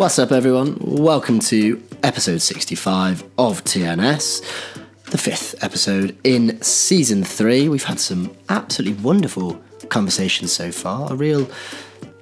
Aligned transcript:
What's 0.00 0.18
up, 0.18 0.32
everyone? 0.32 0.78
Welcome 0.80 1.40
to 1.40 1.82
episode 2.02 2.40
65 2.40 3.22
of 3.36 3.62
TNS, 3.64 4.40
the 5.10 5.18
fifth 5.18 5.62
episode 5.62 6.16
in 6.24 6.58
season 6.62 7.22
three. 7.22 7.68
We've 7.68 7.84
had 7.84 8.00
some 8.00 8.34
absolutely 8.48 9.02
wonderful 9.02 9.62
conversations 9.90 10.52
so 10.52 10.72
far, 10.72 11.12
a 11.12 11.14
real 11.14 11.50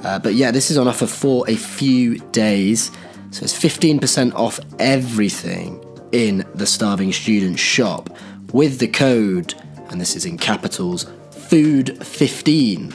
Uh, 0.03 0.19
but 0.19 0.35
yeah, 0.35 0.51
this 0.51 0.69
is 0.69 0.77
on 0.77 0.87
offer 0.87 1.07
for 1.07 1.49
a 1.49 1.55
few 1.55 2.19
days. 2.29 2.91
So 3.31 3.43
it's 3.43 3.57
15% 3.57 4.35
off 4.35 4.59
everything 4.77 5.83
in 6.11 6.45
the 6.55 6.65
Starving 6.65 7.11
Student 7.13 7.59
shop 7.59 8.09
with 8.53 8.79
the 8.79 8.87
code, 8.87 9.53
and 9.89 9.99
this 9.99 10.15
is 10.15 10.25
in 10.25 10.37
capitals, 10.37 11.05
FOOD15. 11.31 12.93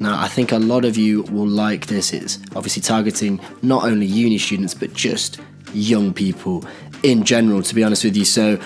Now, 0.00 0.20
I 0.20 0.28
think 0.28 0.52
a 0.52 0.58
lot 0.58 0.84
of 0.84 0.96
you 0.96 1.22
will 1.24 1.46
like 1.46 1.86
this. 1.86 2.12
It's 2.12 2.38
obviously 2.56 2.82
targeting 2.82 3.40
not 3.62 3.84
only 3.84 4.06
uni 4.06 4.38
students, 4.38 4.74
but 4.74 4.92
just 4.94 5.38
young 5.72 6.12
people 6.12 6.64
in 7.02 7.24
general, 7.24 7.62
to 7.62 7.74
be 7.74 7.84
honest 7.84 8.04
with 8.04 8.16
you. 8.16 8.24
So, 8.24 8.58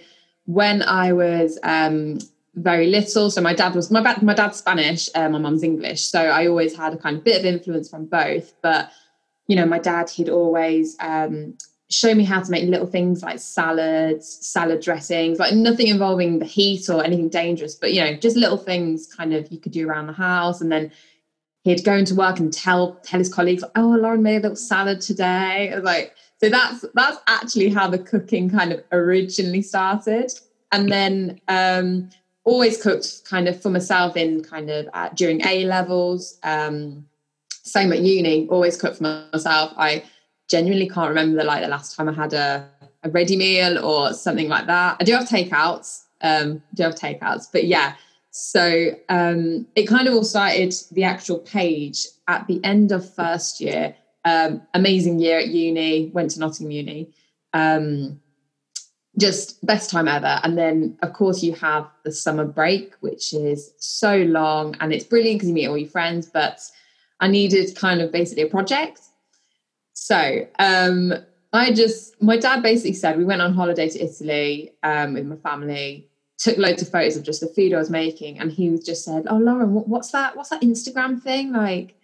when 0.45 0.83
I 0.83 1.13
was 1.13 1.57
um, 1.63 2.19
very 2.53 2.87
little, 2.87 3.31
so 3.31 3.41
my 3.41 3.55
dad 3.55 3.73
was 3.73 3.89
my 3.89 4.03
dad, 4.03 4.21
my 4.21 4.35
dad's 4.35 4.57
Spanish, 4.57 5.09
uh, 5.15 5.29
my 5.29 5.39
mum's 5.39 5.63
English, 5.63 6.01
so 6.01 6.19
I 6.19 6.45
always 6.45 6.75
had 6.75 6.93
a 6.93 6.97
kind 6.97 7.17
of 7.17 7.23
bit 7.23 7.39
of 7.39 7.45
influence 7.45 7.89
from 7.89 8.05
both. 8.05 8.53
But 8.61 8.91
you 9.47 9.55
know, 9.55 9.65
my 9.65 9.79
dad 9.79 10.09
he'd 10.09 10.29
always 10.29 10.95
um, 10.99 11.57
show 11.89 12.13
me 12.15 12.23
how 12.23 12.41
to 12.41 12.51
make 12.51 12.67
little 12.67 12.87
things 12.87 13.21
like 13.21 13.39
salads, 13.39 14.27
salad 14.45 14.81
dressings, 14.81 15.39
like 15.39 15.53
nothing 15.53 15.87
involving 15.87 16.39
the 16.39 16.45
heat 16.45 16.89
or 16.89 17.03
anything 17.03 17.29
dangerous, 17.29 17.75
but 17.75 17.93
you 17.93 18.01
know, 18.01 18.15
just 18.15 18.35
little 18.35 18.57
things 18.57 19.07
kind 19.07 19.33
of 19.33 19.51
you 19.51 19.59
could 19.59 19.71
do 19.71 19.87
around 19.87 20.07
the 20.07 20.13
house, 20.13 20.61
and 20.61 20.71
then 20.71 20.91
he'd 21.63 21.83
go 21.83 21.93
into 21.93 22.15
work 22.15 22.39
and 22.39 22.51
tell 22.51 22.93
tell 23.03 23.19
his 23.19 23.33
colleagues, 23.33 23.63
"Oh, 23.75 23.97
Lauren 23.99 24.23
made 24.23 24.37
a 24.37 24.41
little 24.41 24.55
salad 24.55 25.01
today." 25.01 25.71
Was 25.73 25.83
like, 25.83 26.15
so 26.39 26.49
that's 26.49 26.85
that's 26.93 27.17
actually 27.27 27.69
how 27.69 27.87
the 27.89 27.99
cooking 27.99 28.49
kind 28.49 28.73
of 28.73 28.83
originally 28.91 29.61
started, 29.61 30.31
and 30.71 30.91
then 30.91 31.39
um, 31.47 32.09
always 32.43 32.81
cooked 32.81 33.25
kind 33.25 33.47
of 33.47 33.61
for 33.61 33.69
myself 33.69 34.17
in 34.17 34.43
kind 34.43 34.69
of 34.69 34.87
uh, 34.93 35.09
during 35.13 35.45
A 35.45 35.65
levels. 35.65 36.39
Um, 36.43 37.05
same 37.63 37.91
at 37.91 37.99
uni, 37.99 38.47
always 38.47 38.77
cook 38.77 38.95
for 38.95 39.03
myself. 39.33 39.73
I 39.77 40.03
genuinely 40.49 40.87
can't 40.87 41.09
remember 41.09 41.37
the, 41.37 41.43
like 41.43 41.63
the 41.63 41.69
last 41.69 41.95
time 41.95 42.09
I 42.09 42.13
had 42.13 42.33
a, 42.33 42.69
a 43.03 43.09
ready 43.09 43.35
meal 43.35 43.83
or 43.83 44.13
something 44.13 44.47
like 44.47 44.67
that. 44.67 44.97
I 44.99 45.03
do 45.03 45.13
have 45.13 45.27
takeouts. 45.27 46.03
Um, 46.21 46.63
do 46.73 46.83
have 46.83 46.95
takeouts, 46.95 47.47
but 47.51 47.65
yeah, 47.65 47.95
so 48.35 48.95
um, 49.09 49.67
it 49.75 49.85
kind 49.85 50.07
of 50.07 50.15
all 50.15 50.23
started 50.23 50.73
the 50.91 51.03
actual 51.03 51.37
page 51.37 52.07
at 52.27 52.47
the 52.47 52.59
end 52.63 52.91
of 52.91 53.13
first 53.13 53.61
year. 53.61 53.95
Um, 54.25 54.63
amazing 54.73 55.19
year 55.19 55.37
at 55.37 55.49
uni, 55.49 56.09
went 56.13 56.31
to 56.31 56.39
Nottingham 56.39 56.71
Uni. 56.71 57.13
Um, 57.53 58.19
just 59.19 59.63
best 59.63 59.91
time 59.91 60.07
ever. 60.07 60.39
And 60.43 60.57
then, 60.57 60.97
of 61.03 61.13
course, 61.13 61.43
you 61.43 61.53
have 61.53 61.87
the 62.03 62.11
summer 62.11 62.43
break, 62.43 62.95
which 63.01 63.33
is 63.33 63.71
so 63.77 64.17
long 64.17 64.75
and 64.79 64.91
it's 64.91 65.05
brilliant 65.05 65.35
because 65.35 65.49
you 65.49 65.53
meet 65.53 65.67
all 65.67 65.77
your 65.77 65.89
friends. 65.89 66.25
But 66.25 66.59
I 67.23 67.27
needed 67.27 67.75
kind 67.75 68.01
of 68.01 68.11
basically 68.11 68.43
a 68.43 68.47
project. 68.47 69.01
So 69.93 70.47
um, 70.59 71.13
I 71.53 71.71
just, 71.71 72.21
my 72.21 72.37
dad 72.37 72.61
basically 72.61 72.93
said, 72.93 73.17
we 73.17 73.23
went 73.23 73.41
on 73.41 73.53
holiday 73.53 73.87
to 73.89 73.99
Italy 73.99 74.71
um, 74.83 75.13
with 75.13 75.25
my 75.25 75.37
family 75.37 76.09
took 76.43 76.57
loads 76.57 76.81
of 76.81 76.89
photos 76.89 77.15
of 77.15 77.23
just 77.23 77.39
the 77.39 77.47
food 77.47 77.73
I 77.73 77.77
was 77.77 77.89
making, 77.89 78.39
and 78.39 78.51
he 78.51 78.77
just 78.77 79.05
said, 79.05 79.27
"Oh, 79.29 79.37
Lauren, 79.37 79.69
what's 79.73 80.11
that? 80.11 80.35
What's 80.35 80.49
that 80.49 80.61
Instagram 80.61 81.21
thing? 81.21 81.53
Like, 81.53 81.95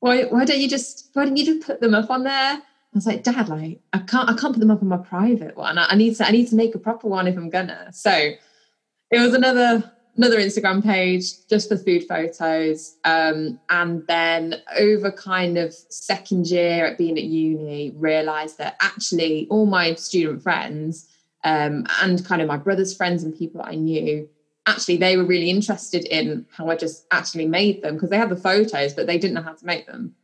why 0.00 0.24
why 0.24 0.44
don't 0.44 0.60
you 0.60 0.68
just 0.68 1.10
why 1.14 1.24
don't 1.24 1.36
you 1.36 1.46
just 1.46 1.66
put 1.66 1.80
them 1.80 1.94
up 1.94 2.10
on 2.10 2.24
there?" 2.24 2.54
I 2.56 2.94
was 2.94 3.06
like, 3.06 3.22
"Dad, 3.22 3.48
like, 3.48 3.80
I 3.92 3.98
can't 4.00 4.28
I 4.28 4.34
can't 4.34 4.52
put 4.52 4.60
them 4.60 4.70
up 4.70 4.82
on 4.82 4.88
my 4.88 4.98
private 4.98 5.56
one. 5.56 5.78
I, 5.78 5.86
I 5.90 5.94
need 5.94 6.16
to 6.16 6.26
I 6.26 6.30
need 6.30 6.48
to 6.48 6.56
make 6.56 6.74
a 6.74 6.78
proper 6.78 7.08
one 7.08 7.26
if 7.26 7.36
I'm 7.36 7.50
gonna." 7.50 7.90
So 7.92 8.10
it 8.10 9.20
was 9.20 9.32
another 9.32 9.90
another 10.18 10.38
Instagram 10.38 10.82
page 10.82 11.46
just 11.48 11.68
for 11.68 11.78
food 11.78 12.04
photos. 12.06 12.96
Um, 13.04 13.58
and 13.70 14.04
then 14.08 14.56
over 14.76 15.12
kind 15.12 15.56
of 15.56 15.72
second 15.72 16.48
year 16.48 16.86
at 16.86 16.98
being 16.98 17.16
at 17.16 17.24
uni, 17.24 17.92
realized 17.96 18.58
that 18.58 18.76
actually 18.80 19.46
all 19.48 19.64
my 19.64 19.94
student 19.94 20.42
friends 20.42 21.08
um, 21.44 21.86
and 22.02 22.24
kind 22.24 22.42
of 22.42 22.48
my 22.48 22.56
brother's 22.56 22.96
friends 22.96 23.22
and 23.22 23.36
people 23.36 23.62
I 23.62 23.76
knew, 23.76 24.28
actually 24.66 24.96
they 24.96 25.16
were 25.16 25.24
really 25.24 25.50
interested 25.50 26.04
in 26.06 26.46
how 26.50 26.68
I 26.68 26.76
just 26.76 27.06
actually 27.12 27.46
made 27.46 27.82
them 27.82 27.94
because 27.94 28.10
they 28.10 28.18
had 28.18 28.28
the 28.28 28.36
photos, 28.36 28.94
but 28.94 29.06
they 29.06 29.18
didn't 29.18 29.34
know 29.34 29.42
how 29.42 29.54
to 29.54 29.66
make 29.66 29.86
them. 29.86 30.14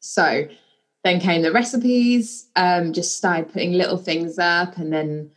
So 0.00 0.46
then 1.04 1.20
came 1.20 1.42
the 1.42 1.52
recipes, 1.52 2.48
um, 2.54 2.92
just 2.92 3.16
started 3.16 3.52
putting 3.52 3.72
little 3.72 3.96
things 3.96 4.38
up 4.38 4.76
and 4.76 4.92
then 4.92 5.30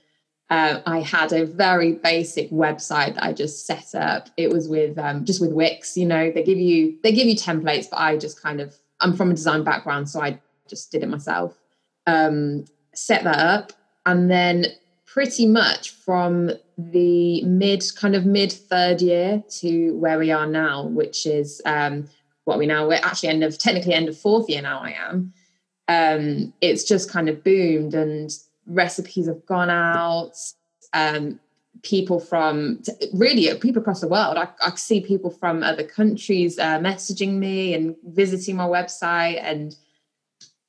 uh, 0.49 0.81
I 0.85 0.99
had 0.99 1.33
a 1.33 1.45
very 1.45 1.93
basic 1.93 2.51
website 2.51 3.15
that 3.15 3.23
I 3.23 3.33
just 3.33 3.65
set 3.65 3.95
up. 3.95 4.29
It 4.37 4.51
was 4.51 4.67
with 4.67 4.97
um, 4.97 5.25
just 5.25 5.41
with 5.41 5.51
Wix. 5.51 5.97
You 5.97 6.05
know, 6.05 6.31
they 6.31 6.43
give 6.43 6.59
you 6.59 6.97
they 7.01 7.11
give 7.11 7.27
you 7.27 7.35
templates, 7.35 7.89
but 7.89 7.99
I 7.99 8.17
just 8.17 8.41
kind 8.41 8.61
of 8.61 8.75
I'm 8.99 9.15
from 9.15 9.31
a 9.31 9.33
design 9.33 9.63
background, 9.63 10.09
so 10.09 10.21
I 10.21 10.39
just 10.67 10.91
did 10.91 11.03
it 11.03 11.09
myself. 11.09 11.57
Um, 12.05 12.65
set 12.93 13.23
that 13.23 13.39
up, 13.39 13.73
and 14.05 14.29
then 14.29 14.67
pretty 15.05 15.47
much 15.47 15.89
from 15.89 16.51
the 16.77 17.43
mid 17.43 17.83
kind 17.95 18.15
of 18.15 18.25
mid 18.25 18.51
third 18.51 19.01
year 19.01 19.43
to 19.49 19.97
where 19.97 20.19
we 20.19 20.31
are 20.31 20.45
now, 20.45 20.85
which 20.87 21.25
is 21.25 21.59
um, 21.65 22.07
what 22.43 22.59
we 22.59 22.67
now 22.67 22.87
we're 22.87 22.95
actually 22.95 23.29
end 23.29 23.43
of 23.43 23.57
technically 23.57 23.95
end 23.95 24.09
of 24.09 24.17
fourth 24.17 24.47
year 24.47 24.61
now. 24.61 24.79
I 24.79 24.91
am. 24.91 25.33
Um, 25.87 26.53
it's 26.61 26.83
just 26.83 27.11
kind 27.11 27.29
of 27.29 27.43
boomed 27.43 27.93
and 27.93 28.29
recipes 28.67 29.27
have 29.27 29.45
gone 29.45 29.69
out. 29.69 30.33
Um, 30.93 31.39
people 31.83 32.19
from 32.19 32.81
really 33.13 33.53
people 33.59 33.81
across 33.81 34.01
the 34.01 34.07
world. 34.07 34.37
I, 34.37 34.47
I 34.61 34.73
see 34.75 35.01
people 35.01 35.29
from 35.29 35.61
other 35.61 35.83
countries 35.83 36.57
uh, 36.57 36.79
messaging 36.79 37.33
me 37.33 37.73
and 37.73 37.95
visiting 38.03 38.55
my 38.55 38.65
website 38.65 39.41
and 39.43 39.75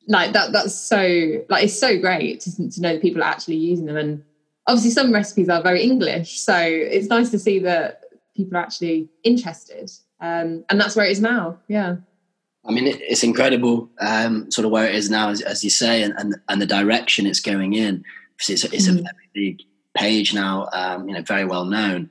like 0.08 0.32
that 0.32 0.52
that's 0.52 0.74
so 0.74 1.44
like 1.48 1.64
it's 1.64 1.78
so 1.78 1.98
great 1.98 2.40
to, 2.40 2.70
to 2.70 2.80
know 2.80 2.92
that 2.92 3.02
people 3.02 3.22
are 3.22 3.26
actually 3.26 3.56
using 3.56 3.86
them 3.86 3.96
and 3.96 4.22
obviously 4.66 4.90
some 4.90 5.12
recipes 5.12 5.48
are 5.48 5.62
very 5.62 5.82
english 5.82 6.38
so 6.38 6.56
it's 6.56 7.08
nice 7.08 7.30
to 7.30 7.38
see 7.38 7.58
that 7.58 8.04
people 8.36 8.56
are 8.56 8.60
actually 8.60 9.08
interested 9.24 9.90
um, 10.20 10.64
and 10.70 10.80
that's 10.80 10.96
where 10.96 11.06
it 11.06 11.12
is 11.12 11.20
now 11.20 11.58
yeah 11.68 11.96
I 12.68 12.72
mean, 12.72 12.86
it's 12.86 13.22
incredible, 13.22 13.88
um, 14.00 14.50
sort 14.50 14.64
of 14.64 14.70
where 14.70 14.88
it 14.88 14.94
is 14.94 15.08
now, 15.08 15.28
as, 15.28 15.40
as 15.42 15.62
you 15.62 15.70
say, 15.70 16.02
and, 16.02 16.14
and, 16.18 16.34
and 16.48 16.60
the 16.60 16.66
direction 16.66 17.26
it's 17.26 17.40
going 17.40 17.74
in. 17.74 18.04
It's, 18.48 18.64
it's 18.64 18.88
mm. 18.88 18.98
a 18.98 19.02
very 19.02 19.30
big 19.34 19.62
page 19.96 20.34
now, 20.34 20.68
um, 20.72 21.08
you 21.08 21.14
know, 21.14 21.22
very 21.22 21.44
well 21.44 21.64
known. 21.64 22.10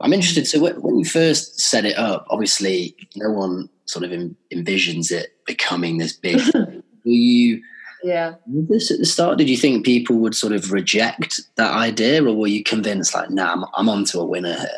I'm 0.00 0.12
interested. 0.12 0.46
So 0.46 0.60
when 0.60 0.98
you 0.98 1.04
first 1.04 1.60
set 1.60 1.84
it 1.84 1.96
up, 1.96 2.26
obviously 2.30 2.94
no 3.16 3.30
one 3.30 3.68
sort 3.86 4.04
of 4.04 4.10
envisions 4.52 5.10
it 5.10 5.36
becoming 5.46 5.98
this 5.98 6.12
big. 6.12 6.40
Were 6.54 6.82
you? 7.04 7.62
Yeah. 8.02 8.34
This 8.46 8.90
at 8.90 8.98
the 8.98 9.06
start, 9.06 9.38
did 9.38 9.48
you 9.48 9.56
think 9.56 9.84
people 9.84 10.16
would 10.16 10.34
sort 10.34 10.52
of 10.52 10.70
reject 10.70 11.40
that 11.56 11.72
idea, 11.72 12.24
or 12.24 12.34
were 12.34 12.46
you 12.46 12.62
convinced, 12.62 13.14
like, 13.14 13.30
nah, 13.30 13.52
I'm, 13.52 13.64
I'm 13.74 13.88
onto 13.88 14.20
a 14.20 14.26
winner 14.26 14.54
here? 14.54 14.68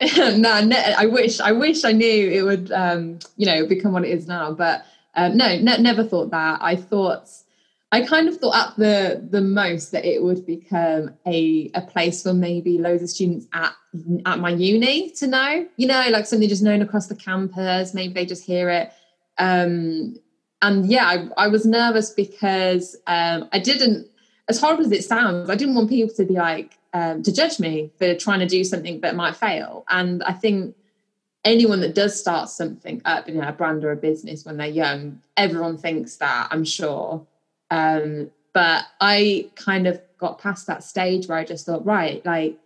no, 0.16 0.64
ne- 0.64 0.94
I 0.94 1.06
wish 1.06 1.40
I 1.40 1.52
wish 1.52 1.84
I 1.84 1.92
knew 1.92 2.30
it 2.30 2.42
would 2.42 2.72
um, 2.72 3.18
you 3.36 3.46
know 3.46 3.66
become 3.66 3.92
what 3.92 4.04
it 4.04 4.10
is 4.10 4.26
now. 4.26 4.52
But 4.52 4.86
um, 5.14 5.36
no, 5.36 5.58
ne- 5.58 5.78
never 5.78 6.04
thought 6.04 6.30
that. 6.30 6.58
I 6.62 6.76
thought 6.76 7.28
I 7.92 8.02
kind 8.02 8.28
of 8.28 8.38
thought 8.38 8.56
at 8.56 8.76
the 8.76 9.28
the 9.30 9.42
most 9.42 9.92
that 9.92 10.04
it 10.04 10.22
would 10.22 10.46
become 10.46 11.14
a 11.26 11.70
a 11.74 11.82
place 11.82 12.22
for 12.22 12.32
maybe 12.32 12.78
loads 12.78 13.02
of 13.02 13.10
students 13.10 13.46
at 13.52 13.74
at 14.24 14.38
my 14.38 14.50
uni 14.50 15.10
to 15.10 15.26
know. 15.26 15.66
You 15.76 15.88
know, 15.88 16.06
like 16.10 16.26
something 16.26 16.48
just 16.48 16.62
known 16.62 16.82
across 16.82 17.08
the 17.08 17.16
campus. 17.16 17.92
Maybe 17.92 18.14
they 18.14 18.24
just 18.24 18.44
hear 18.44 18.70
it. 18.70 18.92
Um, 19.38 20.16
and 20.62 20.86
yeah, 20.86 21.06
I, 21.06 21.44
I 21.44 21.48
was 21.48 21.66
nervous 21.66 22.10
because 22.10 22.96
um, 23.06 23.48
I 23.52 23.58
didn't. 23.58 24.06
As 24.48 24.60
horrible 24.60 24.84
as 24.84 24.92
it 24.92 25.04
sounds, 25.04 25.50
I 25.50 25.54
didn't 25.54 25.74
want 25.74 25.88
people 25.90 26.14
to 26.14 26.24
be 26.24 26.34
like, 26.34 26.76
um, 26.92 27.22
to 27.22 27.32
judge 27.32 27.60
me 27.60 27.90
for 27.98 28.14
trying 28.14 28.40
to 28.40 28.46
do 28.46 28.64
something 28.64 29.00
that 29.00 29.14
might 29.14 29.36
fail. 29.36 29.84
And 29.88 30.22
I 30.22 30.32
think 30.32 30.74
anyone 31.44 31.80
that 31.80 31.94
does 31.94 32.18
start 32.18 32.48
something 32.48 33.00
up, 33.04 33.28
you 33.28 33.34
know, 33.34 33.48
a 33.48 33.52
brand 33.52 33.84
or 33.84 33.92
a 33.92 33.96
business 33.96 34.44
when 34.44 34.56
they're 34.56 34.66
young, 34.66 35.20
everyone 35.36 35.78
thinks 35.78 36.16
that, 36.16 36.48
I'm 36.50 36.64
sure. 36.64 37.26
Um, 37.70 38.30
but 38.52 38.84
I 39.00 39.50
kind 39.54 39.86
of 39.86 40.00
got 40.18 40.40
past 40.40 40.66
that 40.66 40.84
stage 40.84 41.28
where 41.28 41.38
I 41.38 41.44
just 41.44 41.66
thought, 41.66 41.86
right, 41.86 42.24
like, 42.26 42.58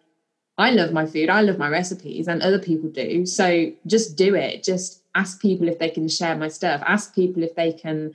I 0.56 0.70
love 0.70 0.92
my 0.92 1.04
food, 1.04 1.28
I 1.30 1.40
love 1.40 1.58
my 1.58 1.68
recipes, 1.68 2.28
and 2.28 2.40
other 2.40 2.60
people 2.60 2.88
do. 2.88 3.26
So 3.26 3.72
just 3.86 4.16
do 4.16 4.34
it. 4.34 4.62
Just 4.62 5.02
ask 5.14 5.40
people 5.40 5.68
if 5.68 5.78
they 5.78 5.90
can 5.90 6.08
share 6.08 6.36
my 6.36 6.48
stuff. 6.48 6.80
Ask 6.86 7.14
people 7.14 7.42
if 7.42 7.56
they 7.56 7.72
can, 7.72 8.14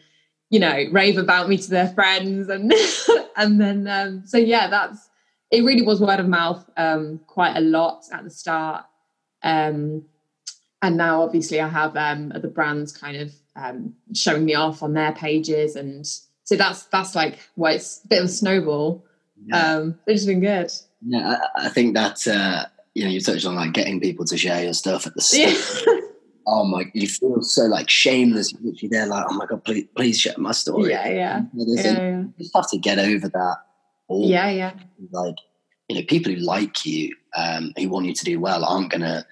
you 0.49 0.59
know, 0.59 0.85
rave 0.91 1.17
about 1.17 1.49
me 1.49 1.57
to 1.57 1.69
their 1.69 1.89
friends, 1.89 2.47
and 2.47 2.71
and 3.35 3.59
then 3.59 3.87
um, 3.87 4.23
so 4.25 4.37
yeah, 4.37 4.69
that's 4.69 5.08
it 5.51 5.63
really 5.63 5.81
was 5.81 5.99
word 5.99 6.19
of 6.19 6.27
mouth 6.27 6.69
um, 6.77 7.19
quite 7.27 7.55
a 7.57 7.61
lot 7.61 8.03
at 8.11 8.23
the 8.23 8.29
start. 8.29 8.85
Um, 9.41 10.05
and 10.81 10.97
now 10.97 11.23
obviously 11.23 11.59
I 11.59 11.67
have 11.67 11.95
um, 11.97 12.31
other 12.35 12.49
brands 12.49 12.95
kind 12.95 13.17
of 13.17 13.33
um, 13.55 13.95
showing 14.13 14.45
me 14.45 14.55
off 14.55 14.83
on 14.83 14.93
their 14.93 15.11
pages. 15.11 15.75
And 15.75 16.05
so 16.05 16.55
that's, 16.55 16.83
that's 16.83 17.15
like, 17.15 17.39
well, 17.55 17.73
it's 17.73 18.03
a 18.03 18.07
bit 18.07 18.19
of 18.19 18.25
a 18.25 18.29
snowball. 18.29 19.03
Yeah. 19.45 19.75
Um, 19.75 19.99
it's 20.05 20.25
been 20.25 20.41
good. 20.41 20.71
Yeah, 21.05 21.37
I, 21.55 21.65
I 21.65 21.69
think 21.69 21.95
that, 21.95 22.27
uh, 22.27 22.65
you 22.93 23.03
know, 23.05 23.09
you 23.09 23.21
touched 23.21 23.45
on 23.45 23.55
like 23.55 23.73
getting 23.73 23.99
people 23.99 24.25
to 24.25 24.37
share 24.37 24.63
your 24.63 24.73
stuff 24.73 25.07
at 25.07 25.15
the 25.15 25.21
start. 25.21 26.03
Oh 26.47 26.63
my, 26.65 26.85
you 26.93 27.07
feel 27.07 27.41
so 27.43 27.63
like 27.63 27.89
shameless. 27.89 28.51
You're 28.51 28.71
literally 28.71 28.89
there 28.89 29.05
like, 29.05 29.25
oh 29.29 29.33
my 29.35 29.45
God, 29.45 29.63
please, 29.63 29.87
please 29.95 30.19
share 30.19 30.33
my 30.37 30.51
story. 30.51 30.91
Yeah, 30.91 31.07
yeah. 31.07 31.41
Yeah, 31.53 31.65
yeah. 31.83 32.17
you 32.19 32.33
just 32.39 32.55
have 32.55 32.69
to 32.71 32.77
get 32.77 32.99
over 32.99 33.29
that 33.29 33.57
yeah, 34.09 34.49
yeah. 34.49 34.73
Like, 35.11 35.35
you 35.87 35.95
know, 35.95 36.03
people 36.07 36.33
who 36.33 36.39
like 36.39 36.85
you, 36.85 37.15
um, 37.35 37.73
who 37.77 37.89
want 37.89 38.05
you 38.05 38.13
to 38.13 38.25
do 38.25 38.39
well, 38.39 38.65
aren't 38.65 38.91
going 38.91 39.01
to 39.01 39.25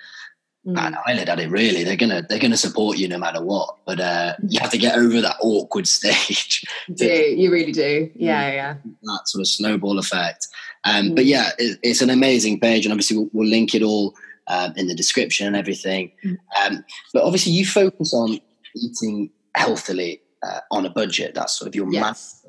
mm. 0.68 0.78
an 0.78 0.98
eyelid 1.06 1.30
at 1.30 1.40
it. 1.40 1.50
Really, 1.50 1.84
they're 1.84 1.96
gonna 1.96 2.24
they're 2.28 2.40
gonna 2.40 2.58
support 2.58 2.98
you 2.98 3.08
no 3.08 3.18
matter 3.18 3.44
what. 3.44 3.78
But 3.86 4.00
uh, 4.00 4.34
you 4.48 4.60
have 4.60 4.72
to 4.72 4.78
get 4.78 4.96
over 4.96 5.22
that 5.22 5.38
awkward 5.42 5.88
stage. 5.98 6.66
You 6.88 6.96
do 6.96 7.06
you 7.06 7.52
really 7.52 7.72
do? 7.72 8.12
Yeah, 8.16 8.52
yeah. 8.52 8.76
That 9.04 9.22
sort 9.26 9.42
of 9.42 9.48
snowball 9.48 10.00
effect. 10.00 10.48
Um, 10.84 11.12
mm. 11.12 11.16
But 11.16 11.26
yeah, 11.26 11.50
it, 11.58 11.80
it's 11.84 12.02
an 12.02 12.10
amazing 12.10 12.60
page, 12.60 12.86
and 12.86 12.94
obviously 12.94 13.18
we'll, 13.18 13.30
we'll 13.34 13.50
link 13.50 13.74
it 13.74 13.82
all 13.82 14.14
um, 14.48 14.74
in 14.76 14.88
the 14.88 14.96
description 14.96 15.48
and 15.48 15.56
everything. 15.56 16.12
Mm. 16.24 16.38
Um, 16.66 16.86
but 17.14 17.24
obviously, 17.24 17.54
you 17.54 17.66
focus 17.66 18.14
on 18.14 18.40
eating 18.76 19.32
healthily 19.56 20.22
uh, 20.44 20.60
on 20.72 20.86
a 20.86 20.90
budget. 20.90 21.34
That's 21.34 21.58
sort 21.58 21.68
of 21.68 21.76
your 21.76 21.92
yes. 21.92 22.46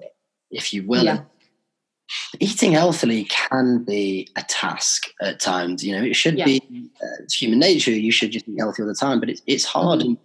if 0.51 0.73
you 0.73 0.87
will. 0.87 1.05
Yeah 1.05 1.21
eating 2.41 2.73
healthily 2.73 3.25
can 3.25 3.85
be 3.85 4.29
a 4.37 4.43
task 4.43 5.09
at 5.21 5.41
times. 5.41 5.85
You 5.85 5.97
know, 5.97 6.05
it 6.05 6.15
should 6.15 6.39
yeah. 6.39 6.45
be 6.45 6.91
uh, 7.03 7.23
it's 7.23 7.41
human 7.41 7.59
nature. 7.59 7.91
You 7.91 8.13
should 8.13 8.33
just 8.33 8.49
eat 8.49 8.59
healthy 8.59 8.83
all 8.83 8.89
the 8.89 8.95
time, 8.95 9.21
but 9.21 9.29
it's 9.31 9.43
it's 9.47 9.65
hard. 9.65 10.01
Mm-hmm. 10.01 10.09
And 10.09 10.19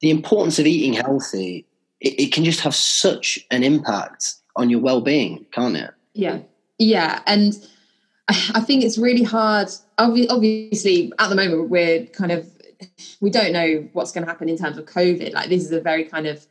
the 0.00 0.10
importance 0.10 0.58
of 0.58 0.66
eating 0.66 0.94
healthy, 0.94 1.66
it, 2.00 2.20
it, 2.20 2.32
can 2.32 2.44
just 2.44 2.60
have 2.60 2.74
such 2.74 3.40
an 3.50 3.64
impact 3.64 4.34
on 4.54 4.70
your 4.70 4.78
well-being, 4.78 5.44
can't 5.50 5.76
it? 5.76 5.90
Yeah, 6.14 6.38
yeah, 6.78 7.20
and 7.26 7.54
I 8.28 8.60
think 8.60 8.84
it's 8.84 8.98
really 8.98 9.24
hard. 9.24 9.68
Obviously, 9.98 11.12
at 11.18 11.28
the 11.28 11.34
moment, 11.34 11.70
we're 11.70 12.06
kind 12.06 12.32
of 12.32 12.46
we 13.20 13.30
don't 13.30 13.52
know 13.52 13.88
what's 13.92 14.12
going 14.12 14.24
to 14.24 14.30
happen 14.30 14.48
in 14.48 14.56
terms 14.56 14.78
of 14.78 14.84
COVID. 14.86 15.32
Like 15.32 15.48
this 15.48 15.64
is 15.64 15.72
a 15.72 15.80
very 15.80 16.04
kind 16.04 16.26
of 16.26 16.46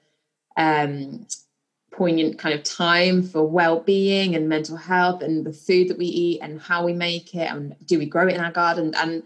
um, 0.57 1.25
poignant 1.97 2.37
kind 2.37 2.53
of 2.53 2.63
time 2.63 3.23
for 3.23 3.43
well-being 3.43 4.35
and 4.35 4.47
mental 4.47 4.77
health 4.77 5.21
and 5.21 5.45
the 5.45 5.51
food 5.51 5.87
that 5.87 5.97
we 5.97 6.05
eat 6.05 6.39
and 6.41 6.61
how 6.61 6.85
we 6.85 6.93
make 6.93 7.33
it 7.33 7.51
and 7.51 7.75
do 7.85 7.97
we 7.97 8.05
grow 8.05 8.27
it 8.27 8.35
in 8.35 8.41
our 8.41 8.51
garden? 8.51 8.93
And 8.95 9.23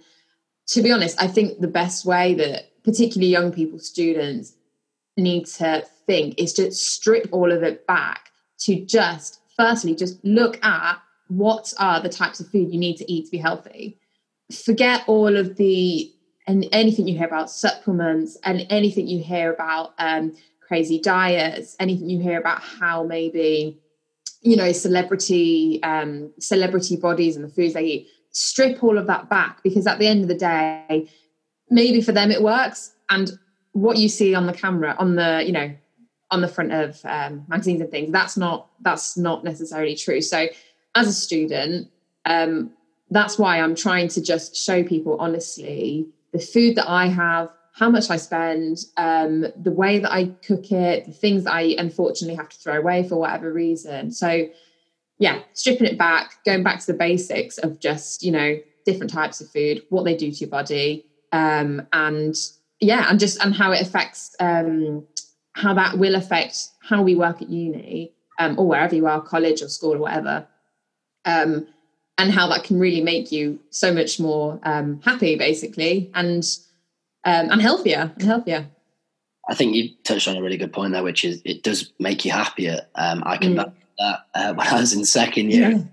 to 0.68 0.82
be 0.82 0.92
honest 0.92 1.22
i 1.22 1.28
think 1.28 1.60
the 1.60 1.68
best 1.68 2.06
way 2.06 2.34
that 2.34 2.72
particularly 2.84 3.28
young 3.28 3.52
people 3.52 3.78
students 3.78 4.54
need 5.18 5.46
to 5.46 5.84
think 6.08 6.36
is 6.38 6.54
to 6.54 6.72
strip 6.72 7.28
all 7.32 7.52
of 7.52 7.64
it 7.64 7.86
back 7.86 8.30
to 8.58 8.84
just 8.86 9.42
firstly 9.56 9.96
just 9.96 10.24
look 10.24 10.64
at 10.64 10.98
what 11.28 11.74
are 11.80 12.02
the 12.02 12.10
types 12.10 12.40
of 12.40 12.48
food 12.48 12.72
you 12.72 12.80
need 12.80 12.98
to 12.98 13.10
eat 13.12 13.26
to 13.26 13.32
be 13.32 13.38
healthy. 13.38 13.98
Forget 14.66 15.04
all 15.08 15.38
of 15.38 15.56
the 15.56 16.12
and 16.48 16.66
anything 16.72 17.08
you 17.08 17.18
hear 17.18 17.28
about 17.28 17.52
supplements 17.52 18.38
and 18.44 18.66
anything 18.70 19.08
you 19.08 19.24
hear 19.24 19.54
about 19.54 19.94
um, 20.00 20.36
crazy 20.72 20.98
diets, 20.98 21.76
anything 21.82 22.10
you 22.10 22.18
hear 22.18 22.40
about 22.40 22.62
how 22.62 23.04
maybe, 23.04 23.78
you 24.42 24.56
know, 24.56 24.72
celebrity 24.72 25.84
um, 25.84 26.32
celebrity 26.40 26.96
bodies 26.96 27.36
and 27.36 27.44
the 27.44 27.50
foods 27.50 27.74
they 27.74 27.84
eat, 27.84 28.08
strip 28.32 28.82
all 28.82 28.98
of 28.98 29.06
that 29.06 29.30
back 29.30 29.62
because 29.64 29.86
at 29.86 30.00
the 30.00 30.08
end 30.08 30.22
of 30.22 30.30
the 30.30 30.36
day, 30.36 31.10
maybe 31.70 32.02
for 32.02 32.14
them 32.14 32.32
it 32.32 32.42
works. 32.42 32.94
And 33.10 33.38
what 33.74 33.98
you 33.98 34.08
see 34.08 34.34
on 34.34 34.46
the 34.46 34.54
camera, 34.54 34.96
on 34.98 35.18
the, 35.18 35.44
you 35.46 35.52
know, 35.52 35.76
on 36.30 36.40
the 36.40 36.48
front 36.48 36.72
of 36.72 37.02
um, 37.04 37.44
magazines 37.50 37.82
and 37.82 37.92
things, 37.92 38.10
that's 38.14 38.38
not 38.38 38.70
that's 38.80 39.18
not 39.18 39.44
necessarily 39.44 39.94
true. 39.98 40.22
So 40.22 40.48
as 40.96 41.06
a 41.06 41.14
student, 41.14 41.90
um, 42.24 42.72
that's 43.10 43.38
why 43.38 43.60
I'm 43.60 43.76
trying 43.76 44.08
to 44.08 44.22
just 44.22 44.56
show 44.56 44.86
people 44.86 45.18
honestly 45.20 46.08
the 46.32 46.40
food 46.40 46.78
that 46.78 46.90
I 46.90 47.08
have 47.08 47.50
how 47.82 47.90
much 47.90 48.12
I 48.12 48.18
spend, 48.18 48.86
um, 48.98 49.48
the 49.60 49.72
way 49.72 49.98
that 49.98 50.12
I 50.12 50.26
cook 50.46 50.72
it, 50.72 51.08
the 51.08 51.12
things 51.12 51.48
I 51.48 51.76
unfortunately 51.80 52.36
have 52.36 52.50
to 52.50 52.58
throw 52.58 52.78
away 52.78 53.02
for 53.10 53.16
whatever 53.16 53.52
reason. 53.52 54.12
So, 54.12 54.48
yeah, 55.18 55.40
stripping 55.54 55.88
it 55.88 55.98
back, 55.98 56.36
going 56.46 56.62
back 56.62 56.80
to 56.82 56.92
the 56.92 56.98
basics 56.98 57.58
of 57.58 57.80
just, 57.80 58.22
you 58.22 58.32
know, 58.32 58.60
different 58.86 59.12
types 59.12 59.42
of 59.42 59.50
food, 59.50 59.82
what 59.90 60.04
they 60.04 60.16
do 60.16 60.32
to 60.32 60.38
your 60.38 60.50
body, 60.50 61.08
um, 61.32 61.88
and 61.92 62.36
yeah, 62.80 63.08
and 63.10 63.20
just 63.20 63.44
and 63.44 63.56
how 63.56 63.72
it 63.72 63.82
affects, 63.82 64.36
um, 64.40 65.04
how 65.54 65.74
that 65.74 65.98
will 65.98 66.14
affect 66.14 66.68
how 66.88 67.02
we 67.02 67.16
work 67.16 67.42
at 67.42 67.50
uni 67.50 68.14
um, 68.38 68.60
or 68.60 68.68
wherever 68.68 68.96
you 68.96 69.08
are, 69.08 69.20
college 69.20 69.64
or 69.64 69.70
school 69.70 69.96
or 69.96 69.98
whatever. 69.98 70.48
Um, 71.26 71.66
and 72.20 72.32
how 72.32 72.48
that 72.50 72.64
can 72.64 72.80
really 72.80 73.02
make 73.02 73.32
you 73.32 73.60
so 73.72 73.92
much 73.92 74.20
more 74.20 74.60
um, 74.62 75.02
happy, 75.04 75.36
basically, 75.36 76.12
and 76.14 76.44
um, 77.24 77.50
and 77.52 77.62
healthier 77.62 78.12
and 78.16 78.24
healthier. 78.24 78.68
I 79.50 79.56
think 79.56 79.76
you 79.76 79.90
touched 80.04 80.28
on 80.28 80.38
a 80.38 80.42
really 80.42 80.58
good 80.58 80.74
point 80.74 80.94
there, 80.94 81.04
which 81.04 81.24
is 81.24 81.42
it 81.46 81.64
does 81.64 81.92
make 82.00 82.26
you 82.26 82.32
happier. 82.32 82.82
Um, 82.96 83.24
I 83.26 83.38
can 83.38 83.56
mm. 83.56 83.74
that 83.98 84.26
uh, 84.34 84.54
when 84.54 84.68
I 84.68 84.80
was 84.80 84.94
in 84.94 85.06
second 85.06 85.52
year. 85.52 85.72
Yeah. 85.72 85.84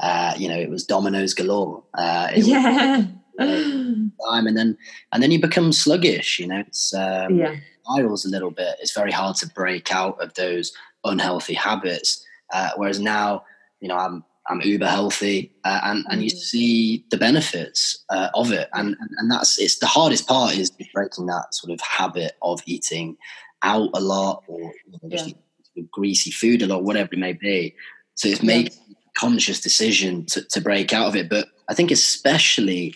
Uh, 0.00 0.34
you 0.36 0.48
know, 0.48 0.58
it 0.58 0.70
was 0.70 0.84
Domino's 0.84 1.34
galore. 1.34 1.84
Uh, 1.94 2.30
yeah. 2.34 3.06
time 3.38 4.46
and 4.46 4.56
then 4.56 4.78
and 5.12 5.22
then 5.22 5.30
you 5.30 5.40
become 5.40 5.72
sluggish. 5.72 6.38
You 6.38 6.46
know, 6.48 6.60
it's 6.66 6.94
um, 6.94 7.36
yeah. 7.36 7.56
spirals 7.82 8.24
a 8.24 8.30
little 8.30 8.50
bit. 8.50 8.76
It's 8.80 8.94
very 8.94 9.12
hard 9.12 9.36
to 9.36 9.48
break 9.48 9.92
out 9.92 10.20
of 10.20 10.34
those 10.34 10.72
unhealthy 11.04 11.54
habits. 11.54 12.24
Uh, 12.52 12.70
whereas 12.76 13.00
now, 13.00 13.44
you 13.80 13.88
know, 13.88 13.96
I'm 13.96 14.24
I'm 14.48 14.60
uber 14.60 14.86
healthy, 14.86 15.52
uh, 15.64 15.80
and 15.84 16.04
and 16.08 16.22
you 16.22 16.30
mm. 16.30 16.36
see 16.36 17.04
the 17.10 17.16
benefits 17.16 18.04
uh, 18.10 18.28
of 18.34 18.52
it, 18.52 18.68
and, 18.74 18.96
and, 19.00 19.10
and 19.18 19.30
that's 19.30 19.58
it's 19.58 19.78
the 19.78 19.86
hardest 19.86 20.26
part 20.26 20.56
is 20.56 20.70
breaking 20.92 21.26
that 21.26 21.54
sort 21.54 21.72
of 21.72 21.80
habit 21.80 22.32
of 22.42 22.60
eating 22.66 23.16
out 23.62 23.90
a 23.94 24.00
lot 24.00 24.44
or 24.46 24.60
you 24.60 24.98
know, 25.02 25.08
just 25.08 25.34
yeah. 25.74 25.84
greasy 25.90 26.30
food 26.30 26.62
a 26.62 26.66
lot, 26.66 26.84
whatever 26.84 27.10
it 27.12 27.18
may 27.18 27.32
be. 27.32 27.74
So 28.14 28.28
it's 28.28 28.42
making 28.42 28.78
yeah. 28.88 28.94
a 28.94 29.18
conscious 29.18 29.60
decision 29.60 30.26
to, 30.26 30.44
to 30.44 30.60
break 30.60 30.92
out 30.92 31.08
of 31.08 31.16
it. 31.16 31.28
But 31.28 31.48
I 31.68 31.74
think 31.74 31.90
especially 31.90 32.94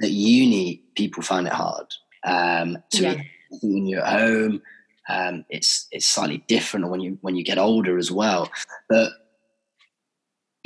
at 0.00 0.10
uni, 0.10 0.82
people 0.94 1.22
find 1.22 1.46
it 1.46 1.52
hard. 1.52 1.86
Um, 2.24 2.78
to 2.92 3.02
yeah. 3.02 3.22
when 3.62 3.86
you're 3.86 4.04
at 4.04 4.20
home, 4.20 4.62
um, 5.08 5.44
it's 5.50 5.86
it's 5.90 6.06
slightly 6.06 6.44
different 6.48 6.88
when 6.88 7.00
you 7.00 7.18
when 7.20 7.36
you 7.36 7.44
get 7.44 7.58
older 7.58 7.98
as 7.98 8.10
well. 8.10 8.50
But 8.88 9.12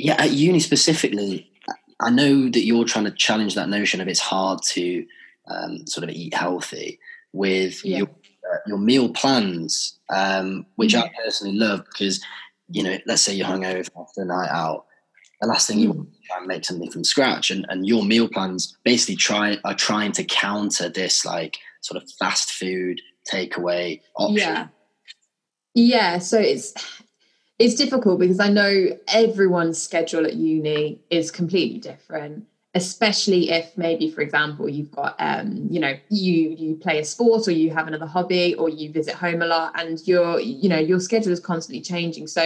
yeah, 0.01 0.15
at 0.19 0.31
uni 0.31 0.59
specifically, 0.59 1.51
I 1.99 2.09
know 2.09 2.49
that 2.49 2.65
you're 2.65 2.85
trying 2.85 3.05
to 3.05 3.11
challenge 3.11 3.55
that 3.55 3.69
notion 3.69 4.01
of 4.01 4.07
it's 4.07 4.19
hard 4.19 4.61
to 4.69 5.05
um, 5.47 5.85
sort 5.85 6.03
of 6.03 6.15
eat 6.15 6.33
healthy 6.33 6.99
with 7.33 7.83
yeah. 7.85 7.99
your 7.99 8.07
uh, 8.51 8.57
your 8.65 8.77
meal 8.79 9.09
plans, 9.09 9.99
um, 10.09 10.65
which 10.75 10.95
I 10.95 11.11
personally 11.23 11.55
love 11.55 11.85
because 11.85 12.23
you 12.69 12.83
know, 12.83 12.97
let's 13.05 13.21
say 13.21 13.33
you're 13.33 13.47
hungover 13.47 13.87
after 13.97 14.21
a 14.21 14.25
night 14.25 14.49
out, 14.49 14.85
the 15.41 15.47
last 15.47 15.67
thing 15.67 15.79
you 15.79 15.89
mm. 15.91 15.95
want 15.95 16.13
to 16.13 16.19
try 16.27 16.37
and 16.37 16.47
make 16.47 16.65
something 16.65 16.89
from 16.89 17.03
scratch, 17.03 17.51
and, 17.51 17.65
and 17.69 17.85
your 17.85 18.03
meal 18.03 18.27
plans 18.27 18.77
basically 18.83 19.15
try 19.15 19.57
are 19.65 19.75
trying 19.75 20.11
to 20.13 20.23
counter 20.23 20.89
this 20.89 21.25
like 21.25 21.57
sort 21.81 22.01
of 22.01 22.09
fast 22.19 22.51
food 22.51 23.01
takeaway 23.31 24.01
option. 24.15 24.37
Yeah, 24.37 24.67
yeah. 25.75 26.17
So 26.17 26.39
it's 26.39 26.73
it's 27.61 27.75
difficult 27.75 28.19
because 28.19 28.39
I 28.39 28.49
know 28.49 28.97
everyone's 29.07 29.81
schedule 29.81 30.25
at 30.25 30.33
uni 30.33 30.99
is 31.09 31.29
completely 31.29 31.79
different, 31.79 32.45
especially 32.73 33.51
if 33.51 33.77
maybe, 33.77 34.09
for 34.09 34.21
example, 34.21 34.67
you've 34.67 34.91
got, 34.91 35.15
um, 35.19 35.67
you 35.69 35.79
know, 35.79 35.93
you 36.09 36.55
you 36.61 36.75
play 36.75 36.99
a 36.99 37.05
sport 37.05 37.47
or 37.47 37.51
you 37.51 37.69
have 37.69 37.87
another 37.87 38.07
hobby 38.07 38.55
or 38.55 38.67
you 38.67 38.91
visit 38.91 39.13
home 39.13 39.41
a 39.43 39.45
lot, 39.45 39.79
and 39.79 40.05
your, 40.07 40.39
you 40.39 40.69
know, 40.69 40.79
your 40.79 40.99
schedule 40.99 41.31
is 41.31 41.39
constantly 41.39 41.81
changing. 41.81 42.25
So 42.27 42.43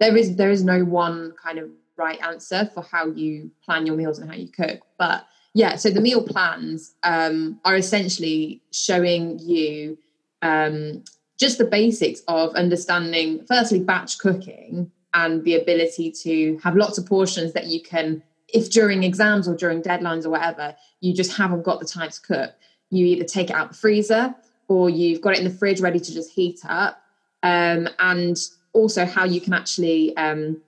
there 0.00 0.16
is 0.16 0.36
there 0.36 0.50
is 0.50 0.64
no 0.64 0.80
one 0.84 1.34
kind 1.42 1.58
of 1.58 1.68
right 1.96 2.20
answer 2.22 2.70
for 2.74 2.82
how 2.82 3.06
you 3.06 3.50
plan 3.64 3.86
your 3.86 3.96
meals 3.96 4.18
and 4.18 4.30
how 4.30 4.36
you 4.36 4.48
cook, 4.48 4.80
but 4.98 5.26
yeah. 5.52 5.76
So 5.76 5.90
the 5.90 6.00
meal 6.00 6.22
plans 6.24 6.94
um, 7.02 7.60
are 7.64 7.76
essentially 7.76 8.62
showing 8.72 9.38
you 9.38 9.98
um, 10.42 11.04
just 11.44 11.58
the 11.58 11.64
basics 11.66 12.22
of 12.26 12.54
understanding, 12.54 13.44
firstly, 13.46 13.78
batch 13.78 14.16
cooking 14.18 14.90
and 15.12 15.44
the 15.44 15.56
ability 15.56 16.10
to 16.10 16.58
have 16.62 16.74
lots 16.74 16.96
of 16.96 17.04
portions 17.04 17.52
that 17.52 17.66
you 17.66 17.82
can, 17.82 18.22
if 18.48 18.70
during 18.70 19.04
exams 19.04 19.46
or 19.46 19.54
during 19.54 19.82
deadlines 19.82 20.24
or 20.24 20.30
whatever, 20.30 20.74
you 21.00 21.12
just 21.12 21.36
haven't 21.36 21.62
got 21.62 21.80
the 21.80 21.84
time 21.84 22.08
to 22.08 22.20
cook, 22.22 22.54
you 22.88 23.04
either 23.04 23.24
take 23.24 23.50
it 23.50 23.56
out 23.56 23.68
the 23.72 23.76
freezer 23.76 24.34
or 24.68 24.88
you've 24.88 25.20
got 25.20 25.34
it 25.34 25.38
in 25.38 25.44
the 25.44 25.50
fridge 25.50 25.82
ready 25.82 26.00
to 26.00 26.14
just 26.14 26.30
heat 26.30 26.60
up. 26.66 27.02
Um, 27.42 27.90
and 27.98 28.38
also 28.72 29.04
how 29.04 29.24
you 29.24 29.38
can 29.38 29.52
actually 29.52 30.16
um, 30.16 30.62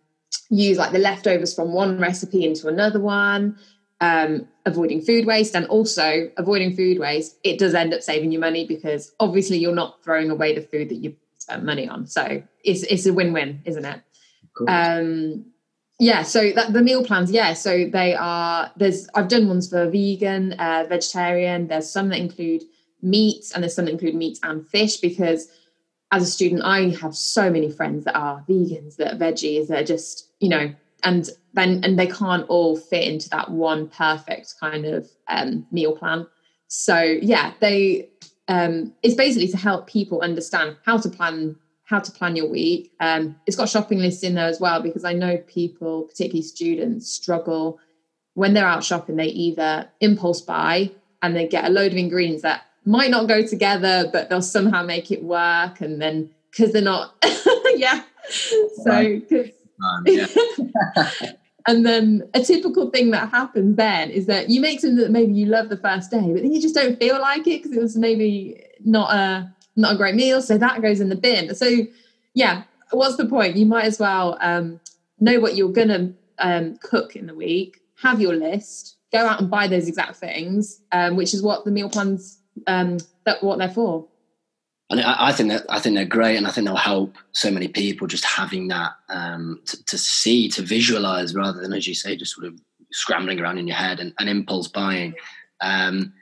use 0.50 0.76
like 0.76 0.92
the 0.92 0.98
leftovers 0.98 1.54
from 1.54 1.72
one 1.72 1.98
recipe 1.98 2.44
into 2.44 2.68
another 2.68 3.00
one 3.00 3.58
um, 4.00 4.46
avoiding 4.64 5.00
food 5.00 5.26
waste 5.26 5.54
and 5.54 5.66
also 5.66 6.30
avoiding 6.36 6.76
food 6.76 6.98
waste, 6.98 7.38
it 7.42 7.58
does 7.58 7.74
end 7.74 7.94
up 7.94 8.02
saving 8.02 8.32
you 8.32 8.38
money 8.38 8.66
because 8.66 9.12
obviously 9.20 9.58
you're 9.58 9.74
not 9.74 10.02
throwing 10.04 10.30
away 10.30 10.54
the 10.54 10.60
food 10.60 10.88
that 10.90 10.96
you 10.96 11.16
spent 11.38 11.64
money 11.64 11.88
on. 11.88 12.06
So 12.06 12.42
it's 12.64 12.82
it's 12.84 13.06
a 13.06 13.12
win-win, 13.12 13.62
isn't 13.64 13.84
it? 13.84 14.00
Um, 14.68 15.46
yeah. 15.98 16.22
So 16.22 16.52
that 16.52 16.72
the 16.72 16.82
meal 16.82 17.04
plans, 17.04 17.30
yeah. 17.30 17.54
So 17.54 17.88
they 17.90 18.14
are. 18.14 18.70
There's 18.76 19.08
I've 19.14 19.28
done 19.28 19.48
ones 19.48 19.68
for 19.68 19.88
vegan, 19.88 20.52
uh, 20.54 20.86
vegetarian. 20.88 21.68
There's 21.68 21.90
some 21.90 22.10
that 22.10 22.18
include 22.18 22.64
meats, 23.02 23.52
and 23.52 23.62
there's 23.62 23.74
some 23.74 23.86
that 23.86 23.92
include 23.92 24.14
meat 24.14 24.38
and 24.42 24.66
fish 24.66 24.98
because 24.98 25.48
as 26.12 26.22
a 26.22 26.30
student, 26.30 26.62
I 26.64 26.90
have 27.00 27.16
so 27.16 27.50
many 27.50 27.70
friends 27.70 28.04
that 28.04 28.16
are 28.16 28.44
vegans, 28.48 28.96
that 28.96 29.14
are 29.14 29.16
veggies, 29.16 29.68
that 29.68 29.80
are 29.80 29.86
just 29.86 30.30
you 30.40 30.48
know 30.48 30.74
and 31.06 31.30
then 31.54 31.80
and 31.84 31.98
they 31.98 32.08
can't 32.08 32.44
all 32.48 32.76
fit 32.76 33.04
into 33.04 33.30
that 33.30 33.50
one 33.50 33.88
perfect 33.88 34.54
kind 34.60 34.84
of 34.84 35.08
um, 35.28 35.66
meal 35.70 35.96
plan. 35.96 36.26
So 36.66 37.00
yeah 37.00 37.54
they 37.60 38.10
um, 38.48 38.92
it's 39.02 39.14
basically 39.14 39.48
to 39.48 39.56
help 39.56 39.86
people 39.86 40.20
understand 40.20 40.76
how 40.84 40.98
to 40.98 41.08
plan 41.08 41.56
how 41.84 42.00
to 42.00 42.10
plan 42.10 42.34
your 42.34 42.48
week. 42.48 42.90
Um, 42.98 43.36
it's 43.46 43.56
got 43.56 43.68
shopping 43.68 44.00
lists 44.00 44.24
in 44.24 44.34
there 44.34 44.48
as 44.48 44.58
well 44.60 44.82
because 44.82 45.04
i 45.04 45.12
know 45.12 45.36
people 45.46 46.02
particularly 46.02 46.42
students 46.42 47.08
struggle. 47.08 47.78
When 48.34 48.52
they're 48.52 48.66
out 48.66 48.84
shopping 48.84 49.16
they 49.16 49.28
either 49.28 49.88
impulse 50.00 50.40
buy 50.40 50.90
and 51.22 51.34
they 51.34 51.46
get 51.46 51.64
a 51.64 51.70
load 51.70 51.92
of 51.92 51.98
ingredients 51.98 52.42
that 52.42 52.62
might 52.84 53.10
not 53.10 53.28
go 53.28 53.46
together 53.46 54.10
but 54.12 54.28
they'll 54.28 54.42
somehow 54.42 54.82
make 54.82 55.10
it 55.10 55.22
work 55.22 55.80
and 55.80 56.02
then 56.02 56.30
because 56.50 56.72
they're 56.72 56.82
not 56.82 57.14
yeah. 57.76 58.02
So 58.84 59.20
because 60.04 60.36
yeah. 60.58 61.32
and 61.66 61.84
then 61.84 62.28
a 62.34 62.42
typical 62.42 62.90
thing 62.90 63.10
that 63.10 63.30
happens 63.30 63.76
then 63.76 64.10
is 64.10 64.26
that 64.26 64.50
you 64.50 64.60
make 64.60 64.80
something 64.80 64.96
that 64.96 65.10
maybe 65.10 65.32
you 65.32 65.46
love 65.46 65.68
the 65.68 65.76
first 65.76 66.10
day, 66.10 66.32
but 66.32 66.42
then 66.42 66.52
you 66.52 66.60
just 66.60 66.74
don't 66.74 66.98
feel 66.98 67.20
like 67.20 67.46
it 67.46 67.62
because 67.62 67.76
it 67.76 67.80
was 67.80 67.96
maybe 67.96 68.62
not 68.84 69.12
a 69.12 69.52
not 69.76 69.94
a 69.94 69.96
great 69.96 70.14
meal, 70.14 70.40
so 70.40 70.56
that 70.58 70.82
goes 70.82 71.00
in 71.00 71.08
the 71.08 71.16
bin. 71.16 71.54
So 71.54 71.70
yeah, 72.34 72.62
what's 72.90 73.16
the 73.16 73.26
point? 73.26 73.56
You 73.56 73.66
might 73.66 73.84
as 73.84 73.98
well 73.98 74.38
um, 74.40 74.80
know 75.20 75.40
what 75.40 75.56
you're 75.56 75.72
gonna 75.72 76.12
um, 76.38 76.76
cook 76.82 77.16
in 77.16 77.26
the 77.26 77.34
week, 77.34 77.80
have 78.02 78.20
your 78.20 78.34
list, 78.34 78.96
go 79.12 79.26
out 79.26 79.40
and 79.40 79.50
buy 79.50 79.66
those 79.66 79.88
exact 79.88 80.16
things, 80.16 80.80
um, 80.92 81.16
which 81.16 81.34
is 81.34 81.42
what 81.42 81.64
the 81.64 81.70
meal 81.70 81.90
plans 81.90 82.38
um, 82.66 82.98
that 83.24 83.42
what 83.42 83.58
they're 83.58 83.68
for 83.68 84.06
and 84.90 85.00
I, 85.00 85.28
I, 85.28 85.32
think 85.32 85.50
that 85.50 85.64
I 85.68 85.80
think 85.80 85.96
they're 85.96 86.04
great, 86.04 86.36
and 86.36 86.46
I 86.46 86.50
think 86.50 86.66
they'll 86.66 86.76
help 86.76 87.16
so 87.32 87.50
many 87.50 87.68
people 87.68 88.06
just 88.06 88.24
having 88.24 88.68
that 88.68 88.92
um, 89.08 89.60
to, 89.66 89.84
to, 89.86 89.98
see, 89.98 90.48
to 90.50 90.62
visualize, 90.62 91.34
rather 91.34 91.60
than 91.60 91.72
as 91.72 91.88
you 91.88 91.94
say, 91.94 92.16
just 92.16 92.34
sort 92.34 92.46
of 92.46 92.60
scrambling 92.92 93.40
around 93.40 93.58
in 93.58 93.66
your 93.66 93.76
head 93.76 93.98
and, 93.98 94.12
and 94.18 94.28
impulse 94.28 94.68
buying. 94.68 95.14
Um, 95.60 96.12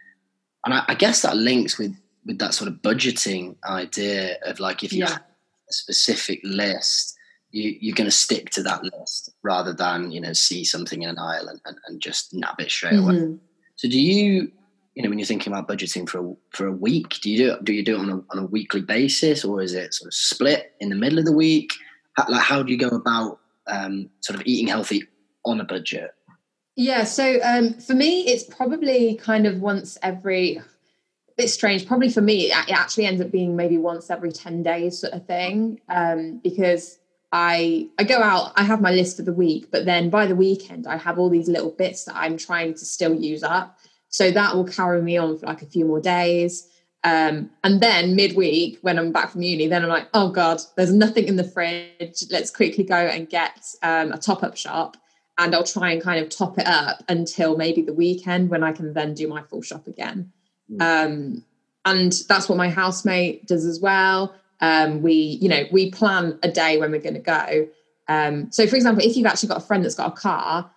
and 0.65 0.75
I, 0.75 0.85
I, 0.89 0.95
guess 0.95 1.23
that 1.23 1.37
links 1.37 1.79
with 1.79 1.95
with 2.25 2.39
that 2.39 2.55
sort 2.55 2.69
of 2.69 2.77
budgeting 2.77 3.57
idea 3.69 4.39
of 4.45 4.61
like 4.61 4.83
if 4.83 4.93
you 4.93 5.01
yeah. 5.01 5.11
have 5.11 5.23
a 5.69 5.73
specific 5.73 6.41
list, 6.43 7.17
you, 7.51 7.77
you're 7.81 7.95
going 7.95 8.09
to 8.09 8.17
stick 8.17 8.49
to 8.51 8.63
that 8.63 8.83
list 8.83 9.31
rather 9.43 9.75
than 9.75 10.11
you 10.11 10.21
know 10.21 10.33
see 10.33 10.65
something 10.65 11.03
in 11.03 11.11
an 11.11 11.19
aisle 11.19 11.49
and, 11.49 11.61
and, 11.67 11.77
and 11.87 12.01
just 12.01 12.33
nab 12.33 12.59
it 12.61 12.71
straight 12.71 12.95
mm-hmm. 12.95 13.11
away. 13.11 13.39
So 13.77 13.89
do 13.89 14.01
you 14.01 14.53
you 14.95 15.03
know 15.03 15.09
when 15.09 15.19
you're 15.19 15.27
thinking 15.27 15.53
about 15.53 15.69
budgeting 15.69 16.09
for 16.09 16.25
a, 16.25 16.35
for 16.51 16.67
a 16.67 16.73
week 16.73 17.21
do 17.21 17.31
you 17.31 17.39
do 17.39 17.53
it 17.53 17.65
do 17.65 17.73
you 17.73 17.85
do 17.85 17.97
it 17.97 18.01
on 18.01 18.11
a, 18.11 18.23
on 18.31 18.45
a 18.45 18.47
weekly 18.47 18.81
basis 18.81 19.45
or 19.45 19.61
is 19.61 19.75
it 19.75 19.93
sort 19.93 20.09
of 20.09 20.15
split 20.15 20.73
in 20.81 20.89
the 20.89 20.95
middle 20.95 21.19
of 21.19 21.25
the 21.25 21.33
week 21.33 21.73
how, 22.15 22.25
like 22.29 22.43
how 22.43 22.63
do 22.63 22.73
you 22.73 22.79
go 22.79 22.89
about 22.89 23.41
um, 23.67 24.11
sort 24.21 24.39
of 24.39 24.47
eating 24.47 24.67
healthy 24.67 25.03
on 25.45 25.61
a 25.61 25.65
budget 25.65 26.11
yeah 26.77 27.05
so 27.05 27.39
um, 27.43 27.75
for 27.75 27.95
me 27.95 28.27
it's 28.27 28.45
probably 28.45 29.17
kind 29.17 29.47
of 29.47 29.61
once 29.61 29.99
every 30.03 30.61
bit 31.37 31.51
strange 31.51 31.87
probably 31.87 32.11
for 32.11 32.21
me 32.21 32.53
it 32.53 32.71
actually 32.71 33.07
ends 33.07 33.21
up 33.21 33.31
being 33.31 33.57
maybe 33.57 33.79
once 33.79 34.11
every 34.11 34.31
10 34.31 34.63
days 34.63 34.99
sort 34.99 35.13
of 35.13 35.27
thing 35.27 35.81
um, 35.89 36.41
because 36.43 36.99
I 37.37 37.89
I 37.99 38.05
go 38.05 38.23
out, 38.23 38.53
I 38.55 38.63
have 38.63 38.81
my 38.81 38.93
list 38.93 39.17
for 39.17 39.25
the 39.25 39.33
week, 39.33 39.73
but 39.73 39.87
then 39.87 40.09
by 40.09 40.25
the 40.27 40.37
weekend 40.37 40.87
I 40.87 40.97
have 40.97 41.19
all 41.19 41.29
these 41.29 41.49
little 41.49 41.73
bits 41.73 42.05
that 42.05 42.15
I'm 42.15 42.37
trying 42.37 42.75
to 42.75 42.85
still 42.85 43.13
use 43.13 43.43
up. 43.43 43.77
So 44.15 44.31
that 44.31 44.55
will 44.55 44.65
carry 44.65 45.03
me 45.03 45.17
on 45.17 45.37
for 45.37 45.47
like 45.47 45.63
a 45.63 45.67
few 45.67 45.85
more 45.85 46.01
days. 46.01 46.69
Um, 47.03 47.51
and 47.65 47.81
then 47.81 48.15
midweek, 48.15 48.79
when 48.81 48.97
I'm 48.97 49.11
back 49.11 49.31
from 49.31 49.43
uni, 49.43 49.67
then 49.67 49.83
I'm 49.83 49.89
like, 49.89 50.07
oh 50.15 50.29
God, 50.31 50.61
there's 50.77 50.93
nothing 50.93 51.27
in 51.27 51.35
the 51.35 51.43
fridge. 51.43 52.23
Let's 52.31 52.53
quickly 52.53 52.85
go 52.85 52.95
and 52.95 53.29
get 53.29 53.67
um, 53.83 54.13
a 54.13 54.19
top 54.19 54.45
up 54.45 54.57
shop. 54.57 54.97
And 55.37 55.53
I'll 55.53 55.65
try 55.65 55.91
and 55.91 56.01
kind 56.01 56.23
of 56.23 56.31
top 56.31 56.61
it 56.61 56.67
up 56.69 57.03
until 57.09 57.57
maybe 57.57 57.83
the 57.83 57.93
weekend 57.93 58.51
when 58.51 58.63
I 58.63 58.71
can 58.71 58.95
then 58.95 59.15
do 59.15 59.27
my 59.27 59.43
full 59.43 59.63
shop 59.63 59.89
again. 59.89 60.31
Mm. 60.71 60.81
Um, 60.81 61.45
and 61.85 62.13
that's 62.29 62.49
what 62.49 62.57
my 62.57 62.69
housemate 62.69 63.49
does 63.49 63.67
as 63.67 63.81
well. 63.81 64.33
Um, 64.61 65.03
we, 65.03 65.15
you 65.15 65.49
know, 65.49 65.65
we 65.73 65.91
plan 65.91 66.39
a 66.45 66.49
day 66.49 66.79
when 66.79 66.93
we're 66.93 67.01
going 67.01 67.15
to 67.15 67.21
go. 67.21 67.67
Um, 68.07 68.53
so, 68.53 68.65
for 68.69 68.77
example, 68.77 69.05
if 69.05 69.17
you've 69.17 69.27
actually 69.27 69.49
got 69.49 69.59
a 69.59 69.67
friend 69.67 69.85
that's 69.85 69.97
got 69.97 70.13
a 70.13 70.17
car, 70.17 70.71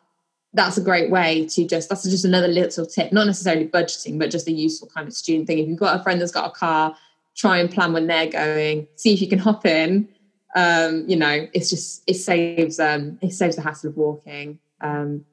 that's 0.54 0.77
a 0.77 0.82
great 0.82 1.10
way 1.12 1.46
to 1.46 1.66
just 1.68 1.89
that's 1.89 2.04
just 2.04 2.25
another 2.25 2.48
little 2.48 2.86
tip 2.86 3.12
not 3.12 3.27
necessarily 3.27 3.68
budgeting 3.68 4.18
but 4.18 4.32
just 4.32 4.48
a 4.48 4.51
useful 4.51 4.88
kind 4.88 5.08
of 5.08 5.13
student 5.13 5.48
thing. 5.48 5.60
If 5.60 5.68
you've 5.68 5.80
got 5.80 6.00
a 6.00 6.04
friend 6.04 6.20
that's 6.20 6.32
got 6.32 6.50
a 6.50 6.51
car 6.51 6.96
try 7.36 7.60
and 7.60 7.70
plan 7.70 7.94
when 7.94 8.08
they're 8.08 8.30
going 8.30 8.88
see 8.96 9.13
if 9.13 9.22
you 9.22 9.27
can 9.27 9.39
hop 9.39 9.66
in. 9.66 10.10
Um, 10.56 11.06
you 11.08 11.18
know 11.18 11.48
it's 11.54 11.70
just 11.70 12.04
it 12.08 12.16
saves 12.16 12.80
um 12.80 13.20
it 13.22 13.32
saves 13.32 13.56
the 13.56 13.62
hassle 13.62 13.89
of 13.89 13.98
walking. 13.98 14.60
Um 14.82 15.25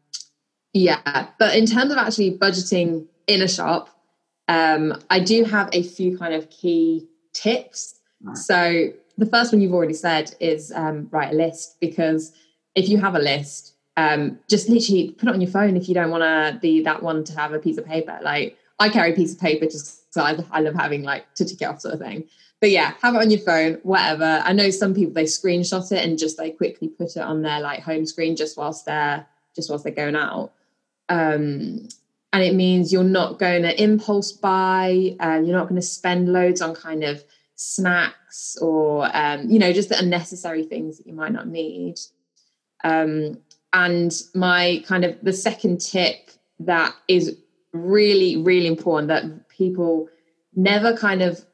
yeah 0.73 1.29
but 1.39 1.57
in 1.57 1.67
terms 1.67 1.93
of 1.93 1.99
actually 1.99 2.37
budgeting 2.37 3.07
in 3.27 3.41
a 3.41 3.49
shop 3.49 3.89
um 4.49 5.01
i 5.09 5.21
do 5.21 5.45
have 5.45 5.71
a 5.73 5.83
few 5.83 6.19
kind 6.19 6.35
of 6.35 6.51
key 6.51 7.07
tips. 7.33 8.01
Right. 8.23 8.37
so 8.37 8.93
the 9.17 9.27
first 9.27 9.53
one 9.53 9.61
you've 9.61 9.75
already 9.75 9.95
said 9.95 10.35
is 10.41 10.73
um, 10.73 11.09
write 11.11 11.33
a 11.33 11.37
list 11.37 11.77
because 11.81 12.33
if 12.75 12.89
you 12.89 12.99
have 12.99 13.15
a 13.15 13.19
list 13.19 13.74
um, 13.97 14.39
just 14.49 14.69
literally 14.69 15.13
put 15.13 15.29
it 15.29 15.35
on 15.35 15.41
your 15.41 15.51
phone 15.51 15.77
if 15.77 15.89
you 15.89 15.95
don't 15.95 16.11
want 16.11 16.23
to 16.23 16.59
be 16.61 16.83
that 16.83 17.03
one 17.03 17.25
to 17.25 17.39
have 17.39 17.53
a 17.53 17.59
piece 17.59 17.79
of 17.79 17.87
paper. 17.87 18.19
Like 18.23 18.59
I 18.79 18.89
carry 18.89 19.13
a 19.13 19.17
piece 19.17 19.33
of 19.35 19.41
paper 19.41 19.67
just 19.67 20.13
so 20.13 20.23
I, 20.23 20.37
I 20.51 20.61
love 20.61 20.75
having 20.75 21.03
like 21.03 21.33
to 21.35 21.45
tick 21.45 21.63
it 21.63 21.65
off 21.65 21.81
sort 21.81 21.95
of 21.95 22.01
thing. 22.01 22.25
But 22.61 22.71
yeah, 22.71 22.95
have 23.03 23.15
it 23.15 23.21
on 23.21 23.31
your 23.31 23.41
phone, 23.41 23.75
whatever. 23.83 24.41
I 24.45 24.53
know 24.53 24.71
some 24.71 24.95
people 24.95 25.13
they 25.13 25.25
screenshot 25.25 25.91
it 25.93 26.05
and 26.05 26.19
just 26.19 26.39
they 26.39 26.51
quickly 26.51 26.89
put 26.89 27.17
it 27.17 27.21
on 27.21 27.43
their 27.43 27.61
like 27.61 27.81
home 27.81 28.07
screen 28.07 28.37
just 28.37 28.57
whilst 28.57 28.87
they're 28.87 29.27
just 29.55 29.69
whilst 29.69 29.85
they're 29.85 29.93
going 29.93 30.17
out. 30.17 30.53
Um, 31.09 31.89
and 32.33 32.43
it 32.43 32.55
means 32.55 32.93
you're 32.93 33.05
not 33.05 33.39
going 33.39 33.63
to 33.63 33.83
impulse 33.83 34.33
buy, 34.33 35.15
and 35.21 35.47
you're 35.47 35.57
not 35.57 35.69
going 35.69 35.81
to 35.81 35.87
spend 35.87 36.33
loads 36.33 36.61
on 36.61 36.75
kind 36.75 37.05
of 37.05 37.23
snacks 37.55 38.57
or 38.61 39.09
um, 39.17 39.49
you 39.49 39.59
know 39.59 39.73
just 39.73 39.89
the 39.89 39.99
unnecessary 39.99 40.65
things 40.65 40.99
that 40.99 41.07
you 41.07 41.13
might 41.13 41.33
not 41.33 41.47
need. 41.47 41.97
Um, 42.83 43.39
and 43.75 44.23
my 44.35 44.83
kind 44.87 45.05
of 45.05 45.19
the 45.23 45.33
second 45.33 45.81
tip 45.81 46.31
that 46.61 46.95
is 47.09 47.37
really, 47.73 48.37
really 48.37 48.69
important 48.69 49.09
that 49.09 49.49
people 49.49 50.09
never 50.55 50.97
kind 50.97 51.21
of 51.21 51.45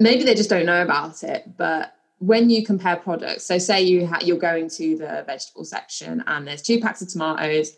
maybe 0.00 0.24
they 0.24 0.34
just 0.34 0.50
don't 0.50 0.66
know 0.66 0.82
about 0.82 1.22
it, 1.22 1.56
but 1.56 1.94
when 2.18 2.50
you 2.50 2.66
compare 2.66 2.96
products, 2.96 3.46
so 3.46 3.56
say 3.56 3.80
you 3.80 4.06
ha- 4.06 4.18
you're 4.20 4.36
going 4.36 4.68
to 4.68 4.96
the 4.98 5.24
vegetable 5.26 5.64
section 5.64 6.22
and 6.26 6.46
there's 6.46 6.60
two 6.60 6.80
packs 6.80 7.00
of 7.00 7.08
tomatoes, 7.08 7.72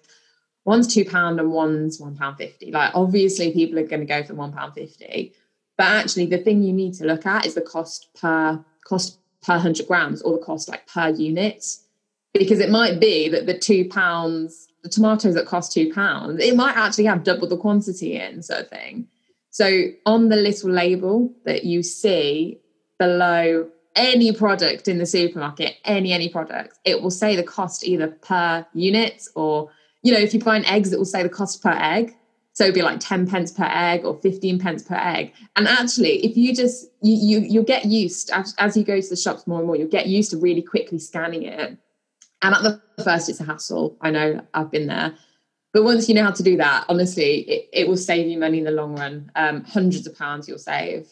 one's 0.64 0.92
two 0.92 1.04
pound 1.04 1.38
and 1.38 1.52
one's 1.52 2.00
one 2.00 2.16
pound 2.16 2.38
fifty. 2.38 2.72
Like 2.72 2.92
obviously 2.94 3.52
people 3.52 3.78
are 3.78 3.86
going 3.86 4.00
to 4.00 4.06
go 4.06 4.24
for 4.24 4.34
one 4.34 4.52
pound 4.52 4.72
fifty, 4.72 5.34
but 5.76 5.86
actually 5.86 6.26
the 6.26 6.38
thing 6.38 6.62
you 6.62 6.72
need 6.72 6.94
to 6.94 7.04
look 7.04 7.26
at 7.26 7.44
is 7.44 7.54
the 7.54 7.60
cost 7.60 8.08
per 8.18 8.64
cost 8.84 9.18
per 9.42 9.58
hundred 9.58 9.86
grams 9.86 10.22
or 10.22 10.32
the 10.38 10.44
cost 10.44 10.70
like 10.70 10.86
per 10.86 11.10
unit 11.10 11.62
because 12.34 12.60
it 12.60 12.70
might 12.70 13.00
be 13.00 13.28
that 13.28 13.46
the 13.46 13.58
two 13.58 13.88
pounds, 13.88 14.68
the 14.82 14.88
tomatoes 14.88 15.34
that 15.34 15.46
cost 15.46 15.72
two 15.72 15.92
pounds, 15.92 16.42
it 16.42 16.56
might 16.56 16.76
actually 16.76 17.04
have 17.04 17.24
double 17.24 17.48
the 17.48 17.56
quantity 17.56 18.16
in, 18.16 18.42
sort 18.42 18.60
of 18.60 18.68
thing. 18.68 19.06
So 19.50 19.88
on 20.06 20.28
the 20.28 20.36
little 20.36 20.70
label 20.70 21.32
that 21.44 21.64
you 21.64 21.82
see 21.82 22.58
below 22.98 23.68
any 23.94 24.32
product 24.32 24.88
in 24.88 24.96
the 24.96 25.04
supermarket, 25.04 25.76
any 25.84 26.12
any 26.12 26.30
product, 26.30 26.78
it 26.84 27.02
will 27.02 27.10
say 27.10 27.36
the 27.36 27.42
cost 27.42 27.84
either 27.84 28.08
per 28.08 28.66
unit 28.72 29.26
or 29.34 29.70
you 30.02 30.12
know 30.12 30.18
if 30.18 30.32
you 30.32 30.40
buy 30.40 30.56
an 30.56 30.64
eggs, 30.64 30.92
it 30.92 30.98
will 30.98 31.04
say 31.04 31.22
the 31.22 31.28
cost 31.28 31.62
per 31.62 31.72
egg. 31.72 32.16
So 32.54 32.64
it'd 32.64 32.74
be 32.74 32.82
like 32.82 33.00
10 33.00 33.26
pence 33.28 33.50
per 33.50 33.64
egg 33.64 34.04
or 34.04 34.20
15 34.20 34.58
pence 34.58 34.82
per 34.82 34.94
egg. 34.94 35.32
And 35.56 35.66
actually, 35.66 36.22
if 36.24 36.36
you 36.36 36.54
just 36.54 36.86
you 37.02 37.14
you 37.14 37.46
you'll 37.46 37.64
get 37.64 37.84
used 37.84 38.30
as, 38.30 38.54
as 38.58 38.74
you 38.74 38.84
go 38.84 39.00
to 39.00 39.08
the 39.08 39.16
shops 39.16 39.46
more 39.46 39.58
and 39.58 39.66
more, 39.66 39.76
you'll 39.76 39.88
get 39.88 40.06
used 40.06 40.30
to 40.30 40.38
really 40.38 40.62
quickly 40.62 40.98
scanning 40.98 41.42
it 41.42 41.78
and 42.42 42.54
at 42.54 42.62
the 42.62 42.80
first, 43.02 43.28
it's 43.28 43.40
a 43.40 43.44
hassle. 43.44 43.96
I 44.00 44.10
know 44.10 44.40
I've 44.54 44.70
been 44.70 44.86
there. 44.86 45.14
But 45.72 45.84
once 45.84 46.08
you 46.08 46.14
know 46.14 46.24
how 46.24 46.32
to 46.32 46.42
do 46.42 46.56
that, 46.58 46.84
honestly, 46.88 47.40
it, 47.40 47.68
it 47.72 47.88
will 47.88 47.96
save 47.96 48.26
you 48.26 48.38
money 48.38 48.58
in 48.58 48.64
the 48.64 48.70
long 48.70 48.94
run. 48.96 49.30
Um, 49.36 49.64
hundreds 49.64 50.06
of 50.06 50.16
pounds 50.18 50.46
you'll 50.46 50.58
save. 50.58 51.08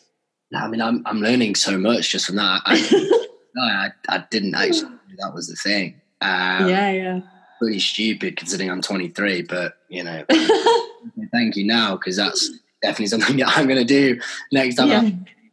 I 0.54 0.68
mean, 0.68 0.82
I'm, 0.82 1.02
I'm 1.06 1.20
learning 1.20 1.54
so 1.54 1.78
much 1.78 2.10
just 2.10 2.26
from 2.26 2.36
that. 2.36 2.60
I, 2.66 3.26
no, 3.54 3.62
I, 3.62 3.90
I 4.08 4.24
didn't 4.30 4.54
actually 4.54 4.90
that 5.20 5.34
was 5.34 5.48
the 5.48 5.56
thing. 5.56 6.00
Um, 6.20 6.68
yeah, 6.68 6.90
yeah. 6.90 7.20
Pretty 7.58 7.78
stupid 7.78 8.36
considering 8.36 8.70
I'm 8.70 8.82
23, 8.82 9.42
but 9.42 9.74
you 9.88 10.02
know, 10.02 10.24
thank 11.32 11.56
you 11.56 11.66
now 11.66 11.96
because 11.96 12.16
that's 12.16 12.50
definitely 12.82 13.06
something 13.06 13.36
that 13.38 13.56
I'm 13.56 13.66
going 13.66 13.78
to 13.78 13.84
do 13.84 14.20
next 14.52 14.76
time. 14.76 14.88
Yeah. 14.88 15.10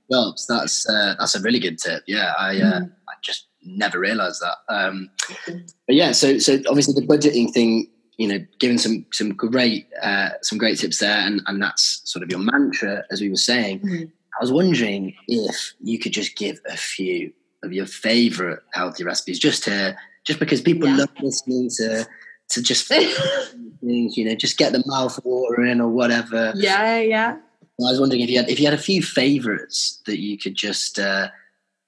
Jobs. 0.09 0.47
That's 0.47 0.87
uh, 0.89 1.15
that's 1.19 1.35
a 1.35 1.41
really 1.41 1.59
good 1.59 1.77
tip. 1.77 2.01
Yeah, 2.07 2.33
I 2.39 2.61
uh, 2.61 2.79
mm. 2.79 2.91
I 3.09 3.13
just 3.21 3.47
never 3.67 3.99
realized 3.99 4.41
that. 4.41 4.57
Um, 4.73 5.09
but 5.45 5.95
yeah, 5.95 6.11
so 6.11 6.37
so 6.39 6.59
obviously 6.67 6.93
the 6.93 7.07
budgeting 7.07 7.51
thing, 7.53 7.87
you 8.17 8.27
know, 8.27 8.45
giving 8.59 8.77
some 8.77 9.05
some 9.11 9.33
great 9.33 9.87
uh, 10.01 10.29
some 10.41 10.57
great 10.57 10.79
tips 10.79 10.99
there, 10.99 11.19
and 11.19 11.41
and 11.47 11.61
that's 11.61 12.01
sort 12.05 12.23
of 12.23 12.29
your 12.29 12.39
mantra, 12.39 13.03
as 13.11 13.21
we 13.21 13.29
were 13.29 13.35
saying. 13.35 13.79
Mm-hmm. 13.79 14.05
I 14.39 14.43
was 14.43 14.51
wondering 14.51 15.15
if 15.27 15.73
you 15.81 15.97
could 15.97 16.11
just 16.11 16.35
give 16.35 16.59
a 16.67 16.77
few 16.77 17.33
of 17.63 17.73
your 17.73 17.87
favorite 17.87 18.59
healthy 18.73 19.03
recipes, 19.03 19.39
just 19.39 19.63
to 19.63 19.95
just 20.25 20.39
because 20.39 20.61
people 20.61 20.87
yeah. 20.87 20.97
love 20.97 21.09
listening 21.21 21.69
to 21.77 22.07
to 22.49 22.61
just 22.61 22.87
things, 23.81 24.17
you 24.17 24.25
know, 24.25 24.35
just 24.35 24.57
get 24.57 24.71
the 24.73 24.83
mouth 24.85 25.19
watering 25.23 25.81
or 25.81 25.89
whatever. 25.89 26.53
Yeah, 26.55 26.99
yeah. 26.99 27.37
I 27.79 27.91
was 27.91 27.99
wondering 27.99 28.21
if 28.21 28.29
you 28.29 28.37
had 28.37 28.49
if 28.49 28.59
you 28.59 28.65
had 28.65 28.73
a 28.73 28.81
few 28.81 29.03
favorites 29.03 30.01
that 30.05 30.19
you 30.19 30.37
could 30.37 30.55
just 30.55 30.97
uh, 30.99 31.29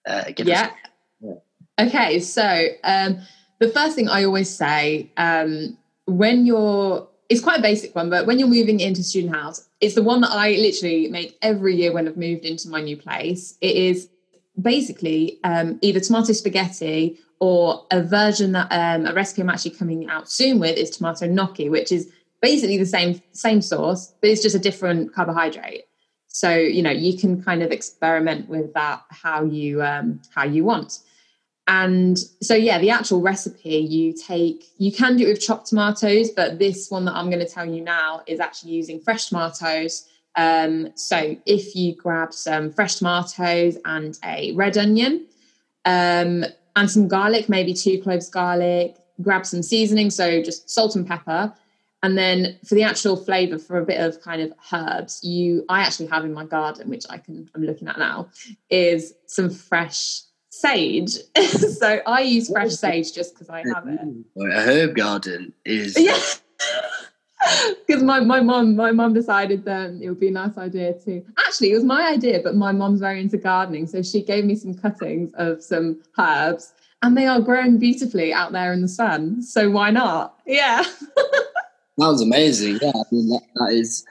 uh, 0.08 0.26
give 0.36 0.48
yeah. 0.48 0.66
us. 0.66 0.72
Okay, 1.80 2.20
so 2.20 2.68
um, 2.84 3.22
the 3.60 3.70
first 3.70 3.96
thing 3.96 4.10
I 4.10 4.26
always 4.26 4.50
say 4.50 5.12
um, 5.16 5.78
when 6.06 6.46
you're, 6.46 7.08
it's 7.30 7.42
quite 7.42 7.60
a 7.60 7.62
basic 7.62 7.96
one, 7.96 8.10
but 8.10 8.26
when 8.26 8.38
you're 8.38 8.50
moving 8.50 8.82
into 8.82 9.02
student 9.02 9.34
house, 9.34 9.68
it's 9.80 9.96
the 9.96 10.04
one 10.04 10.20
that 10.22 10.32
I 10.32 10.52
literally 10.52 11.08
make 11.08 11.38
every 11.42 11.76
year 11.76 11.94
when 11.94 12.08
I've 12.08 12.18
moved 12.18 12.44
into 12.44 12.68
my 12.68 12.82
new 12.82 12.98
place. 12.98 13.58
It 13.62 13.78
is 13.78 14.10
basically 14.62 15.40
um, 15.46 15.80
either 15.82 16.02
tomato 16.02 16.34
spaghetti 16.34 17.18
or 17.40 17.86
a 17.92 18.04
version 18.04 18.52
that 18.52 18.68
um, 18.72 19.06
a 19.06 19.14
recipe 19.14 19.42
I'm 19.42 19.50
actually 19.50 19.72
coming 19.72 20.10
out 20.10 20.30
soon 20.30 20.60
with 20.60 20.76
is 20.78 20.90
tomato 20.90 21.28
gnocchi, 21.28 21.70
which 21.70 21.94
is 21.94 22.12
basically 22.42 22.78
the 22.78 22.86
same 22.86 23.22
same 23.32 23.62
sauce, 23.62 24.14
but 24.20 24.30
it's 24.30 24.42
just 24.42 24.56
a 24.56 24.60
different 24.60 25.14
carbohydrate. 25.14 25.86
So 26.28 26.54
you 26.56 26.82
know 26.82 26.92
you 26.92 27.18
can 27.18 27.42
kind 27.42 27.64
of 27.64 27.72
experiment 27.72 28.50
with 28.50 28.74
that 28.74 29.04
how 29.10 29.46
you 29.46 29.82
um, 29.82 30.22
how 30.36 30.44
you 30.44 30.66
want. 30.66 31.00
And 31.70 32.18
so, 32.42 32.56
yeah, 32.56 32.80
the 32.80 32.90
actual 32.90 33.22
recipe 33.22 33.78
you 33.78 34.12
take, 34.12 34.66
you 34.80 34.92
can 34.92 35.16
do 35.18 35.26
it 35.26 35.30
with 35.30 35.42
chopped 35.42 35.68
tomatoes, 35.68 36.32
but 36.32 36.58
this 36.58 36.90
one 36.90 37.06
that 37.06 37.14
I'm 37.14 37.30
going 37.30 37.46
to 37.46 37.52
tell 37.52 37.64
you 37.66 37.82
now 37.82 38.24
is 38.26 38.40
actually 38.40 38.72
using 38.72 39.00
fresh 39.00 39.28
tomatoes. 39.30 40.10
Um, 40.36 40.90
so, 40.96 41.38
if 41.46 41.76
you 41.76 41.96
grab 41.96 42.34
some 42.34 42.74
fresh 42.74 42.96
tomatoes 42.96 43.78
and 43.86 44.18
a 44.26 44.52
red 44.54 44.80
onion 44.80 45.28
um, 45.86 46.44
and 46.76 46.90
some 46.90 47.08
garlic, 47.08 47.50
maybe 47.50 47.76
two 47.76 48.02
cloves 48.02 48.30
garlic, 48.30 48.96
grab 49.22 49.46
some 49.46 49.62
seasoning, 49.62 50.10
so 50.10 50.42
just 50.42 50.72
salt 50.72 50.96
and 50.96 51.08
pepper. 51.08 51.54
And 52.02 52.18
then 52.18 52.58
for 52.66 52.74
the 52.74 52.84
actual 52.84 53.16
flavor, 53.16 53.60
for 53.60 53.78
a 53.78 53.86
bit 53.86 54.02
of 54.02 54.22
kind 54.22 54.42
of 54.42 54.54
herbs, 54.74 55.24
you 55.24 55.66
I 55.70 55.82
actually 55.82 56.08
have 56.08 56.26
in 56.26 56.34
my 56.34 56.46
garden, 56.46 56.90
which 56.90 57.06
I 57.12 57.20
can 57.20 57.48
I'm 57.54 57.62
looking 57.62 57.88
at 57.88 58.00
now, 58.00 58.30
is 58.72 59.14
some 59.28 59.52
fresh 59.52 60.22
sage. 60.60 61.12
so 61.80 62.02
I 62.06 62.22
use 62.22 62.50
fresh 62.50 62.72
sage 62.72 63.14
just 63.14 63.34
because 63.34 63.50
I 63.50 63.64
have 63.74 63.88
it. 63.88 64.00
A 64.38 64.62
herb 64.62 64.96
garden 64.96 65.54
is 65.66 65.98
yeah. 66.00 66.20
Because 67.88 68.04
my 68.04 68.20
my 68.20 68.42
mom 68.42 68.76
my 68.76 68.92
mom 68.92 69.14
decided 69.14 69.64
that 69.64 69.92
it 70.02 70.10
would 70.10 70.20
be 70.20 70.28
a 70.28 70.32
nice 70.32 70.58
idea 70.58 70.94
to 71.06 71.24
actually 71.38 71.72
it 71.72 71.76
was 71.76 71.86
my 71.86 72.10
idea, 72.10 72.42
but 72.44 72.56
my 72.56 72.74
mom's 72.74 73.00
very 73.00 73.22
into 73.22 73.38
gardening, 73.38 73.88
so 73.88 74.02
she 74.02 74.22
gave 74.22 74.44
me 74.44 74.56
some 74.56 74.74
cuttings 74.74 75.32
of 75.36 75.64
some 75.64 76.02
herbs, 76.18 76.74
and 77.02 77.16
they 77.16 77.28
are 77.28 77.40
growing 77.40 77.78
beautifully 77.78 78.34
out 78.34 78.52
there 78.52 78.74
in 78.74 78.82
the 78.82 78.90
sun. 78.90 79.42
So 79.42 79.70
why 79.70 79.90
not? 79.90 80.38
Yeah. 80.46 80.84
Sounds 82.00 82.22
amazing. 82.22 82.80
Yeah, 82.82 82.92
I 82.94 83.04
mean 83.10 83.30
that, 83.30 83.42
that 83.56 83.72
is 83.72 84.06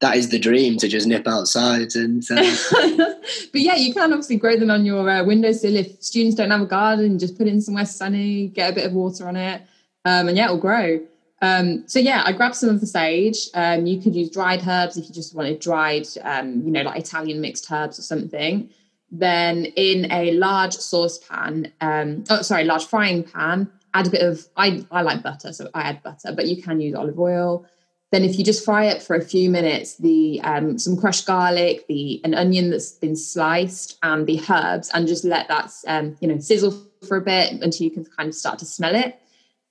that 0.00 0.16
is 0.16 0.28
the 0.28 0.38
dream 0.38 0.76
to 0.78 0.88
just 0.88 1.06
nip 1.06 1.26
outside 1.26 1.94
and. 1.94 2.22
Uh... 2.30 2.36
but 3.52 3.60
yeah, 3.60 3.74
you 3.74 3.92
can 3.92 4.12
obviously 4.12 4.36
grow 4.36 4.56
them 4.56 4.70
on 4.70 4.84
your 4.84 5.08
uh, 5.08 5.24
windowsill 5.24 5.76
if 5.76 6.00
students 6.02 6.36
don't 6.36 6.50
have 6.50 6.60
a 6.60 6.66
garden. 6.66 7.18
Just 7.18 7.36
put 7.36 7.46
in 7.46 7.60
somewhere 7.60 7.86
sunny, 7.86 8.48
get 8.48 8.70
a 8.70 8.74
bit 8.74 8.86
of 8.86 8.92
water 8.92 9.28
on 9.28 9.36
it, 9.36 9.62
um, 10.04 10.28
and 10.28 10.36
yeah, 10.36 10.46
it'll 10.46 10.58
grow. 10.58 11.00
Um, 11.40 11.86
so 11.86 11.98
yeah, 11.98 12.22
I 12.24 12.32
grabbed 12.32 12.56
some 12.56 12.68
of 12.68 12.80
the 12.80 12.86
sage. 12.86 13.48
Um, 13.54 13.86
you 13.86 14.00
could 14.00 14.14
use 14.14 14.30
dried 14.30 14.66
herbs 14.66 14.96
if 14.96 15.08
you 15.08 15.14
just 15.14 15.34
wanted 15.34 15.60
dried, 15.60 16.06
um, 16.22 16.62
you 16.64 16.70
know, 16.70 16.82
like 16.82 16.98
Italian 16.98 17.40
mixed 17.40 17.70
herbs 17.70 17.98
or 17.98 18.02
something. 18.02 18.70
Then 19.10 19.66
in 19.76 20.10
a 20.12 20.32
large 20.32 20.74
saucepan, 20.74 21.72
um, 21.80 22.24
oh 22.30 22.42
sorry, 22.42 22.64
large 22.64 22.86
frying 22.86 23.22
pan, 23.22 23.70
add 23.94 24.06
a 24.06 24.10
bit 24.10 24.22
of 24.22 24.46
I 24.56 24.84
I 24.90 25.02
like 25.02 25.22
butter, 25.22 25.52
so 25.52 25.70
I 25.74 25.82
add 25.82 26.02
butter, 26.02 26.32
but 26.32 26.46
you 26.46 26.62
can 26.62 26.80
use 26.80 26.94
olive 26.94 27.18
oil. 27.18 27.66
Then, 28.10 28.24
if 28.24 28.38
you 28.38 28.44
just 28.44 28.64
fry 28.64 28.86
it 28.86 29.02
for 29.02 29.16
a 29.16 29.24
few 29.24 29.50
minutes, 29.50 29.96
the 29.96 30.40
um, 30.42 30.78
some 30.78 30.96
crushed 30.96 31.26
garlic, 31.26 31.86
the 31.88 32.20
an 32.24 32.34
onion 32.34 32.70
that's 32.70 32.92
been 32.92 33.16
sliced, 33.16 33.98
and 34.02 34.26
the 34.26 34.40
herbs, 34.48 34.90
and 34.94 35.06
just 35.06 35.24
let 35.24 35.48
that 35.48 35.72
um, 35.86 36.16
you 36.20 36.28
know 36.28 36.38
sizzle 36.38 36.86
for 37.06 37.16
a 37.16 37.20
bit 37.20 37.52
until 37.52 37.84
you 37.84 37.90
can 37.90 38.04
kind 38.04 38.28
of 38.28 38.34
start 38.34 38.58
to 38.60 38.64
smell 38.64 38.94
it. 38.94 39.18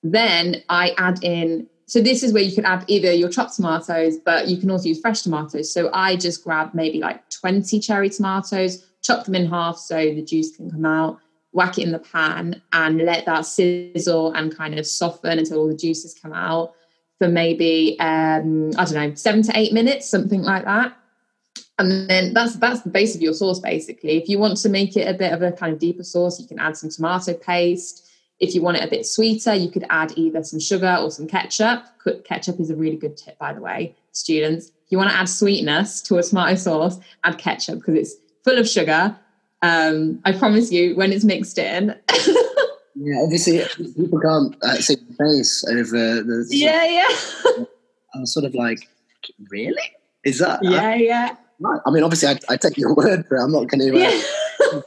Then 0.04 0.64
I 0.70 0.94
add 0.98 1.24
in 1.24 1.68
so 1.88 2.02
this 2.02 2.22
is 2.22 2.34
where 2.34 2.44
you 2.44 2.54
can 2.54 2.66
add 2.66 2.84
either 2.88 3.14
your 3.14 3.30
chopped 3.30 3.56
tomatoes, 3.56 4.18
but 4.18 4.50
you 4.50 4.58
can 4.58 4.70
also 4.70 4.90
use 4.90 5.00
fresh 5.00 5.22
tomatoes. 5.22 5.72
So 5.72 5.90
I 5.94 6.18
just 6.18 6.44
grab 6.44 6.74
maybe 6.74 7.00
like 7.00 7.30
20 7.30 7.80
cherry 7.80 8.10
tomatoes, 8.10 8.86
chop 9.02 9.24
them 9.24 9.36
in 9.36 9.50
half 9.50 9.78
so 9.78 9.96
the 9.96 10.22
juice 10.22 10.56
can 10.56 10.70
come 10.70 10.86
out, 10.86 11.18
whack 11.54 11.78
it 11.78 11.84
in 11.84 11.94
the 11.94 12.00
pan 12.00 12.62
and 12.74 12.98
let 13.00 13.26
that 13.26 13.46
sizzle 13.46 14.34
and 14.34 14.56
kind 14.56 14.78
of 14.78 14.86
soften 14.86 15.40
until 15.40 15.60
all 15.60 15.68
the 15.70 15.78
juices 15.78 16.14
come 16.14 16.34
out 16.34 16.74
for 17.20 17.28
maybe 17.28 17.98
um, 18.00 18.72
I 18.78 18.86
don't 18.86 18.94
know, 18.94 19.16
seven 19.16 19.42
to 19.44 19.58
eight 19.58 19.74
minutes, 19.74 20.10
something 20.10 20.42
like 20.42 20.66
that. 20.66 20.96
And 21.80 22.10
then 22.10 22.34
that's 22.34 22.56
that's 22.56 22.82
the 22.82 22.90
base 22.90 23.16
of 23.16 23.22
your 23.22 23.34
sauce 23.34 23.60
basically. 23.60 24.18
If 24.18 24.30
you 24.30 24.40
want 24.40 24.58
to 24.58 24.70
make 24.70 24.98
it 24.98 25.08
a 25.08 25.14
bit 25.14 25.32
of 25.32 25.42
a 25.42 25.52
kind 25.52 25.74
of 25.74 25.80
deeper 25.80 26.04
sauce, 26.04 26.40
you 26.40 26.48
can 26.48 26.60
add 26.60 26.78
some 26.78 26.90
tomato 26.90 27.34
paste. 27.34 28.06
If 28.40 28.54
you 28.54 28.62
want 28.62 28.78
it 28.78 28.84
a 28.84 28.90
bit 28.90 29.06
sweeter, 29.06 29.54
you 29.54 29.70
could 29.70 29.86
add 29.90 30.14
either 30.16 30.44
some 30.44 30.60
sugar 30.60 30.98
or 31.00 31.10
some 31.10 31.28
ketchup. 31.28 31.86
Ketchup 32.24 32.60
is 32.60 32.70
a 32.70 32.76
really 32.76 32.96
good 32.96 33.18
tip, 33.18 33.38
by 33.40 33.54
the 33.54 33.62
way, 33.62 33.96
students. 34.12 34.68
If 34.68 34.92
you 34.92 34.98
want 34.98 35.10
to 35.10 35.18
add 35.18 35.28
sweetness 35.28 36.02
to 36.04 36.18
a 36.18 36.24
tomato 36.24 36.56
sauce, 36.56 37.00
add 37.24 37.38
ketchup 37.38 37.80
because 37.80 37.96
it's 37.96 38.16
full 38.44 38.58
of 38.58 38.68
sugar. 38.68 39.18
Um, 39.64 40.22
I 40.24 40.34
promise 40.34 40.72
you, 40.72 40.96
when 40.96 41.12
it's 41.12 41.26
mixed 41.26 41.58
in. 41.58 41.96
yeah, 43.00 43.22
obviously, 43.22 43.64
people 43.96 44.20
can't 44.20 44.56
uh, 44.64 44.76
see 44.76 44.96
the 44.96 45.14
face 45.14 45.64
over 45.70 46.24
the. 46.24 46.48
Yeah, 46.50 46.86
yeah. 46.86 47.66
I'm 48.16 48.26
sort 48.26 48.46
of 48.46 48.56
like, 48.56 48.80
really? 49.50 49.76
Is 50.24 50.40
that? 50.40 50.64
Yeah, 50.64 50.82
I, 50.82 50.96
yeah. 50.96 51.36
I 51.86 51.92
mean, 51.92 52.04
obviously, 52.04 52.30
I, 52.30 52.40
I 52.50 52.58
take 52.58 52.78
your 52.78 52.94
word 52.96 53.26
for 53.28 53.38
it. 53.38 53.44
I'm 53.44 53.52
not 53.52 53.68
going 53.68 53.82
to. 53.82 53.96
Uh, 53.96 54.82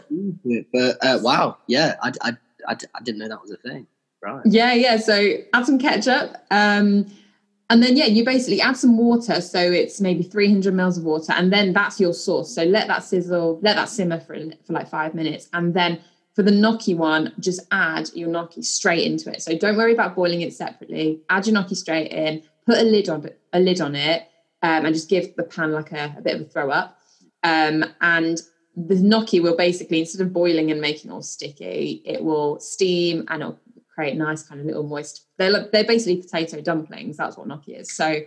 yeah. 0.44 0.64
but 0.72 1.06
uh, 1.06 1.18
wow, 1.22 1.58
yeah, 1.66 1.96
I, 2.02 2.12
I, 2.22 2.32
I, 2.66 2.76
I 2.94 3.02
didn't 3.02 3.20
know 3.20 3.28
that 3.28 3.40
was 3.42 3.52
a 3.52 3.56
thing. 3.56 3.86
Right. 4.22 4.42
Yeah, 4.44 4.74
yeah. 4.74 4.96
So 4.96 5.36
add 5.52 5.66
some 5.66 5.78
ketchup. 5.78 6.36
Um, 6.50 7.06
and 7.70 7.82
then, 7.82 7.96
yeah, 7.96 8.06
you 8.06 8.24
basically 8.24 8.60
add 8.60 8.76
some 8.76 8.98
water. 8.98 9.40
So 9.40 9.60
it's 9.60 10.00
maybe 10.00 10.24
300 10.24 10.74
mils 10.74 10.98
of 10.98 11.04
water. 11.04 11.32
And 11.32 11.52
then 11.52 11.72
that's 11.72 12.00
your 12.00 12.12
sauce. 12.12 12.52
So 12.52 12.64
let 12.64 12.88
that 12.88 13.04
sizzle, 13.04 13.60
let 13.62 13.76
that 13.76 13.88
simmer 13.88 14.18
for, 14.18 14.36
for 14.66 14.72
like 14.72 14.88
five 14.88 15.14
minutes. 15.14 15.48
And 15.52 15.72
then 15.72 16.00
for 16.34 16.42
the 16.42 16.50
gnocchi 16.50 16.94
one, 16.94 17.32
just 17.40 17.60
add 17.70 18.10
your 18.14 18.28
gnocchi 18.28 18.62
straight 18.62 19.06
into 19.06 19.30
it. 19.30 19.42
So 19.42 19.56
don't 19.56 19.76
worry 19.76 19.92
about 19.92 20.14
boiling 20.14 20.42
it 20.42 20.52
separately. 20.52 21.20
Add 21.28 21.46
your 21.46 21.54
gnocchi 21.54 21.74
straight 21.74 22.12
in, 22.12 22.42
put 22.66 22.78
a 22.78 22.82
lid 22.82 23.08
on 23.08 23.28
a 23.52 23.60
lid 23.60 23.80
on 23.80 23.96
it, 23.96 24.22
um, 24.62 24.86
and 24.86 24.94
just 24.94 25.08
give 25.08 25.34
the 25.36 25.42
pan 25.42 25.72
like 25.72 25.92
a, 25.92 26.14
a 26.16 26.20
bit 26.20 26.36
of 26.36 26.42
a 26.42 26.44
throw 26.44 26.70
up. 26.70 26.98
Um, 27.42 27.84
and 28.00 28.40
the 28.76 28.94
gnocchi 28.94 29.40
will 29.40 29.56
basically, 29.56 30.00
instead 30.00 30.24
of 30.24 30.32
boiling 30.32 30.70
and 30.70 30.80
making 30.80 31.10
all 31.10 31.22
sticky, 31.22 32.02
it 32.04 32.22
will 32.22 32.60
steam 32.60 33.24
and 33.28 33.42
it'll 33.42 33.58
create 33.92 34.16
nice 34.16 34.42
kind 34.42 34.60
of 34.60 34.66
little 34.66 34.84
moist. 34.84 35.26
They're 35.36 35.68
they're 35.72 35.84
basically 35.84 36.22
potato 36.22 36.60
dumplings. 36.60 37.16
That's 37.16 37.36
what 37.36 37.48
gnocchi 37.48 37.74
is. 37.74 37.92
So 37.92 38.22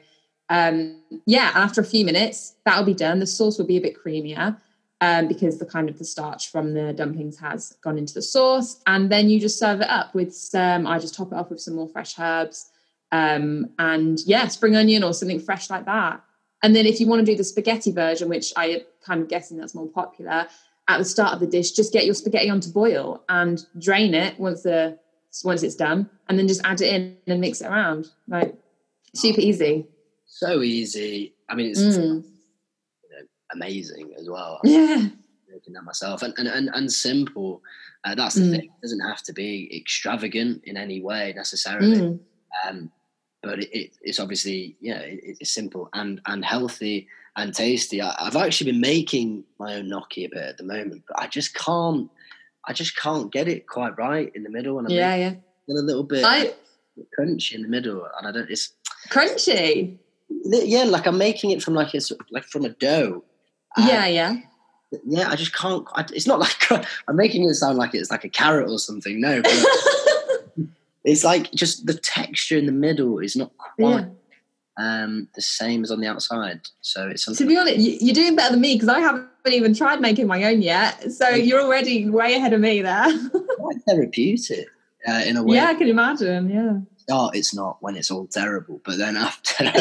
um, 0.50 1.02
yeah, 1.26 1.52
after 1.56 1.82
a 1.82 1.86
few 1.86 2.06
minutes, 2.06 2.56
that'll 2.66 2.84
be 2.84 2.94
done. 2.94 3.20
The 3.20 3.28
sauce 3.28 3.58
will 3.58 3.66
be 3.66 3.78
a 3.78 3.82
bit 3.82 3.96
creamier 3.98 4.58
um, 5.04 5.28
because 5.28 5.60
the 5.60 5.66
kind 5.66 5.90
of 5.90 5.98
the 5.98 6.06
starch 6.06 6.50
from 6.50 6.74
the 6.74 6.94
dumplings 6.94 7.38
has 7.38 7.76
gone 7.84 7.98
into 7.98 8.14
the 8.14 8.22
sauce, 8.22 8.82
and 8.88 9.12
then 9.12 9.30
you 9.30 9.38
just 9.38 9.60
serve 9.60 9.82
it 9.82 9.90
up 9.90 10.16
with 10.16 10.34
some. 10.34 10.88
I 10.88 10.98
just 10.98 11.14
top 11.14 11.34
it 11.34 11.36
off 11.36 11.50
with 11.50 11.60
some 11.60 11.76
more 11.76 11.90
fresh 11.90 12.18
herbs, 12.18 12.72
um, 13.12 13.70
and 13.80 14.20
yeah, 14.26 14.48
spring 14.48 14.78
onion 14.78 15.04
or 15.04 15.14
something 15.14 15.42
fresh 15.42 15.70
like 15.70 15.86
that. 15.86 16.24
And 16.64 16.74
then 16.74 16.86
if 16.86 17.02
you 17.02 17.08
want 17.08 17.20
to 17.20 17.30
do 17.30 17.36
the 17.36 17.44
spaghetti 17.44 17.92
version, 17.92 18.30
which 18.30 18.54
I 18.56 18.86
kind 19.06 19.22
of 19.22 19.28
guessing 19.28 19.58
that's 19.58 19.76
more 19.76 19.90
popular, 19.90 20.48
at 20.88 20.98
the 20.98 21.04
start 21.04 21.34
of 21.34 21.42
the 21.42 21.48
dish, 21.48 21.72
just 21.72 21.92
get 21.92 22.06
your 22.06 22.16
spaghetti 22.16 22.50
on 22.50 22.62
to 22.62 22.70
boil 22.70 23.24
and 23.28 23.62
drain 23.78 24.14
it 24.14 24.40
once 24.40 24.64
the 24.64 24.98
once 25.44 25.64
it's 25.64 25.76
done, 25.76 26.10
and 26.30 26.40
then 26.40 26.48
just 26.48 26.62
add 26.64 26.80
it 26.80 26.94
in 26.94 27.18
and 27.28 27.42
mix 27.42 27.60
it 27.60 27.68
around. 27.68 28.08
Like 28.30 28.56
super 29.14 29.42
easy. 29.42 29.86
So 30.26 30.62
easy. 30.62 31.36
I 31.50 31.56
mean, 31.56 31.72
it's 31.72 31.82
mm. 31.82 32.24
Amazing 33.54 34.14
as 34.20 34.30
well. 34.30 34.60
Yeah. 34.64 35.08
Making 35.50 35.74
that 35.74 35.84
myself 35.84 36.24
and 36.24 36.34
and 36.38 36.48
and, 36.48 36.70
and 36.74 36.92
simple. 36.92 37.62
Uh, 38.04 38.16
that's 38.16 38.36
the 38.36 38.42
mm. 38.42 38.52
thing. 38.52 38.64
It 38.66 38.82
doesn't 38.82 39.00
have 39.02 39.22
to 39.24 39.34
be 39.34 39.72
extravagant 39.76 40.64
in 40.66 40.78
any 40.78 41.02
way 41.02 41.34
necessarily. 41.36 41.98
Mm. 41.98 42.20
Um, 42.68 42.92
but 43.42 43.60
it, 43.60 43.70
it, 43.72 43.92
it's 44.02 44.20
obviously 44.20 44.78
yeah, 44.82 45.00
it, 45.00 45.38
it's 45.40 45.52
simple 45.52 45.90
and 45.94 46.22
and 46.26 46.44
healthy 46.44 47.08
and 47.36 47.54
tasty. 47.54 48.02
I, 48.02 48.16
have 48.24 48.36
actually 48.36 48.72
been 48.72 48.82
making 48.82 49.44
my 49.60 49.76
own 49.76 49.90
gnocchi 49.90 50.26
a 50.26 50.30
bit 50.30 50.42
at 50.42 50.58
the 50.58 50.64
moment, 50.64 51.04
but 51.08 51.20
I 51.20 51.28
just 51.28 51.54
can't 51.54 52.10
I 52.66 52.74
just 52.74 52.96
can't 52.98 53.32
get 53.32 53.48
it 53.48 53.68
quite 53.68 53.98
right 53.98 54.32
in 54.36 54.44
the 54.44 54.50
middle, 54.50 54.78
and 54.80 54.88
I'm 54.88 54.94
yeah, 54.94 55.16
yeah, 55.16 55.34
a 55.70 55.74
little 55.74 56.04
bit 56.04 56.24
I, 56.24 56.54
crunchy 57.18 57.56
in 57.56 57.64
the 57.64 57.68
middle, 57.68 58.08
and 58.18 58.28
I 58.28 58.32
don't. 58.32 58.50
It's 58.50 58.74
crunchy. 59.10 59.98
Yeah, 60.30 60.84
like 60.84 61.06
I'm 61.06 61.18
making 61.18 61.52
it 61.52 61.62
from 61.62 61.74
like 61.74 61.94
it's 61.94 62.12
like 62.32 62.46
from 62.46 62.66
a 62.66 62.70
dough. 62.70 63.24
Yeah, 63.78 64.06
yeah. 64.06 64.36
Yeah, 65.06 65.30
I 65.30 65.36
just 65.36 65.56
can't. 65.56 65.88
It's 66.14 66.28
not 66.28 66.40
like 66.72 66.72
I'm 67.08 67.16
making 67.16 67.48
it 67.48 67.54
sound 67.56 67.78
like 67.78 67.94
it's 67.94 68.12
like 68.12 68.24
a 68.24 68.30
carrot 68.30 68.70
or 68.70 68.80
something. 68.80 69.20
No, 69.20 69.42
it's 71.04 71.24
like 71.24 71.52
just 71.52 71.86
the 71.86 71.96
texture 71.96 72.58
in 72.58 72.66
the 72.66 72.72
middle 72.72 73.20
is 73.20 73.36
not 73.36 73.52
quite. 73.58 74.02
Yeah 74.02 74.06
um, 74.78 75.28
the 75.36 75.42
same 75.42 75.84
as 75.84 75.92
on 75.92 76.02
the 76.02 76.08
outside. 76.08 76.62
So 76.82 77.08
it's 77.08 77.24
something. 77.24 77.48
to 77.48 77.54
be 77.54 77.58
honest, 77.58 77.78
you're 77.80 78.14
doing 78.14 78.36
better 78.36 78.52
than 78.52 78.62
me 78.62 78.76
because 78.76 78.90
I 78.90 79.00
haven't 79.00 79.28
even 79.46 79.74
tried 79.74 80.02
making 80.02 80.28
my 80.28 80.44
own 80.44 80.62
yet. 80.62 81.12
So 81.12 81.30
you're 81.30 81.62
already 81.62 82.10
way 82.10 82.36
ahead 82.36 82.54
of 82.54 82.62
me 82.62 82.82
there. 82.82 83.06
quite 83.58 83.78
therapeutic 83.88 84.68
uh, 85.08 85.24
in 85.26 85.38
a 85.38 85.44
way. 85.44 85.58
Yeah, 85.58 85.68
I 85.68 85.74
can 85.76 85.88
imagine. 85.88 86.50
Yeah. 86.50 86.80
Oh, 87.10 87.30
it's 87.34 87.54
not 87.54 87.78
when 87.82 87.96
it's 87.96 88.10
all 88.10 88.28
terrible, 88.28 88.82
but 88.86 88.98
then 88.98 89.18
after, 89.18 89.72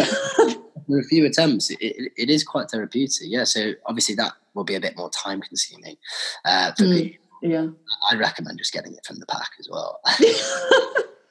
a 0.91 1.03
few 1.03 1.27
attempts, 1.27 1.71
it, 1.71 1.79
it, 1.81 2.13
it 2.17 2.31
is 2.31 2.45
quite 2.45 2.71
therapeutic. 2.71 3.29
Yeah. 3.29 3.45
So 3.45 3.73
obviously 3.87 4.15
that 4.17 4.33
will 4.55 4.65
be 4.65 4.75
a 4.75 4.81
bit 4.81 4.97
more 4.97 5.11
time 5.11 5.41
consuming 5.41 5.97
uh, 6.45 6.73
for 6.73 6.85
mm, 6.85 6.91
me. 6.91 7.19
Yeah. 7.43 7.69
I 8.11 8.17
recommend 8.17 8.59
just 8.59 8.73
getting 8.73 8.95
it 8.95 9.05
from 9.05 9.19
the 9.19 9.27
pack 9.27 9.51
as 9.59 9.69
well. 9.71 10.01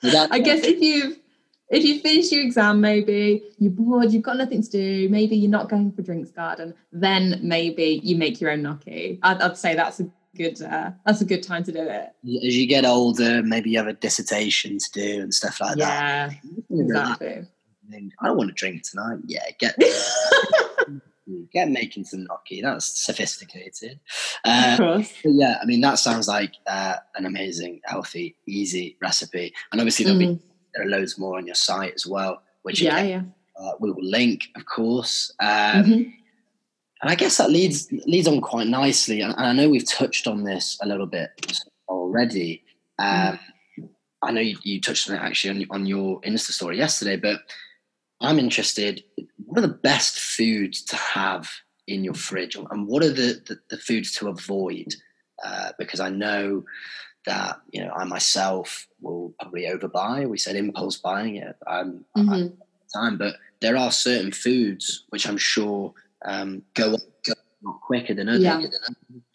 I 0.32 0.40
guess 0.40 0.64
if 0.64 0.82
you've 0.82 1.18
if 1.72 1.86
you 1.86 2.02
finish 2.02 2.32
your 2.32 2.44
exam, 2.44 2.82
maybe 2.82 3.42
you're 3.58 3.72
bored, 3.72 4.12
you've 4.12 4.24
got 4.24 4.36
nothing 4.36 4.62
to 4.62 4.70
do, 4.70 5.08
maybe 5.10 5.38
you're 5.38 5.50
not 5.50 5.70
going 5.70 5.92
for 5.94 6.02
drinks 6.02 6.30
garden, 6.30 6.74
then 6.92 7.40
maybe 7.42 8.02
you 8.04 8.18
make 8.18 8.42
your 8.42 8.52
own 8.52 8.62
gnocchi. 8.62 9.20
I'd, 9.24 9.42
I'd 9.42 9.58
say 9.58 9.74
that's 9.74 10.02
a 10.02 10.12
good 10.36 10.62
uh, 10.62 10.92
that's 11.06 11.22
a 11.22 11.26
good 11.26 11.44
time 11.44 11.64
to 11.64 11.72
do 11.72 11.82
it. 11.82 12.10
As 12.46 12.58
you 12.58 12.68
get 12.68 12.86
older, 12.86 13.42
maybe 13.42 13.70
you 13.70 13.78
have 13.78 13.88
a 13.88 13.94
dissertation 13.94 14.78
to 14.80 14.92
do 14.92 15.22
and 15.22 15.34
stuff 15.34 15.62
like 15.62 15.78
yeah, 15.78 16.28
that. 16.28 16.38
Yeah, 16.70 16.84
exactly. 16.84 17.48
I 17.94 18.28
don't 18.28 18.38
want 18.38 18.50
to 18.50 18.56
drink 18.56 18.84
tonight. 18.84 19.20
Yeah, 19.26 19.46
get 19.60 19.76
get 21.54 21.70
making 21.70 22.06
some 22.06 22.26
gnocchi. 22.26 22.62
That's 22.62 22.86
sophisticated. 22.86 24.00
Uh, 24.44 25.04
yeah, 25.24 25.60
I 25.62 25.66
mean 25.66 25.82
that 25.82 26.00
sounds 26.00 26.28
like 26.28 26.56
uh, 26.66 26.96
an 27.16 27.28
amazing, 27.28 27.80
healthy, 27.84 28.36
easy 28.48 28.98
recipe, 29.00 29.54
and 29.72 29.80
obviously 29.80 30.04
there'll 30.04 30.20
mm. 30.20 30.40
be 30.40 30.44
there 30.74 30.84
are 30.84 30.90
loads 30.90 31.20
more 31.20 31.38
on 31.38 31.46
your 31.46 31.54
site 31.54 31.94
as 31.94 32.08
well, 32.08 32.42
which 32.64 32.82
yeah, 32.82 33.04
yeah. 33.04 33.22
Uh, 33.60 33.74
we 33.80 33.92
will 33.92 34.04
link, 34.04 34.46
of 34.56 34.66
course. 34.66 35.32
Um, 35.40 35.48
mm-hmm. 35.48 36.10
And 37.02 37.12
I 37.12 37.16
guess 37.16 37.38
that 37.38 37.50
leads 37.50 37.92
leads 37.92 38.28
on 38.28 38.42
quite 38.42 38.68
nicely. 38.68 39.22
And, 39.22 39.34
I 39.36 39.54
know 39.54 39.70
we've 39.70 39.88
touched 39.88 40.28
on 40.28 40.44
this 40.44 40.78
a 40.82 40.88
little 40.88 41.08
bit 41.08 41.30
already. 41.88 42.64
Um, 43.00 43.40
mm. 43.80 43.90
I 44.22 44.32
know 44.32 44.42
you, 44.42 44.58
you, 44.64 44.80
touched 44.80 45.10
on 45.10 45.16
it 45.16 45.20
actually 45.20 45.66
on, 45.72 45.82
on 45.82 45.86
your 45.88 46.22
Insta 46.22 46.52
story 46.52 46.78
yesterday, 46.78 47.16
but 47.16 47.42
I'm 48.22 48.40
interested. 48.40 49.04
What 49.46 49.60
are 49.60 49.68
the 49.68 49.74
best 49.74 50.20
foods 50.20 50.82
to 50.84 50.96
have 50.96 51.50
in 51.88 52.04
your 52.04 52.14
fridge, 52.14 52.56
and 52.56 52.88
what 52.88 53.04
are 53.04 53.10
the 53.10 53.42
the, 53.48 53.60
the 53.70 53.78
foods 53.78 54.14
to 54.14 54.30
avoid? 54.30 54.96
Uh, 55.44 55.72
because 55.80 56.00
I 56.00 56.10
know 56.10 56.64
that 57.26 57.60
you 57.72 57.84
know 57.84 57.92
I 57.94 58.04
myself 58.06 58.88
will 59.02 59.34
probably 59.40 59.64
overbuy. 59.64 60.30
We 60.30 60.38
said 60.38 60.56
impulse 60.56 60.98
buying 60.98 61.38
it 61.38 61.56
um, 61.68 62.06
mm-hmm. 62.18 62.56
time, 62.94 63.18
but 63.18 63.36
there 63.60 63.78
are 63.78 63.92
certain 63.92 64.32
foods 64.32 65.06
which 65.10 65.28
I'm 65.28 65.38
sure 65.38 65.94
um, 66.26 66.64
go, 66.74 66.98
go 67.26 67.34
quicker 67.82 68.14
than 68.14 68.30
others. 68.30 68.44
Yeah. 68.44 68.62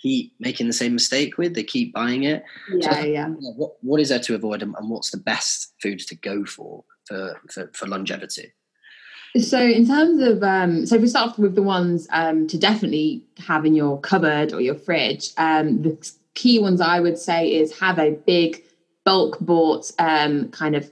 Keep 0.00 0.34
making 0.38 0.66
the 0.66 0.72
same 0.72 0.94
mistake 0.94 1.38
with. 1.38 1.54
They 1.54 1.64
keep 1.64 1.92
buying 1.92 2.24
it. 2.24 2.44
Yeah, 2.72 2.92
so, 2.92 3.00
yeah. 3.06 3.28
What, 3.28 3.72
what 3.82 4.00
is 4.00 4.08
there 4.10 4.20
to 4.20 4.34
avoid, 4.34 4.62
and, 4.62 4.74
and 4.78 4.90
what's 4.90 5.10
the 5.10 5.18
best 5.18 5.74
foods 5.82 6.06
to 6.06 6.14
go 6.14 6.44
for 6.44 6.84
for 7.06 7.40
for, 7.50 7.70
for 7.74 7.86
longevity? 7.86 8.52
So, 9.40 9.60
in 9.60 9.86
terms 9.86 10.22
of, 10.22 10.42
um, 10.42 10.86
so 10.86 10.96
if 10.96 11.02
we 11.02 11.08
start 11.08 11.30
off 11.30 11.38
with 11.38 11.54
the 11.54 11.62
ones 11.62 12.06
um, 12.10 12.46
to 12.46 12.58
definitely 12.58 13.22
have 13.38 13.66
in 13.66 13.74
your 13.74 14.00
cupboard 14.00 14.52
or 14.52 14.60
your 14.60 14.74
fridge, 14.74 15.30
um, 15.36 15.82
the 15.82 16.12
key 16.34 16.58
ones 16.58 16.80
I 16.80 17.00
would 17.00 17.18
say 17.18 17.52
is 17.54 17.78
have 17.78 17.98
a 17.98 18.12
big 18.12 18.62
bulk 19.04 19.38
bought 19.40 19.90
um, 19.98 20.48
kind 20.50 20.76
of 20.76 20.90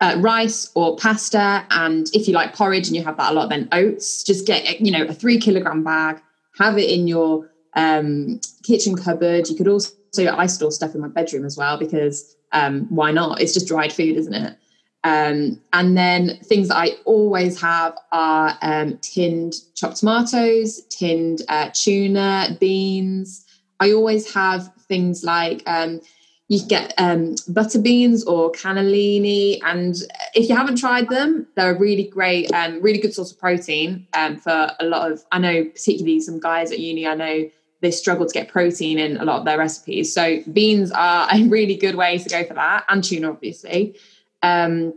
uh, 0.00 0.16
rice 0.18 0.70
or 0.74 0.96
pasta, 0.96 1.64
and 1.70 2.08
if 2.12 2.28
you 2.28 2.34
like 2.34 2.54
porridge 2.54 2.88
and 2.88 2.96
you 2.96 3.02
have 3.04 3.16
that 3.16 3.32
a 3.32 3.34
lot, 3.34 3.48
then 3.48 3.68
oats. 3.72 4.22
Just 4.22 4.46
get 4.46 4.80
you 4.80 4.90
know 4.90 5.04
a 5.04 5.14
three 5.14 5.38
kilogram 5.38 5.82
bag, 5.82 6.20
have 6.58 6.78
it 6.78 6.90
in 6.90 7.06
your 7.06 7.48
um, 7.74 8.40
kitchen 8.64 8.96
cupboard. 8.96 9.48
You 9.48 9.56
could 9.56 9.68
also 9.68 9.92
I 10.18 10.46
store 10.46 10.72
stuff 10.72 10.94
in 10.94 11.00
my 11.00 11.08
bedroom 11.08 11.44
as 11.44 11.56
well 11.56 11.78
because 11.78 12.36
um, 12.52 12.86
why 12.88 13.12
not? 13.12 13.40
It's 13.40 13.54
just 13.54 13.68
dried 13.68 13.92
food, 13.92 14.16
isn't 14.16 14.34
it? 14.34 14.56
Um, 15.04 15.60
and 15.72 15.96
then 15.96 16.38
things 16.42 16.68
that 16.68 16.76
I 16.76 16.96
always 17.04 17.60
have 17.60 17.96
are 18.12 18.58
um, 18.62 18.98
tinned 18.98 19.54
chopped 19.74 19.98
tomatoes, 19.98 20.82
tinned 20.86 21.42
uh, 21.48 21.70
tuna, 21.72 22.56
beans. 22.58 23.44
I 23.80 23.92
always 23.92 24.32
have 24.34 24.72
things 24.88 25.22
like 25.22 25.62
um, 25.66 26.00
you 26.48 26.66
get 26.66 26.94
um, 26.98 27.36
butter 27.48 27.78
beans 27.78 28.24
or 28.24 28.50
cannellini, 28.52 29.60
and 29.64 29.94
if 30.34 30.48
you 30.48 30.56
haven't 30.56 30.76
tried 30.76 31.08
them, 31.10 31.46
they're 31.54 31.76
a 31.76 31.78
really 31.78 32.04
great, 32.04 32.52
um, 32.52 32.82
really 32.82 32.98
good 32.98 33.14
source 33.14 33.30
of 33.30 33.38
protein 33.38 34.06
um, 34.14 34.36
for 34.36 34.72
a 34.80 34.84
lot 34.84 35.12
of. 35.12 35.24
I 35.30 35.38
know 35.38 35.64
particularly 35.64 36.20
some 36.20 36.40
guys 36.40 36.72
at 36.72 36.80
uni. 36.80 37.06
I 37.06 37.14
know 37.14 37.50
they 37.80 37.90
struggle 37.92 38.26
to 38.26 38.32
get 38.32 38.48
protein 38.48 38.98
in 38.98 39.18
a 39.18 39.24
lot 39.24 39.38
of 39.38 39.44
their 39.44 39.58
recipes. 39.58 40.12
So 40.12 40.42
beans 40.52 40.90
are 40.90 41.28
a 41.32 41.44
really 41.44 41.76
good 41.76 41.94
way 41.94 42.18
to 42.18 42.28
go 42.28 42.44
for 42.44 42.54
that, 42.54 42.84
and 42.88 43.04
tuna, 43.04 43.30
obviously. 43.30 43.96
Um, 44.42 44.94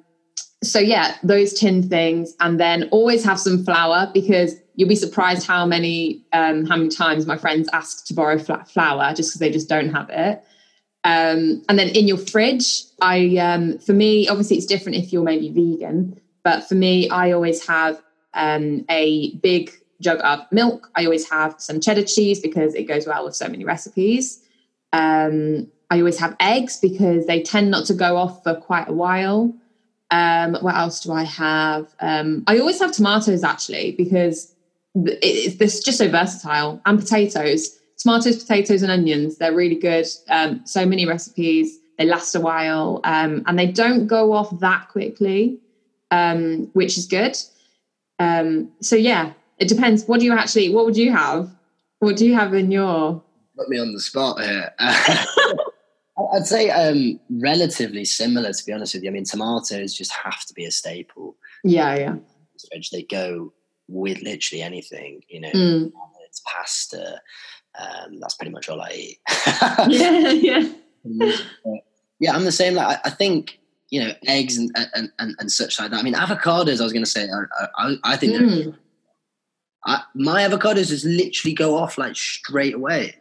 so 0.64 0.80
yeah, 0.80 1.16
those 1.24 1.54
tin 1.54 1.88
things, 1.88 2.36
and 2.40 2.60
then 2.60 2.88
always 2.92 3.24
have 3.24 3.40
some 3.40 3.64
flour 3.64 4.10
because 4.14 4.56
you'll 4.76 4.90
be 4.90 4.96
surprised 4.96 5.46
how 5.46 5.66
many 5.66 6.24
um, 6.34 6.66
how 6.66 6.78
many 6.78 6.90
times 6.90 7.26
my 7.26 7.38
friends 7.38 7.68
ask 7.74 8.06
to 8.08 8.14
borrow 8.14 8.38
flour 8.38 9.14
just 9.14 9.30
because 9.30 9.40
they 9.40 9.50
just 9.50 9.70
don't 9.70 9.90
have 9.90 10.10
it. 10.10 10.44
Um, 11.04 11.64
and 11.68 11.80
then 11.80 11.90
in 11.90 12.08
your 12.08 12.18
fridge, 12.18 12.84
I 13.02 13.38
um, 13.38 13.80
for 13.80 13.94
me, 13.94 14.28
obviously 14.28 14.58
it's 14.58 14.68
different 14.68 14.98
if 14.98 15.12
you're 15.12 15.24
maybe 15.24 15.50
vegan, 15.50 16.20
but 16.44 16.68
for 16.68 16.76
me, 16.76 17.10
I 17.10 17.32
always 17.32 17.66
have 17.68 18.02
um, 18.34 18.86
a 18.90 19.36
big 19.38 19.72
jug 20.00 20.20
of 20.24 20.40
milk. 20.52 20.90
I 20.96 21.06
always 21.06 21.30
have 21.30 21.56
some 21.60 21.80
cheddar 21.80 22.04
cheese 22.04 22.40
because 22.40 22.76
it 22.76 22.84
goes 22.84 23.08
well 23.08 23.26
with 23.26 23.36
so 23.36 23.48
many 23.48 23.64
recipes. 23.64 24.44
Um, 24.94 25.72
I 25.92 26.00
always 26.00 26.18
have 26.20 26.38
eggs 26.40 26.80
because 26.80 27.28
they 27.28 27.44
tend 27.44 27.70
not 27.70 27.86
to 27.88 27.94
go 27.94 28.16
off 28.16 28.44
for 28.44 28.56
quite 28.56 28.88
a 28.88 28.94
while. 28.94 29.54
Um, 30.10 30.56
what 30.62 30.76
else 30.76 31.02
do 31.02 31.12
I 31.12 31.24
have? 31.24 31.94
Um, 32.00 32.46
I 32.48 32.60
always 32.60 32.80
have 32.80 32.94
tomatoes 32.94 33.44
actually 33.44 33.92
because 33.92 34.56
it's, 34.96 35.62
it's 35.62 35.80
just 35.84 35.98
so 35.98 36.10
versatile, 36.10 36.82
and 36.86 36.98
potatoes. 36.98 37.78
Tomatoes, 37.98 38.42
potatoes, 38.42 38.82
and 38.82 38.92
onions. 38.92 39.38
They're 39.38 39.54
really 39.54 39.76
good. 39.76 40.08
Um, 40.30 40.62
so 40.66 40.86
many 40.86 41.06
recipes. 41.06 41.78
They 41.98 42.06
last 42.06 42.36
a 42.36 42.40
while, 42.40 43.02
um, 43.04 43.44
and 43.46 43.60
they 43.60 43.68
don't 43.68 44.08
go 44.08 44.32
off 44.32 44.60
that 44.60 44.88
quickly, 44.90 45.60
um, 46.10 46.70
which 46.74 46.98
is 46.98 47.06
good. 47.06 47.38
Um, 48.18 48.72
so 48.80 48.96
yeah, 48.96 49.34
it 49.60 49.68
depends. 49.68 50.06
What 50.06 50.22
do 50.22 50.26
you 50.26 50.34
actually? 50.34 50.74
What 50.74 50.86
would 50.86 50.98
you 50.98 51.12
have? 51.12 51.52
What 52.00 52.16
do 52.16 52.26
you 52.26 52.34
have 52.34 52.54
in 52.54 52.72
your? 52.72 53.22
Put 53.58 53.70
me 53.70 53.78
on 53.78 53.94
the 53.94 54.00
spot 54.00 54.42
here. 54.42 54.74
I'd 56.34 56.48
say 56.48 56.70
um, 56.70 57.20
relatively 57.30 58.06
similar, 58.06 58.54
to 58.54 58.66
be 58.66 58.74
honest 58.74 58.94
with 58.94 59.04
you. 59.04 59.10
I 59.10 59.14
mean, 59.14 59.26
tomatoes 59.26 59.94
just 59.94 60.12
have 60.12 60.46
to 60.46 60.54
be 60.54 60.66
a 60.66 60.72
staple. 60.72 61.36
Yeah, 61.64 61.96
yeah. 61.96 62.16
They 62.92 63.04
go 63.04 63.54
with 63.88 64.22
literally 64.22 64.62
anything, 64.62 65.22
you 65.28 65.42
know, 65.42 65.52
mm. 65.52 65.92
it's 66.28 66.42
pasta. 66.46 67.22
Um, 67.80 68.20
that's 68.20 68.36
pretty 68.36 68.52
much 68.52 68.70
all 68.70 68.82
I 68.82 68.92
eat. 68.92 69.20
yeah, 69.88 70.30
yeah. 70.32 70.70
yeah, 72.20 72.34
I'm 72.34 72.46
the 72.46 72.52
same. 72.52 72.76
Like, 72.76 72.98
I, 72.98 73.08
I 73.08 73.10
think 73.10 73.60
you 73.92 74.02
know, 74.02 74.14
eggs 74.26 74.58
and, 74.58 74.72
and, 74.96 75.12
and, 75.20 75.36
and, 75.38 75.52
such 75.52 75.78
like 75.78 75.92
that. 75.92 76.00
I 76.00 76.02
mean, 76.02 76.14
avocados. 76.14 76.80
I 76.80 76.84
was 76.84 76.94
going 76.94 77.04
to 77.04 77.10
say, 77.12 77.28
I, 77.30 77.66
I, 77.78 77.96
I 78.06 78.16
think 78.16 78.34
mm. 78.34 78.76
I, 79.86 80.04
my 80.16 80.48
avocados 80.48 80.88
just 80.88 81.04
literally 81.04 81.54
go 81.54 81.78
off 81.78 81.98
like 81.98 82.16
straight 82.16 82.74
away. 82.74 83.16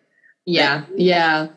Yeah, 0.47 0.85
yeah. 0.95 1.49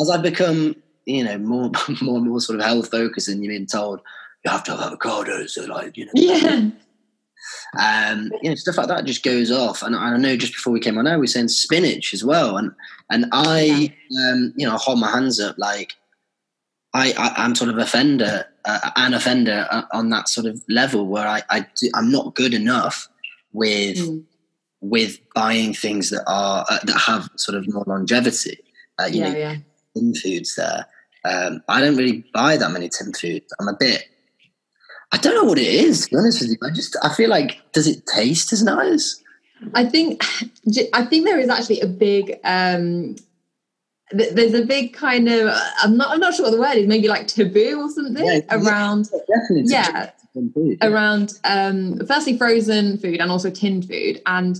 As 0.00 0.08
I've 0.08 0.22
become, 0.22 0.76
you 1.06 1.24
know, 1.24 1.38
more 1.38 1.70
more 2.02 2.18
and 2.18 2.28
more 2.28 2.40
sort 2.40 2.58
of 2.58 2.64
health 2.64 2.90
focused, 2.90 3.28
and 3.28 3.42
you're 3.42 3.52
being 3.52 3.66
told 3.66 4.00
you 4.44 4.50
have 4.50 4.64
to 4.64 4.76
have 4.76 4.92
avocados, 4.92 5.50
so 5.50 5.64
like 5.64 5.96
you 5.96 6.06
know, 6.06 6.12
yeah. 6.14 6.70
Um, 7.78 8.30
you 8.40 8.48
know, 8.48 8.54
stuff 8.54 8.78
like 8.78 8.88
that 8.88 9.04
just 9.04 9.22
goes 9.22 9.50
off. 9.50 9.82
And 9.82 9.94
I 9.94 10.16
know 10.16 10.36
just 10.36 10.54
before 10.54 10.72
we 10.72 10.80
came 10.80 10.96
on 10.96 11.06
air, 11.06 11.18
we 11.18 11.24
were 11.24 11.26
saying 11.26 11.48
spinach 11.48 12.14
as 12.14 12.24
well. 12.24 12.56
And 12.56 12.72
and 13.10 13.26
I, 13.32 13.92
um, 14.18 14.54
you 14.56 14.66
know, 14.66 14.76
hold 14.76 15.00
my 15.00 15.10
hands 15.10 15.40
up 15.40 15.58
like 15.58 15.94
I, 16.94 17.12
I 17.18 17.44
am 17.44 17.54
sort 17.54 17.70
of 17.70 17.78
offender, 17.78 18.46
uh, 18.64 18.90
an 18.96 19.14
offender 19.14 19.66
uh, 19.70 19.82
on 19.92 20.10
that 20.10 20.28
sort 20.28 20.46
of 20.46 20.62
level 20.68 21.06
where 21.06 21.26
I, 21.26 21.42
I 21.50 21.66
do, 21.76 21.90
I'm 21.94 22.10
not 22.10 22.34
good 22.36 22.54
enough 22.54 23.08
with 23.52 23.98
mm. 23.98 24.24
with 24.80 25.18
buying 25.34 25.74
things 25.74 26.10
that 26.10 26.24
are 26.28 26.64
uh, 26.70 26.78
that 26.84 26.98
have 26.98 27.28
sort 27.36 27.58
of 27.58 27.72
more 27.72 27.84
longevity. 27.86 28.58
Uh, 29.00 29.06
you 29.06 29.20
yeah, 29.20 29.28
know, 29.28 29.38
yeah. 29.38 29.56
tin 29.94 30.14
foods 30.14 30.54
there. 30.54 30.86
Um, 31.24 31.62
I 31.68 31.80
don't 31.80 31.96
really 31.96 32.24
buy 32.34 32.56
that 32.56 32.70
many 32.70 32.88
tin 32.88 33.12
foods. 33.12 33.52
I'm 33.58 33.68
a 33.68 33.76
bit 33.78 34.04
I 35.14 35.16
don't 35.18 35.36
know 35.36 35.44
what 35.44 35.58
it 35.58 35.66
is. 35.66 36.06
To 36.06 36.10
be 36.10 36.16
honest 36.16 36.40
with 36.40 36.50
you, 36.50 36.56
I 36.62 36.70
just 36.70 36.96
I 37.04 37.14
feel 37.14 37.30
like 37.30 37.60
does 37.72 37.86
it 37.86 38.04
taste 38.04 38.52
as 38.52 38.64
nice? 38.64 39.22
I 39.72 39.84
think 39.84 40.24
I 40.92 41.04
think 41.04 41.24
there 41.24 41.38
is 41.38 41.48
actually 41.48 41.80
a 41.80 41.86
big 41.86 42.40
um 42.42 43.14
there's 44.10 44.54
a 44.54 44.66
big 44.66 44.92
kind 44.92 45.28
of 45.28 45.54
I'm 45.80 45.96
not 45.96 46.10
I'm 46.10 46.18
not 46.18 46.34
sure 46.34 46.46
what 46.46 46.50
the 46.50 46.60
word 46.60 46.74
is 46.74 46.88
maybe 46.88 47.06
like 47.06 47.28
taboo 47.28 47.80
or 47.80 47.90
something 47.90 48.26
yeah, 48.26 48.40
around 48.50 49.08
yeah, 49.64 50.10
yeah 50.34 50.76
around 50.82 51.34
um 51.44 52.00
firstly 52.08 52.36
frozen 52.36 52.98
food 52.98 53.20
and 53.20 53.30
also 53.30 53.50
tinned 53.50 53.86
food 53.86 54.20
and 54.26 54.58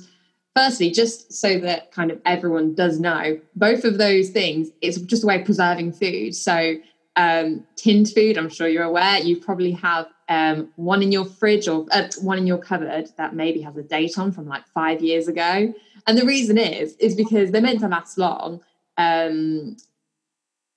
firstly 0.54 0.90
just 0.90 1.32
so 1.32 1.58
that 1.58 1.90
kind 1.92 2.10
of 2.10 2.20
everyone 2.24 2.74
does 2.74 3.00
know 3.00 3.38
both 3.56 3.84
of 3.84 3.98
those 3.98 4.30
things 4.30 4.70
it's 4.80 4.98
just 4.98 5.24
a 5.24 5.26
way 5.26 5.40
of 5.40 5.44
preserving 5.44 5.92
food 5.92 6.34
so 6.34 6.74
um 7.16 7.64
tinned 7.76 8.08
food 8.10 8.38
I'm 8.38 8.48
sure 8.48 8.68
you're 8.68 8.84
aware 8.84 9.18
you 9.18 9.40
probably 9.40 9.72
have 9.72 10.06
um, 10.28 10.72
one 10.76 11.02
in 11.02 11.12
your 11.12 11.24
fridge 11.24 11.68
or 11.68 11.86
uh, 11.90 12.08
one 12.20 12.38
in 12.38 12.46
your 12.46 12.58
cupboard 12.58 13.10
that 13.16 13.34
maybe 13.34 13.60
has 13.60 13.76
a 13.76 13.82
date 13.82 14.18
on 14.18 14.32
from 14.32 14.46
like 14.46 14.66
five 14.68 15.02
years 15.02 15.28
ago. 15.28 15.74
And 16.06 16.18
the 16.18 16.26
reason 16.26 16.58
is, 16.58 16.94
is 16.96 17.14
because 17.14 17.50
they're 17.50 17.62
meant 17.62 17.80
to 17.80 17.88
last 17.88 18.18
long. 18.18 18.60
Um, 18.96 19.76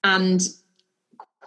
and 0.03 0.41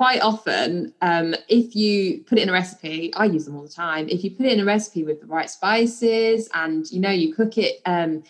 quite 0.01 0.23
often, 0.23 0.95
um, 1.03 1.35
if 1.51 1.77
you 1.77 2.25
put 2.25 2.39
it 2.39 2.41
in 2.41 2.49
a 2.49 2.53
recipe, 2.53 3.13
I 3.13 3.27
use 3.27 3.45
them 3.45 3.55
all 3.55 3.65
the 3.65 3.69
time. 3.69 4.09
If 4.09 4.25
you 4.25 4.31
put 4.31 4.47
it 4.47 4.53
in 4.55 4.61
a 4.61 4.65
recipe 4.65 5.05
with 5.05 5.21
the 5.21 5.27
right 5.27 5.51
spices 5.51 6.49
and 6.55 6.91
you 6.91 7.01
know 7.01 7.11
you 7.11 7.35
cook 7.35 7.59
it, 7.59 7.83
um, 7.85 8.23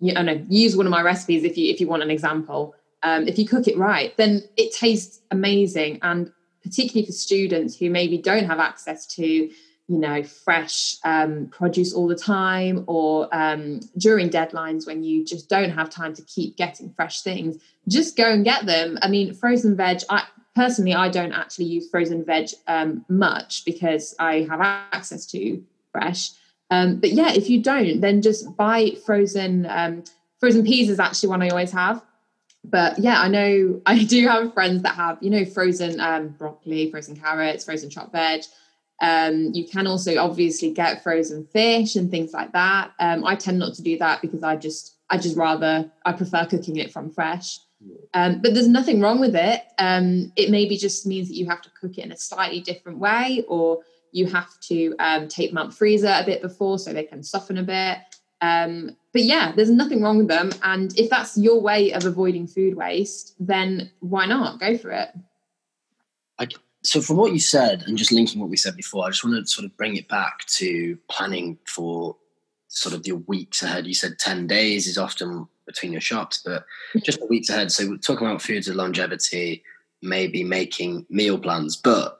you, 0.00 0.14
I 0.16 0.22
know 0.22 0.42
use 0.48 0.78
one 0.78 0.86
of 0.86 0.90
my 0.90 1.02
recipes 1.02 1.44
if 1.44 1.58
you 1.58 1.70
if 1.70 1.78
you 1.78 1.88
want 1.88 2.02
an 2.02 2.10
example. 2.10 2.74
Um, 3.02 3.28
if 3.28 3.38
you 3.38 3.46
cook 3.46 3.68
it 3.68 3.76
right, 3.76 4.16
then 4.16 4.44
it 4.56 4.74
tastes 4.74 5.20
amazing. 5.30 5.98
And 6.00 6.32
particularly 6.62 7.04
for 7.04 7.12
students 7.12 7.76
who 7.76 7.90
maybe 7.90 8.16
don't 8.16 8.46
have 8.46 8.58
access 8.58 9.04
to 9.16 9.24
you 9.26 9.98
know 9.98 10.22
fresh 10.22 10.96
um, 11.04 11.48
produce 11.48 11.92
all 11.92 12.08
the 12.08 12.16
time 12.16 12.82
or 12.86 13.28
um, 13.30 13.80
during 13.98 14.30
deadlines 14.30 14.86
when 14.86 15.02
you 15.02 15.22
just 15.22 15.50
don't 15.50 15.68
have 15.68 15.90
time 15.90 16.14
to 16.14 16.22
keep 16.22 16.56
getting 16.56 16.90
fresh 16.94 17.20
things 17.20 17.58
just 17.88 18.16
go 18.16 18.32
and 18.32 18.46
get 18.46 18.64
them 18.64 18.98
i 19.02 19.08
mean 19.08 19.34
frozen 19.34 19.76
veg 19.76 20.00
i 20.08 20.22
personally 20.54 20.94
i 20.94 21.08
don't 21.08 21.32
actually 21.32 21.64
use 21.64 21.88
frozen 21.90 22.24
veg 22.24 22.48
um, 22.66 23.04
much 23.08 23.64
because 23.64 24.14
i 24.18 24.46
have 24.48 24.60
access 24.60 25.26
to 25.26 25.62
fresh 25.92 26.30
um, 26.70 26.96
but 26.96 27.10
yeah 27.10 27.32
if 27.32 27.48
you 27.50 27.62
don't 27.62 28.00
then 28.00 28.22
just 28.22 28.56
buy 28.56 28.90
frozen 29.04 29.66
um, 29.66 30.02
frozen 30.40 30.64
peas 30.64 30.88
is 30.88 30.98
actually 30.98 31.28
one 31.28 31.42
i 31.42 31.48
always 31.48 31.72
have 31.72 32.02
but 32.64 32.98
yeah, 32.98 33.20
I 33.20 33.28
know 33.28 33.80
I 33.86 34.04
do 34.04 34.26
have 34.26 34.54
friends 34.54 34.82
that 34.82 34.94
have, 34.94 35.18
you 35.20 35.30
know, 35.30 35.44
frozen 35.44 36.00
um, 36.00 36.28
broccoli, 36.28 36.90
frozen 36.90 37.16
carrots, 37.16 37.64
frozen 37.64 37.90
chopped 37.90 38.12
veg. 38.12 38.42
Um, 39.02 39.50
you 39.52 39.66
can 39.66 39.86
also 39.86 40.16
obviously 40.16 40.70
get 40.70 41.02
frozen 41.02 41.46
fish 41.46 41.96
and 41.96 42.10
things 42.10 42.32
like 42.32 42.52
that. 42.52 42.92
Um, 42.98 43.24
I 43.24 43.34
tend 43.34 43.58
not 43.58 43.74
to 43.74 43.82
do 43.82 43.98
that 43.98 44.22
because 44.22 44.42
I 44.42 44.56
just, 44.56 44.96
I 45.10 45.18
just 45.18 45.36
rather, 45.36 45.90
I 46.04 46.12
prefer 46.12 46.46
cooking 46.46 46.76
it 46.76 46.92
from 46.92 47.10
fresh. 47.10 47.58
Um, 48.14 48.40
but 48.40 48.54
there's 48.54 48.68
nothing 48.68 49.00
wrong 49.00 49.20
with 49.20 49.34
it. 49.34 49.62
Um, 49.78 50.32
it 50.36 50.50
maybe 50.50 50.76
just 50.76 51.06
means 51.06 51.28
that 51.28 51.34
you 51.34 51.48
have 51.48 51.62
to 51.62 51.70
cook 51.80 51.98
it 51.98 52.04
in 52.04 52.12
a 52.12 52.16
slightly 52.16 52.60
different 52.60 52.98
way, 52.98 53.44
or 53.48 53.80
you 54.12 54.26
have 54.26 54.58
to 54.60 54.94
um, 55.00 55.28
take 55.28 55.50
them 55.50 55.58
out 55.58 55.70
the 55.70 55.76
freezer 55.76 56.14
a 56.16 56.24
bit 56.24 56.40
before 56.40 56.78
so 56.78 56.92
they 56.92 57.04
can 57.04 57.22
soften 57.22 57.58
a 57.58 57.62
bit. 57.62 57.98
Um, 58.40 58.96
but 59.12 59.22
yeah, 59.22 59.52
there's 59.56 59.70
nothing 59.70 60.02
wrong 60.02 60.18
with 60.18 60.28
them. 60.28 60.52
And 60.62 60.96
if 60.98 61.10
that's 61.10 61.36
your 61.36 61.60
way 61.60 61.92
of 61.92 62.04
avoiding 62.04 62.46
food 62.46 62.76
waste, 62.76 63.34
then 63.40 63.90
why 64.00 64.26
not? 64.26 64.60
Go 64.60 64.76
for 64.76 64.90
it. 64.90 65.08
I, 66.38 66.48
so, 66.82 67.00
from 67.00 67.16
what 67.16 67.32
you 67.32 67.40
said, 67.40 67.84
and 67.86 67.96
just 67.96 68.12
linking 68.12 68.40
what 68.40 68.50
we 68.50 68.56
said 68.56 68.76
before, 68.76 69.06
I 69.06 69.10
just 69.10 69.24
want 69.24 69.36
to 69.36 69.50
sort 69.50 69.64
of 69.64 69.76
bring 69.76 69.96
it 69.96 70.08
back 70.08 70.44
to 70.46 70.98
planning 71.08 71.58
for 71.66 72.16
sort 72.74 72.94
of 72.94 73.06
your 73.06 73.18
weeks 73.26 73.62
ahead. 73.62 73.86
You 73.86 73.94
said 73.94 74.18
10 74.18 74.46
days 74.46 74.86
is 74.86 74.98
often 74.98 75.46
between 75.66 75.92
your 75.92 76.00
shops, 76.00 76.42
but 76.44 76.64
just 77.04 77.20
the 77.20 77.26
weeks 77.26 77.48
ahead. 77.48 77.72
So, 77.72 77.88
we're 77.88 77.96
talking 77.96 78.26
about 78.26 78.42
foods 78.42 78.68
of 78.68 78.76
longevity, 78.76 79.62
maybe 80.02 80.44
making 80.44 81.06
meal 81.08 81.38
plans. 81.38 81.76
But 81.76 82.18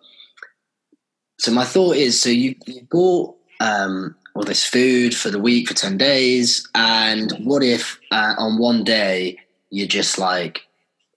so, 1.38 1.52
my 1.52 1.64
thought 1.64 1.96
is 1.96 2.20
so 2.20 2.30
you, 2.30 2.54
you 2.66 2.86
bought 2.90 3.36
um, 3.60 4.14
all 4.34 4.44
this 4.44 4.64
food 4.64 5.14
for 5.14 5.30
the 5.30 5.40
week 5.40 5.68
for 5.68 5.74
10 5.74 5.98
days. 5.98 6.68
And 6.74 7.32
what 7.44 7.62
if 7.62 8.00
uh, 8.10 8.34
on 8.38 8.58
one 8.58 8.84
day 8.84 9.38
you're 9.70 9.88
just 9.88 10.18
like, 10.18 10.62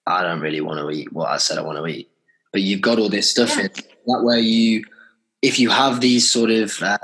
I 0.06 0.24
don't 0.24 0.40
really 0.40 0.62
want 0.62 0.80
to 0.80 0.90
eat 0.90 1.12
what 1.14 1.30
I 1.30 1.38
said 1.38 1.58
I 1.58 1.62
want 1.62 1.78
to 1.78 1.88
eat, 1.88 2.10
but 2.52 2.62
you've 2.62 2.82
got 2.82 3.00
all 3.00 3.10
this 3.10 3.30
stuff 3.30 3.56
yeah. 3.58 3.64
in 3.64 3.70
that 4.08 4.24
way 4.24 4.40
you 4.40 4.84
if 5.42 5.60
you 5.60 5.70
have 5.70 6.02
these 6.02 6.30
sort 6.30 6.50
of 6.50 6.82
uh, 6.82 6.98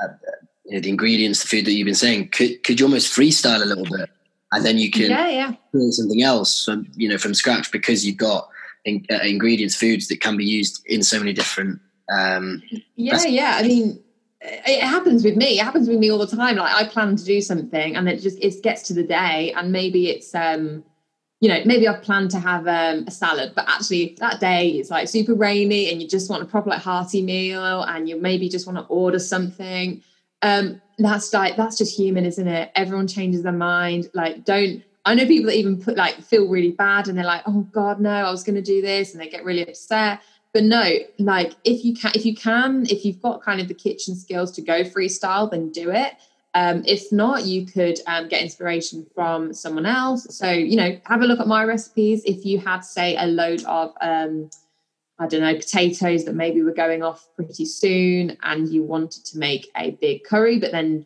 you 0.73 0.79
know, 0.79 0.81
the 0.81 0.89
ingredients, 0.89 1.43
the 1.43 1.47
food 1.47 1.65
that 1.65 1.73
you've 1.73 1.85
been 1.85 1.93
saying, 1.93 2.29
could 2.29 2.63
could 2.63 2.79
you 2.79 2.87
almost 2.87 3.15
freestyle 3.15 3.61
a 3.61 3.65
little 3.65 3.83
bit, 3.83 4.09
and 4.51 4.65
then 4.65 4.79
you 4.79 4.89
can 4.89 5.11
yeah, 5.11 5.29
yeah. 5.29 5.53
create 5.69 5.91
something 5.91 6.23
else 6.23 6.65
from 6.65 6.87
you 6.95 7.07
know 7.07 7.19
from 7.19 7.35
scratch 7.35 7.71
because 7.71 8.03
you've 8.03 8.17
got 8.17 8.49
in, 8.83 9.05
uh, 9.11 9.19
ingredients, 9.21 9.75
foods 9.75 10.07
that 10.07 10.19
can 10.19 10.35
be 10.35 10.43
used 10.43 10.83
in 10.87 11.03
so 11.03 11.19
many 11.19 11.31
different. 11.31 11.79
Um, 12.11 12.63
yeah, 12.95 13.23
yeah. 13.27 13.57
I 13.59 13.67
mean, 13.67 13.99
it 14.41 14.81
happens 14.81 15.23
with 15.23 15.35
me. 15.35 15.59
It 15.59 15.63
happens 15.63 15.87
with 15.87 15.99
me 15.99 16.09
all 16.09 16.17
the 16.17 16.35
time. 16.35 16.55
Like 16.55 16.73
I 16.73 16.87
plan 16.87 17.17
to 17.17 17.23
do 17.23 17.39
something, 17.39 17.95
and 17.95 18.07
then 18.07 18.15
it 18.15 18.21
just 18.21 18.39
it 18.43 18.63
gets 18.63 18.81
to 18.87 18.95
the 18.95 19.03
day, 19.03 19.53
and 19.55 19.71
maybe 19.71 20.09
it's 20.09 20.33
um, 20.33 20.83
you 21.39 21.49
know, 21.49 21.61
maybe 21.65 21.87
I've 21.87 22.01
planned 22.01 22.31
to 22.31 22.39
have 22.39 22.67
um, 22.67 23.03
a 23.05 23.11
salad, 23.11 23.51
but 23.55 23.69
actually 23.69 24.15
that 24.19 24.39
day 24.39 24.69
it's 24.69 24.89
like 24.89 25.07
super 25.07 25.35
rainy, 25.35 25.91
and 25.91 26.01
you 26.01 26.07
just 26.07 26.31
want 26.31 26.41
a 26.41 26.47
proper 26.47 26.71
like 26.71 26.81
hearty 26.81 27.21
meal, 27.21 27.83
and 27.83 28.09
you 28.09 28.19
maybe 28.19 28.49
just 28.49 28.65
want 28.65 28.79
to 28.79 28.85
order 28.85 29.19
something 29.19 30.01
um, 30.43 30.81
that's 30.99 31.33
like 31.33 31.55
that's 31.55 31.77
just 31.77 31.97
human, 31.97 32.25
isn't 32.25 32.47
it? 32.47 32.71
Everyone 32.75 33.07
changes 33.07 33.41
their 33.41 33.51
mind. 33.51 34.09
Like, 34.13 34.45
don't 34.45 34.83
I 35.05 35.15
know 35.15 35.25
people 35.25 35.47
that 35.49 35.57
even 35.57 35.81
put 35.81 35.97
like 35.97 36.15
feel 36.21 36.47
really 36.47 36.71
bad 36.71 37.07
and 37.07 37.17
they're 37.17 37.25
like, 37.25 37.43
oh 37.47 37.61
God, 37.71 37.99
no, 37.99 38.11
I 38.11 38.29
was 38.29 38.43
gonna 38.43 38.61
do 38.61 38.81
this, 38.81 39.13
and 39.13 39.21
they 39.21 39.29
get 39.29 39.43
really 39.43 39.63
upset. 39.63 40.19
But 40.53 40.63
no, 40.65 40.83
like 41.17 41.53
if 41.63 41.83
you 41.83 41.95
can 41.95 42.11
if 42.13 42.25
you 42.25 42.35
can, 42.35 42.85
if 42.89 43.03
you've 43.03 43.21
got 43.21 43.41
kind 43.41 43.59
of 43.59 43.67
the 43.67 43.73
kitchen 43.73 44.15
skills 44.15 44.51
to 44.51 44.61
go 44.61 44.83
freestyle, 44.83 45.49
then 45.49 45.71
do 45.71 45.89
it. 45.89 46.13
Um, 46.55 46.83
if 46.85 47.11
not, 47.11 47.45
you 47.45 47.65
could 47.65 47.99
um, 48.05 48.27
get 48.27 48.43
inspiration 48.43 49.07
from 49.15 49.53
someone 49.53 49.87
else. 49.87 50.37
So, 50.37 50.51
you 50.51 50.75
know, 50.75 50.99
have 51.05 51.21
a 51.21 51.25
look 51.25 51.39
at 51.39 51.47
my 51.47 51.63
recipes. 51.63 52.23
If 52.25 52.45
you 52.45 52.59
had, 52.59 52.81
say, 52.81 53.15
a 53.15 53.25
load 53.25 53.63
of 53.63 53.91
um, 54.01 54.51
I 55.19 55.27
don't 55.27 55.41
know, 55.41 55.55
potatoes 55.55 56.25
that 56.25 56.35
maybe 56.35 56.61
were 56.63 56.73
going 56.73 57.03
off 57.03 57.27
pretty 57.35 57.65
soon 57.65 58.37
and 58.43 58.67
you 58.67 58.83
wanted 58.83 59.25
to 59.25 59.37
make 59.37 59.69
a 59.77 59.91
big 59.91 60.23
curry, 60.23 60.59
but 60.59 60.71
then 60.71 61.05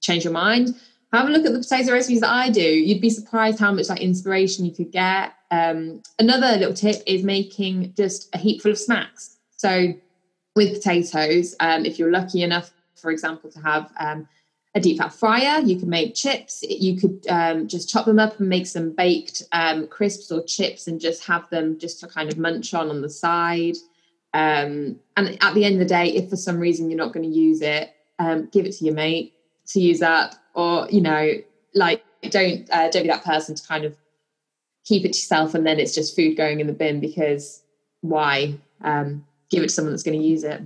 change 0.00 0.24
your 0.24 0.32
mind, 0.32 0.74
have 1.12 1.28
a 1.28 1.30
look 1.30 1.46
at 1.46 1.52
the 1.52 1.58
potato 1.58 1.92
recipes 1.92 2.20
that 2.20 2.30
I 2.30 2.50
do. 2.50 2.62
You'd 2.62 3.00
be 3.00 3.10
surprised 3.10 3.58
how 3.58 3.72
much 3.72 3.88
like 3.88 4.00
inspiration 4.00 4.64
you 4.64 4.72
could 4.72 4.92
get. 4.92 5.32
Um, 5.50 6.02
another 6.18 6.56
little 6.58 6.74
tip 6.74 7.02
is 7.06 7.22
making 7.22 7.94
just 7.96 8.34
a 8.34 8.38
heap 8.38 8.62
full 8.62 8.72
of 8.72 8.78
snacks. 8.78 9.38
So 9.56 9.94
with 10.54 10.74
potatoes, 10.74 11.56
um, 11.60 11.84
if 11.84 11.98
you're 11.98 12.12
lucky 12.12 12.42
enough, 12.42 12.72
for 12.94 13.10
example, 13.10 13.50
to 13.50 13.60
have 13.60 13.90
um, 13.98 14.28
a 14.78 14.80
deep 14.80 14.98
fat 14.98 15.12
fryer. 15.12 15.60
You 15.60 15.78
can 15.78 15.88
make 15.88 16.14
chips. 16.14 16.62
You 16.62 16.98
could 16.98 17.26
um, 17.28 17.68
just 17.68 17.90
chop 17.90 18.06
them 18.06 18.18
up 18.18 18.38
and 18.38 18.48
make 18.48 18.66
some 18.66 18.92
baked 18.92 19.42
um, 19.52 19.86
crisps 19.88 20.32
or 20.32 20.42
chips 20.42 20.86
and 20.86 21.00
just 21.00 21.24
have 21.26 21.48
them 21.50 21.78
just 21.78 22.00
to 22.00 22.06
kind 22.06 22.30
of 22.30 22.38
munch 22.38 22.72
on 22.72 22.88
on 22.88 23.02
the 23.02 23.10
side. 23.10 23.76
Um, 24.34 24.98
and 25.16 25.36
at 25.40 25.54
the 25.54 25.64
end 25.64 25.74
of 25.74 25.80
the 25.80 25.84
day, 25.84 26.08
if 26.08 26.30
for 26.30 26.36
some 26.36 26.58
reason 26.58 26.90
you're 26.90 26.98
not 26.98 27.12
going 27.12 27.30
to 27.30 27.36
use 27.36 27.60
it, 27.60 27.90
um, 28.18 28.48
give 28.52 28.64
it 28.64 28.72
to 28.76 28.84
your 28.84 28.94
mate 28.94 29.34
to 29.68 29.80
use 29.80 30.00
up, 30.00 30.34
or 30.54 30.88
you 30.90 31.00
know, 31.00 31.32
like 31.74 32.02
don't 32.30 32.68
uh, 32.70 32.88
don't 32.90 33.02
be 33.02 33.08
that 33.08 33.24
person 33.24 33.54
to 33.54 33.66
kind 33.66 33.84
of 33.84 33.96
keep 34.84 35.04
it 35.04 35.12
to 35.12 35.18
yourself 35.18 35.54
and 35.54 35.66
then 35.66 35.78
it's 35.78 35.94
just 35.94 36.16
food 36.16 36.34
going 36.34 36.60
in 36.60 36.66
the 36.66 36.72
bin 36.72 36.98
because 36.98 37.62
why? 38.00 38.54
Um, 38.80 39.26
give 39.50 39.62
it 39.62 39.68
to 39.68 39.72
someone 39.72 39.92
that's 39.92 40.02
going 40.02 40.18
to 40.18 40.26
use 40.26 40.44
it. 40.44 40.62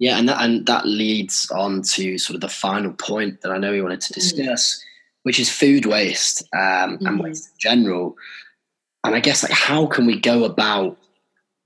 Yeah, 0.00 0.18
and 0.18 0.28
that, 0.30 0.42
and 0.42 0.66
that 0.66 0.86
leads 0.86 1.50
on 1.50 1.82
to 1.82 2.16
sort 2.16 2.34
of 2.34 2.40
the 2.40 2.48
final 2.48 2.92
point 2.94 3.42
that 3.42 3.52
I 3.52 3.58
know 3.58 3.70
we 3.70 3.82
wanted 3.82 4.00
to 4.00 4.12
mm. 4.12 4.14
discuss, 4.14 4.76
mm. 4.76 4.84
which 5.24 5.38
is 5.38 5.52
food 5.52 5.84
waste 5.84 6.42
um, 6.54 6.98
mm. 6.98 7.06
and 7.06 7.20
waste 7.20 7.48
in 7.48 7.54
general. 7.58 8.16
And 9.04 9.14
I 9.14 9.20
guess 9.20 9.42
like 9.42 9.52
how 9.52 9.86
can 9.86 10.06
we 10.06 10.18
go 10.18 10.44
about 10.44 10.96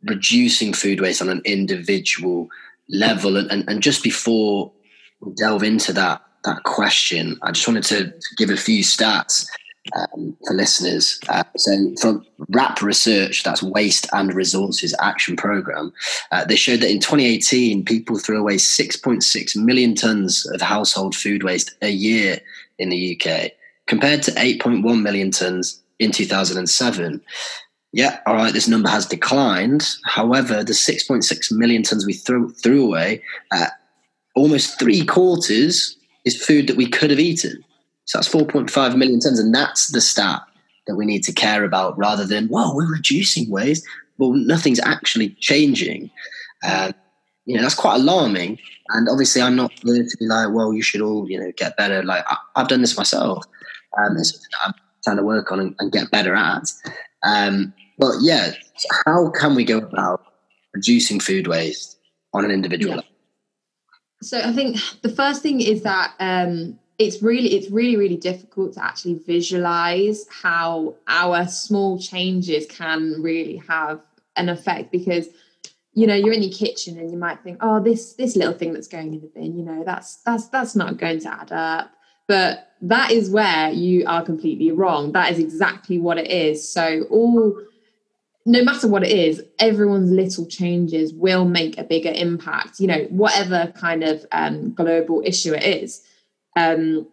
reducing 0.03 0.73
food 0.73 1.01
waste 1.01 1.23
on 1.23 1.29
an 1.29 1.43
individual 1.45 2.49
level? 2.89 3.37
And, 3.37 3.51
and, 3.53 3.65
and 3.69 3.83
just 3.83 4.03
before 4.03 4.73
we 5.21 5.33
delve 5.35 5.63
into 5.63 5.93
that 5.95 6.21
that 6.43 6.65
question, 6.65 7.39
I 7.43 7.53
just 7.53 7.69
wanted 7.69 7.85
to 7.85 8.13
give 8.37 8.51
a 8.51 8.57
few 8.57 8.83
stats 8.83 9.47
um, 9.95 10.37
for 10.47 10.55
listeners. 10.55 11.21
Uh, 11.29 11.45
so, 11.57 11.95
from 12.01 12.27
WRAP 12.51 12.83
Research, 12.83 13.43
that's 13.43 13.63
Waste 13.63 14.07
and 14.13 14.35
Resources 14.35 14.95
Action 15.01 15.37
Program, 15.37 15.93
uh, 16.33 16.45
they 16.45 16.57
showed 16.57 16.81
that 16.81 16.91
in 16.91 17.01
2018, 17.01 17.85
people 17.85 18.19
threw 18.19 18.41
away 18.41 18.57
6.6 18.57 19.57
million 19.57 19.95
tons 19.95 20.47
of 20.47 20.61
household 20.61 21.15
food 21.15 21.43
waste 21.43 21.75
a 21.83 21.91
year 21.91 22.39
in 22.79 22.89
the 22.89 23.21
UK, 23.21 23.53
compared 23.87 24.23
to 24.23 24.31
8.1 24.33 25.03
million 25.03 25.31
tons 25.31 25.81
in 25.99 26.11
2007. 26.11 27.21
Yeah, 27.93 28.19
all 28.27 28.35
right, 28.35 28.53
this 28.53 28.67
number 28.67 28.89
has 28.89 29.07
declined. 29.07 29.87
However, 30.05 30.65
the 30.65 30.73
6.6 30.73 31.53
million 31.53 31.85
tons 31.85 32.05
we 32.05 32.15
threw, 32.15 32.53
threw 32.55 32.85
away, 32.87 33.23
uh, 33.53 33.67
almost 34.35 34.81
three 34.81 35.05
quarters 35.05 35.97
is 36.25 36.43
food 36.43 36.67
that 36.67 36.77
we 36.77 36.89
could 36.89 37.11
have 37.11 37.21
eaten. 37.21 37.65
So 38.07 38.19
that's 38.19 38.29
4.5 38.29 38.97
million 38.97 39.21
tons. 39.21 39.39
And 39.39 39.55
that's 39.55 39.93
the 39.93 40.01
stat 40.01 40.43
that 40.87 40.97
we 40.97 41.07
need 41.07 41.23
to 41.25 41.33
care 41.33 41.65
about 41.65 41.97
rather 41.97 42.27
than, 42.27 42.49
well, 42.49 42.75
we're 42.75 42.91
reducing 42.91 43.51
waste. 43.51 43.85
Well, 44.19 44.33
nothing's 44.33 44.81
actually 44.81 45.31
changing. 45.41 46.11
Uh, 46.63 46.93
you 47.47 47.57
know, 47.57 47.63
that's 47.63 47.75
quite 47.75 47.97
alarming. 47.97 48.59
And 48.91 49.09
obviously, 49.09 49.43
I'm 49.43 49.57
not 49.57 49.73
there 49.83 50.03
to 50.03 50.17
be 50.19 50.27
like, 50.27 50.53
well, 50.53 50.73
you 50.73 50.83
should 50.83 51.01
all, 51.01 51.29
you 51.29 51.41
know, 51.41 51.53
get 51.57 51.77
better. 51.77 52.03
Like, 52.03 52.25
I, 52.29 52.37
have 52.57 52.69
done 52.69 52.81
this 52.81 52.97
myself. 52.97 53.45
Um, 53.99 54.17
it's 54.17 54.31
something 54.31 54.49
that 54.53 54.69
I'm 54.69 54.75
trying 55.03 55.17
to 55.17 55.23
work 55.23 55.53
on 55.53 55.61
and, 55.61 55.75
and 55.79 55.93
get 55.93 56.11
better 56.11 56.35
at. 56.35 56.71
Um, 57.23 57.73
but 57.99 58.15
yeah, 58.21 58.53
how 59.07 59.31
can 59.31 59.55
we 59.55 59.65
go 59.65 59.79
about 59.79 60.23
reducing 60.75 61.21
food 61.21 61.47
waste 61.47 61.99
on 62.33 62.45
an 62.45 62.51
individual 62.51 62.91
yeah. 62.91 62.97
level? 62.97 63.11
So 64.23 64.41
I 64.41 64.53
think 64.53 64.79
the 65.03 65.11
first 65.11 65.43
thing 65.43 65.61
is 65.61 65.83
that 65.83 66.15
um, 66.19 66.79
it's 66.99 67.23
really 67.23 67.55
it's 67.55 67.71
really 67.71 67.97
really 67.97 68.17
difficult 68.17 68.75
to 68.75 68.85
actually 68.85 69.15
visualize 69.27 70.27
how 70.29 70.95
our 71.09 71.47
small 71.47 71.99
changes 71.99 72.67
can 72.67 73.21
really 73.21 73.57
have 73.69 74.01
an 74.37 74.49
effect 74.49 74.93
because 74.93 75.29
you 75.93 76.07
know 76.07 76.15
you're 76.15 76.33
in 76.33 76.43
your 76.43 76.53
kitchen 76.53 76.99
and 76.99 77.11
you 77.11 77.17
might 77.17 77.43
think 77.43 77.59
oh 77.61 77.81
this 77.81 78.15
this 78.15 78.37
little 78.37 78.55
thing 78.55 78.73
that's 78.73 78.89
going 78.89 79.13
in 79.15 79.21
the 79.21 79.27
bin 79.29 79.57
you 79.57 79.65
know 79.65 79.83
that's 79.85 80.17
that's 80.25 80.49
that's 80.49 80.77
not 80.77 80.97
going 80.97 81.21
to 81.21 81.33
add 81.33 81.53
up. 81.53 81.91
But 82.27 82.71
that 82.81 83.11
is 83.11 83.29
where 83.29 83.71
you 83.71 84.05
are 84.07 84.25
completely 84.25 84.73
wrong. 84.73 85.13
That 85.13 85.31
is 85.31 85.39
exactly 85.39 85.99
what 85.99 86.17
it 86.17 86.31
is. 86.31 86.67
So 86.67 87.03
all 87.11 87.55
no 88.47 88.63
matter 88.63 88.89
what 88.89 89.03
it 89.03 89.11
is 89.11 89.43
everyone's 89.59 90.11
little 90.11 90.47
changes 90.47 91.13
will 91.15 91.45
make 91.45 91.79
a 91.79 91.85
bigger 91.85 92.13
impact 92.15 92.79
you 92.79 92.87
know 92.87 93.07
whatever 93.09 93.73
kind 93.75 94.05
of 94.05 94.27
um, 94.33 94.73
global 94.75 95.23
issue 95.25 95.55
it 95.55 95.63
is 95.63 96.03
um, 96.57 97.07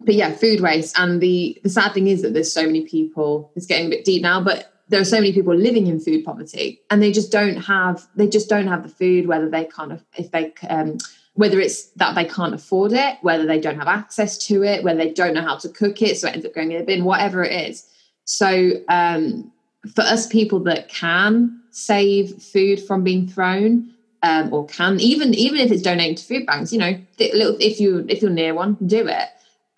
but 0.00 0.14
yeah, 0.14 0.32
food 0.32 0.60
waste. 0.60 0.98
And 0.98 1.20
the 1.20 1.58
the 1.62 1.70
sad 1.70 1.92
thing 1.94 2.06
is 2.08 2.22
that 2.22 2.34
there's 2.34 2.52
so 2.52 2.66
many 2.66 2.82
people. 2.82 3.52
It's 3.54 3.66
getting 3.66 3.86
a 3.86 3.90
bit 3.90 4.04
deep 4.04 4.22
now, 4.22 4.40
but 4.42 4.72
there 4.88 5.00
are 5.00 5.04
so 5.04 5.16
many 5.16 5.32
people 5.32 5.54
living 5.54 5.86
in 5.86 6.00
food 6.00 6.24
poverty, 6.24 6.80
and 6.90 7.02
they 7.02 7.12
just 7.12 7.32
don't 7.32 7.56
have 7.56 8.06
they 8.16 8.28
just 8.28 8.48
don't 8.48 8.66
have 8.66 8.82
the 8.82 8.88
food. 8.88 9.26
Whether 9.26 9.48
they 9.48 9.68
of 9.78 10.04
if 10.16 10.30
they 10.30 10.52
um, 10.68 10.98
whether 11.34 11.60
it's 11.60 11.86
that 11.92 12.14
they 12.14 12.24
can't 12.24 12.54
afford 12.54 12.92
it, 12.92 13.18
whether 13.22 13.46
they 13.46 13.60
don't 13.60 13.78
have 13.78 13.88
access 13.88 14.36
to 14.46 14.62
it, 14.62 14.84
whether 14.84 14.98
they 14.98 15.12
don't 15.12 15.34
know 15.34 15.42
how 15.42 15.56
to 15.56 15.68
cook 15.68 16.02
it, 16.02 16.18
so 16.18 16.28
it 16.28 16.34
ends 16.34 16.46
up 16.46 16.54
going 16.54 16.72
in 16.72 16.78
the 16.78 16.84
bin, 16.84 17.04
whatever 17.04 17.42
it 17.42 17.52
is. 17.52 17.88
So 18.24 18.72
um, 18.88 19.50
for 19.94 20.02
us 20.02 20.26
people 20.26 20.60
that 20.60 20.88
can 20.88 21.60
save 21.70 22.42
food 22.42 22.80
from 22.80 23.02
being 23.02 23.26
thrown, 23.26 23.92
um, 24.22 24.52
or 24.52 24.66
can 24.66 25.00
even 25.00 25.34
even 25.34 25.60
if 25.60 25.70
it's 25.70 25.82
donating 25.82 26.14
to 26.14 26.24
food 26.24 26.46
banks 26.46 26.72
you 26.72 26.78
know 26.78 26.98
little 27.18 27.56
if 27.60 27.80
you 27.80 28.04
if 28.08 28.22
you're 28.22 28.30
near 28.30 28.54
one 28.54 28.76
do 28.86 29.06
it. 29.06 29.28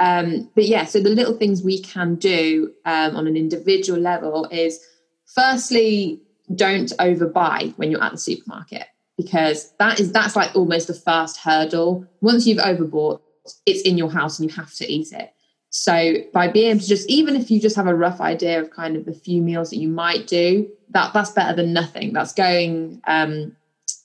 Um, 0.01 0.51
but 0.55 0.65
yeah 0.65 0.85
so 0.85 1.01
the 1.01 1.11
little 1.11 1.37
things 1.37 1.63
we 1.63 1.81
can 1.81 2.17
do 2.17 2.73
um, 2.85 3.17
on 3.17 3.27
an 3.27 3.37
individual 3.37 4.01
level 4.01 4.47
is 4.47 4.85
firstly 5.27 6.21
don't 6.55 6.91
overbuy 6.99 7.77
when 7.79 7.91
you're 7.91 8.03
at 8.03 8.13
the 8.13 8.19
supermarket 8.19 8.87
because 9.17 9.73
that 9.79 10.01
is 10.01 10.13
that's 10.13 10.37
like 10.37 10.55
almost 10.55 10.89
the 10.89 10.95
first 10.95 11.39
hurdle. 11.39 12.07
Once 12.21 12.47
you've 12.47 12.59
overbought 12.59 13.21
it's 13.67 13.83
in 13.83 13.99
your 13.99 14.11
house 14.11 14.39
and 14.39 14.51
you 14.51 14.57
have 14.57 14.73
to 14.75 14.91
eat 14.91 15.13
it. 15.13 15.33
So 15.71 16.15
by 16.33 16.49
being 16.49 16.71
able 16.71 16.81
to 16.81 16.87
just 16.87 17.09
even 17.09 17.37
if 17.37 17.51
you 17.51 17.61
just 17.61 17.77
have 17.77 17.87
a 17.87 17.95
rough 17.95 18.21
idea 18.21 18.61
of 18.61 18.71
kind 18.71 18.97
of 18.97 19.05
the 19.05 19.13
few 19.13 19.43
meals 19.43 19.71
that 19.71 19.79
you 19.79 19.89
might 19.89 20.27
do 20.27 20.69
that 20.91 21.13
that's 21.13 21.31
better 21.31 21.55
than 21.55 21.73
nothing. 21.73 22.13
That's 22.13 22.33
going 22.33 23.03
um, 23.07 23.57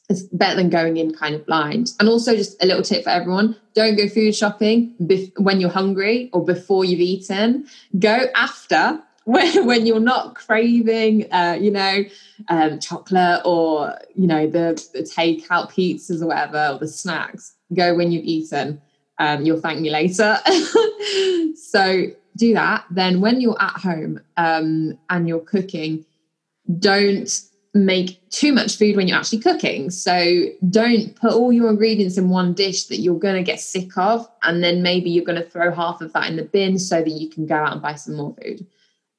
it's 0.09 0.23
better 0.23 0.55
than 0.55 0.69
going 0.69 0.97
in 0.97 1.13
kind 1.13 1.35
of 1.35 1.45
blind. 1.45 1.93
And 1.99 2.09
also, 2.09 2.35
just 2.35 2.61
a 2.61 2.65
little 2.65 2.81
tip 2.81 3.03
for 3.03 3.11
everyone 3.11 3.55
don't 3.75 3.95
go 3.95 4.09
food 4.09 4.35
shopping 4.35 4.93
bef- 5.01 5.31
when 5.39 5.61
you're 5.61 5.69
hungry 5.69 6.29
or 6.33 6.43
before 6.43 6.83
you've 6.83 6.99
eaten. 6.99 7.67
Go 7.99 8.25
after 8.35 9.01
when, 9.25 9.67
when 9.67 9.85
you're 9.85 9.99
not 9.99 10.33
craving, 10.33 11.31
uh, 11.31 11.55
you 11.59 11.69
know, 11.69 12.03
um, 12.47 12.79
chocolate 12.79 13.41
or, 13.45 13.95
you 14.15 14.25
know, 14.25 14.47
the, 14.47 14.83
the 14.93 15.03
takeout 15.03 15.71
pizzas 15.71 16.21
or 16.21 16.27
whatever, 16.27 16.71
or 16.73 16.79
the 16.79 16.87
snacks. 16.87 17.53
Go 17.73 17.95
when 17.95 18.11
you've 18.11 18.25
eaten. 18.25 18.81
Um, 19.19 19.45
you'll 19.45 19.61
thank 19.61 19.79
me 19.79 19.91
later. 19.91 20.39
so 21.55 22.05
do 22.35 22.53
that. 22.53 22.85
Then, 22.89 23.21
when 23.21 23.41
you're 23.41 23.61
at 23.61 23.73
home 23.73 24.21
um, 24.37 24.97
and 25.09 25.27
you're 25.27 25.41
cooking, 25.41 26.05
don't 26.79 27.29
make 27.73 28.27
too 28.29 28.51
much 28.51 28.77
food 28.77 28.95
when 28.95 29.07
you're 29.07 29.17
actually 29.17 29.39
cooking. 29.39 29.89
So 29.91 30.45
don't 30.69 31.15
put 31.15 31.33
all 31.33 31.53
your 31.53 31.69
ingredients 31.69 32.17
in 32.17 32.29
one 32.29 32.53
dish 32.53 32.85
that 32.85 32.97
you're 32.97 33.19
going 33.19 33.35
to 33.35 33.43
get 33.43 33.59
sick 33.59 33.95
of. 33.97 34.27
And 34.41 34.63
then 34.63 34.81
maybe 34.81 35.09
you're 35.09 35.25
going 35.25 35.41
to 35.41 35.47
throw 35.47 35.71
half 35.71 36.01
of 36.01 36.11
that 36.13 36.29
in 36.29 36.35
the 36.35 36.43
bin 36.43 36.79
so 36.79 37.01
that 37.01 37.09
you 37.09 37.29
can 37.29 37.45
go 37.45 37.55
out 37.55 37.73
and 37.73 37.81
buy 37.81 37.95
some 37.95 38.15
more 38.15 38.35
food. 38.41 38.65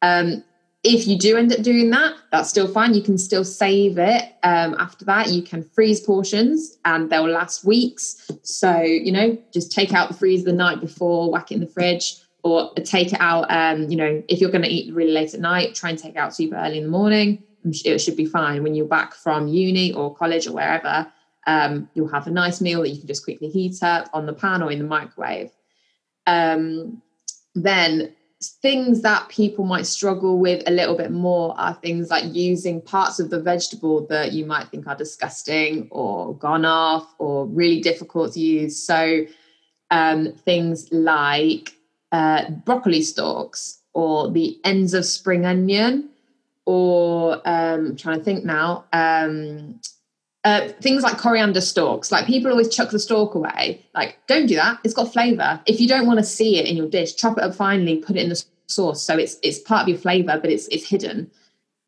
Um, 0.02 0.42
if 0.82 1.06
you 1.06 1.18
do 1.18 1.36
end 1.36 1.52
up 1.52 1.62
doing 1.62 1.90
that, 1.90 2.14
that's 2.32 2.48
still 2.48 2.66
fine. 2.66 2.94
You 2.94 3.02
can 3.02 3.18
still 3.18 3.44
save 3.44 3.98
it 3.98 4.32
um, 4.42 4.74
after 4.78 5.04
that. 5.04 5.28
You 5.28 5.42
can 5.42 5.62
freeze 5.62 6.00
portions 6.00 6.78
and 6.84 7.10
they'll 7.10 7.28
last 7.28 7.64
weeks. 7.64 8.30
So, 8.42 8.80
you 8.80 9.12
know, 9.12 9.36
just 9.52 9.70
take 9.72 9.92
out 9.92 10.08
the 10.08 10.14
freezer 10.14 10.46
the 10.46 10.54
night 10.54 10.80
before, 10.80 11.30
whack 11.30 11.52
it 11.52 11.56
in 11.56 11.60
the 11.60 11.66
fridge, 11.66 12.16
or 12.42 12.72
take 12.84 13.12
it 13.12 13.20
out. 13.20 13.50
Um, 13.50 13.90
you 13.90 13.96
know, 13.96 14.22
if 14.28 14.40
you're 14.40 14.50
going 14.50 14.64
to 14.64 14.70
eat 14.70 14.94
really 14.94 15.12
late 15.12 15.34
at 15.34 15.40
night, 15.40 15.74
try 15.74 15.90
and 15.90 15.98
take 15.98 16.14
it 16.14 16.18
out 16.18 16.34
super 16.34 16.56
early 16.56 16.78
in 16.78 16.84
the 16.84 16.90
morning. 16.90 17.42
It 17.64 17.98
should 18.00 18.16
be 18.16 18.26
fine 18.26 18.62
when 18.62 18.74
you're 18.74 18.86
back 18.86 19.14
from 19.14 19.48
uni 19.48 19.92
or 19.92 20.14
college 20.14 20.46
or 20.46 20.52
wherever. 20.52 21.10
Um, 21.46 21.88
you'll 21.94 22.08
have 22.08 22.26
a 22.26 22.30
nice 22.30 22.60
meal 22.60 22.82
that 22.82 22.90
you 22.90 22.98
can 22.98 23.06
just 23.06 23.24
quickly 23.24 23.48
heat 23.48 23.82
up 23.82 24.08
on 24.12 24.26
the 24.26 24.32
pan 24.32 24.62
or 24.62 24.70
in 24.70 24.78
the 24.78 24.84
microwave. 24.84 25.50
Um, 26.26 27.02
then 27.54 28.14
things 28.62 29.02
that 29.02 29.28
people 29.28 29.64
might 29.64 29.86
struggle 29.86 30.38
with 30.38 30.62
a 30.66 30.70
little 30.70 30.96
bit 30.96 31.10
more 31.10 31.54
are 31.58 31.74
things 31.74 32.10
like 32.10 32.24
using 32.34 32.80
parts 32.80 33.20
of 33.20 33.30
the 33.30 33.40
vegetable 33.40 34.06
that 34.06 34.32
you 34.32 34.46
might 34.46 34.68
think 34.68 34.86
are 34.86 34.96
disgusting 34.96 35.88
or 35.90 36.34
gone 36.36 36.64
off 36.64 37.14
or 37.18 37.46
really 37.46 37.80
difficult 37.80 38.32
to 38.32 38.40
use. 38.40 38.82
So, 38.82 39.26
um, 39.90 40.32
things 40.44 40.90
like 40.92 41.74
uh, 42.12 42.50
broccoli 42.50 43.02
stalks 43.02 43.80
or 43.92 44.30
the 44.30 44.58
ends 44.64 44.94
of 44.94 45.04
spring 45.04 45.44
onion, 45.44 46.09
or 46.70 47.42
um, 47.46 47.86
I'm 47.86 47.96
trying 47.96 48.18
to 48.18 48.24
think 48.24 48.44
now, 48.44 48.84
um, 48.92 49.80
uh, 50.44 50.68
things 50.80 51.02
like 51.02 51.18
coriander 51.18 51.60
stalks. 51.60 52.12
Like 52.12 52.26
people 52.26 52.48
always 52.48 52.68
chuck 52.68 52.90
the 52.90 53.00
stalk 53.00 53.34
away. 53.34 53.84
Like, 53.92 54.18
don't 54.28 54.46
do 54.46 54.54
that. 54.54 54.78
It's 54.84 54.94
got 54.94 55.12
flavor. 55.12 55.60
If 55.66 55.80
you 55.80 55.88
don't 55.88 56.06
want 56.06 56.20
to 56.20 56.24
see 56.24 56.60
it 56.60 56.66
in 56.66 56.76
your 56.76 56.88
dish, 56.88 57.16
chop 57.16 57.38
it 57.38 57.42
up 57.42 57.56
finely, 57.56 57.96
put 57.96 58.14
it 58.14 58.22
in 58.22 58.28
the 58.28 58.40
sauce. 58.68 59.02
So 59.02 59.16
it's 59.18 59.36
it's 59.42 59.58
part 59.58 59.82
of 59.82 59.88
your 59.88 59.98
flavor, 59.98 60.38
but 60.40 60.48
it's 60.48 60.68
it's 60.68 60.88
hidden. 60.88 61.28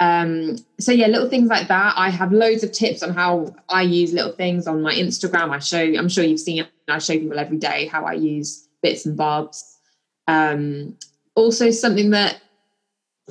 Um, 0.00 0.56
so 0.80 0.90
yeah, 0.90 1.06
little 1.06 1.30
things 1.30 1.48
like 1.48 1.68
that. 1.68 1.94
I 1.96 2.10
have 2.10 2.32
loads 2.32 2.64
of 2.64 2.72
tips 2.72 3.04
on 3.04 3.14
how 3.14 3.54
I 3.68 3.82
use 3.82 4.12
little 4.12 4.32
things 4.32 4.66
on 4.66 4.82
my 4.82 4.92
Instagram. 4.92 5.50
I 5.50 5.60
show. 5.60 5.78
I'm 5.78 6.08
sure 6.08 6.24
you've 6.24 6.40
seen. 6.40 6.66
I 6.88 6.98
show 6.98 7.12
people 7.12 7.38
every 7.38 7.58
day 7.58 7.86
how 7.86 8.04
I 8.04 8.14
use 8.14 8.66
bits 8.82 9.06
and 9.06 9.16
bobs. 9.16 9.78
Um, 10.26 10.98
also, 11.36 11.70
something 11.70 12.10
that 12.10 12.40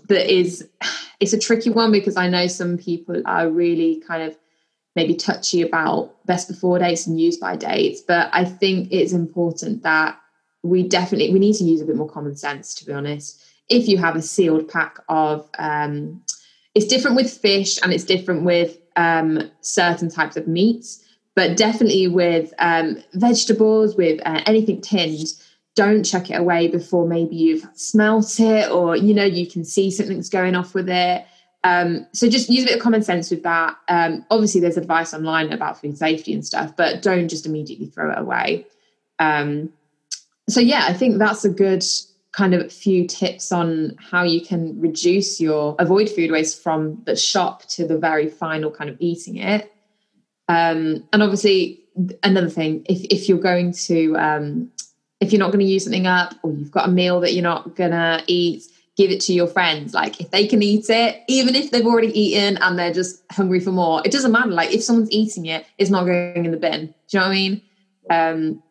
that 0.07 0.33
is 0.33 0.67
it's 1.19 1.33
a 1.33 1.39
tricky 1.39 1.69
one 1.69 1.91
because 1.91 2.17
I 2.17 2.27
know 2.27 2.47
some 2.47 2.77
people 2.77 3.21
are 3.25 3.49
really 3.49 4.01
kind 4.07 4.23
of 4.23 4.37
maybe 4.95 5.15
touchy 5.15 5.61
about 5.61 6.25
best 6.25 6.47
before 6.47 6.79
dates 6.79 7.07
and 7.07 7.19
use 7.19 7.37
by 7.37 7.55
dates 7.55 8.01
but 8.01 8.29
i 8.33 8.43
think 8.43 8.89
it's 8.91 9.13
important 9.13 9.83
that 9.83 10.19
we 10.63 10.87
definitely 10.87 11.31
we 11.31 11.39
need 11.39 11.55
to 11.55 11.63
use 11.63 11.81
a 11.81 11.85
bit 11.85 11.95
more 11.95 12.09
common 12.09 12.35
sense 12.35 12.73
to 12.75 12.85
be 12.85 12.93
honest. 12.93 13.43
If 13.69 13.87
you 13.87 13.97
have 13.97 14.15
a 14.15 14.21
sealed 14.21 14.67
pack 14.67 14.97
of 15.09 15.49
um, 15.57 16.21
it's 16.75 16.85
different 16.85 17.15
with 17.15 17.31
fish 17.31 17.79
and 17.81 17.93
it's 17.93 18.03
different 18.03 18.43
with 18.43 18.77
um, 18.95 19.49
certain 19.61 20.09
types 20.09 20.37
of 20.37 20.47
meats 20.47 21.05
but 21.33 21.55
definitely 21.55 22.07
with 22.07 22.53
um, 22.59 23.01
vegetables 23.13 23.95
with 23.95 24.19
uh, 24.25 24.41
anything 24.45 24.81
tinned 24.81 25.27
don't 25.75 26.03
chuck 26.03 26.29
it 26.29 26.39
away 26.39 26.67
before 26.67 27.07
maybe 27.07 27.35
you've 27.35 27.65
smelt 27.73 28.39
it 28.39 28.69
or 28.69 28.95
you 28.95 29.13
know 29.13 29.23
you 29.23 29.47
can 29.47 29.63
see 29.63 29.89
something's 29.89 30.29
going 30.29 30.55
off 30.55 30.73
with 30.73 30.89
it 30.89 31.25
um, 31.63 32.07
so 32.11 32.27
just 32.27 32.49
use 32.49 32.63
a 32.63 32.67
bit 32.67 32.75
of 32.77 32.81
common 32.81 33.03
sense 33.03 33.29
with 33.29 33.43
that. 33.43 33.77
Um, 33.87 34.25
obviously, 34.31 34.61
there's 34.61 34.77
advice 34.77 35.13
online 35.13 35.53
about 35.53 35.79
food 35.79 35.97
safety 35.97 36.33
and 36.33 36.45
stuff, 36.45 36.75
but 36.75 37.01
don't 37.01 37.27
just 37.27 37.45
immediately 37.45 37.85
throw 37.85 38.11
it 38.11 38.17
away. 38.17 38.65
Um, 39.19 39.71
so 40.49 40.59
yeah, 40.59 40.85
I 40.87 40.93
think 40.93 41.19
that's 41.19 41.45
a 41.45 41.49
good 41.49 41.83
kind 42.31 42.53
of 42.53 42.71
few 42.71 43.05
tips 43.07 43.51
on 43.51 43.95
how 43.99 44.23
you 44.23 44.41
can 44.41 44.79
reduce 44.79 45.39
your 45.39 45.75
avoid 45.79 46.09
food 46.09 46.31
waste 46.31 46.63
from 46.63 47.01
the 47.05 47.15
shop 47.15 47.63
to 47.65 47.85
the 47.85 47.97
very 47.97 48.27
final 48.29 48.71
kind 48.71 48.89
of 48.89 48.97
eating 48.99 49.37
it. 49.37 49.71
Um, 50.47 51.07
and 51.13 51.21
obviously, 51.21 51.83
another 52.23 52.49
thing, 52.49 52.83
if 52.89 53.03
if 53.11 53.29
you're 53.29 53.37
going 53.37 53.73
to 53.73 54.17
um, 54.17 54.71
if 55.21 55.31
you're 55.31 55.39
not 55.39 55.51
going 55.51 55.65
to 55.65 55.71
use 55.71 55.83
something 55.83 56.07
up 56.07 56.33
or 56.43 56.51
you've 56.51 56.71
got 56.71 56.89
a 56.89 56.91
meal 56.91 57.21
that 57.21 57.33
you're 57.33 57.43
not 57.43 57.75
going 57.75 57.91
to 57.91 58.23
eat 58.27 58.63
give 58.97 59.11
it 59.11 59.21
to 59.21 59.33
your 59.33 59.47
friends. 59.47 59.93
Like 59.93 60.19
if 60.19 60.31
they 60.31 60.45
can 60.45 60.61
eat 60.61 60.89
it, 60.89 61.21
even 61.27 61.55
if 61.55 61.71
they've 61.71 61.85
already 61.85 62.19
eaten 62.19 62.57
and 62.57 62.77
they're 62.77 62.93
just 62.93 63.23
hungry 63.31 63.59
for 63.59 63.71
more, 63.71 64.01
it 64.05 64.11
doesn't 64.11 64.31
matter. 64.31 64.51
Like 64.51 64.73
if 64.73 64.83
someone's 64.83 65.11
eating 65.11 65.45
it, 65.45 65.65
it's 65.77 65.89
not 65.89 66.05
going 66.05 66.45
in 66.45 66.51
the 66.51 66.57
bin. 66.57 66.87
Do 66.87 66.93
you 67.09 67.19
know 67.19 67.25
what 67.25 67.31
I 67.31 67.33
mean? 67.33 67.61
Um, 68.09 68.63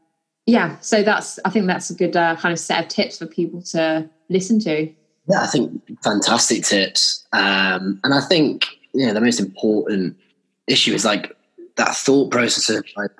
yeah. 0.47 0.79
So 0.81 1.03
that's 1.03 1.39
I 1.45 1.51
think 1.51 1.67
that's 1.67 1.91
a 1.91 1.95
good 1.95 2.17
uh, 2.17 2.37
kind 2.37 2.53
of 2.53 2.59
set 2.59 2.85
of 2.85 2.89
tips 2.89 3.19
for 3.19 3.27
people 3.27 3.63
to 3.63 4.09
listen 4.29 4.61
to. 4.61 4.93
Yeah, 5.29 5.43
I 5.43 5.47
think 5.47 5.83
fantastic 6.03 6.65
tips, 6.65 7.25
um, 7.33 8.01
and 8.03 8.13
I 8.13 8.21
think 8.21 8.67
you 8.93 9.07
know 9.07 9.15
the 9.15 9.21
most 9.21 9.39
important 9.39 10.17
issue 10.67 10.93
is 10.93 11.05
like 11.05 11.37
that 11.77 11.95
thought 11.95 12.33
process 12.33 12.69
of 12.71 12.85
like 12.97 13.13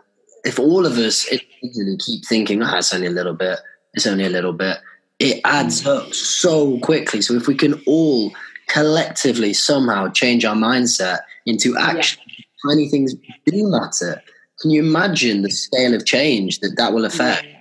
if 0.45 0.59
all 0.59 0.87
of 0.87 0.97
us 0.99 1.27
individually 1.27 1.97
keep 1.99 2.25
thinking, 2.27 2.63
oh, 2.63 2.77
it's 2.77 2.95
only 2.95 3.07
a 3.07 3.11
little 3.11 3.35
bit, 3.35 3.59
it's 3.95 4.07
only 4.07 4.25
a 4.25 4.31
little 4.31 4.53
bit, 4.53 4.79
it 5.19 5.41
adds 5.45 5.83
hmm. 5.83 5.89
up 5.89 6.15
so 6.15 6.79
quickly. 6.81 7.21
So 7.21 7.35
if 7.35 7.47
we 7.47 7.55
can 7.55 7.81
all 7.87 8.33
collectively 8.69 9.53
somehow 9.53 10.09
change 10.11 10.45
our 10.45 10.55
mindset 10.55 11.21
into 11.47 11.77
action, 11.77 12.23
yeah. 12.27 12.45
tiny 12.71 12.89
things 12.89 13.15
do 13.47 13.71
matter. 13.71 14.23
Can 14.61 14.71
you 14.71 14.83
imagine 14.83 15.43
the 15.43 15.51
scale 15.51 15.95
of 15.95 16.05
change 16.05 16.61
that 16.61 16.75
that 16.77 16.93
will 16.93 17.05
affect? 17.05 17.45
Yeah. 17.45 17.57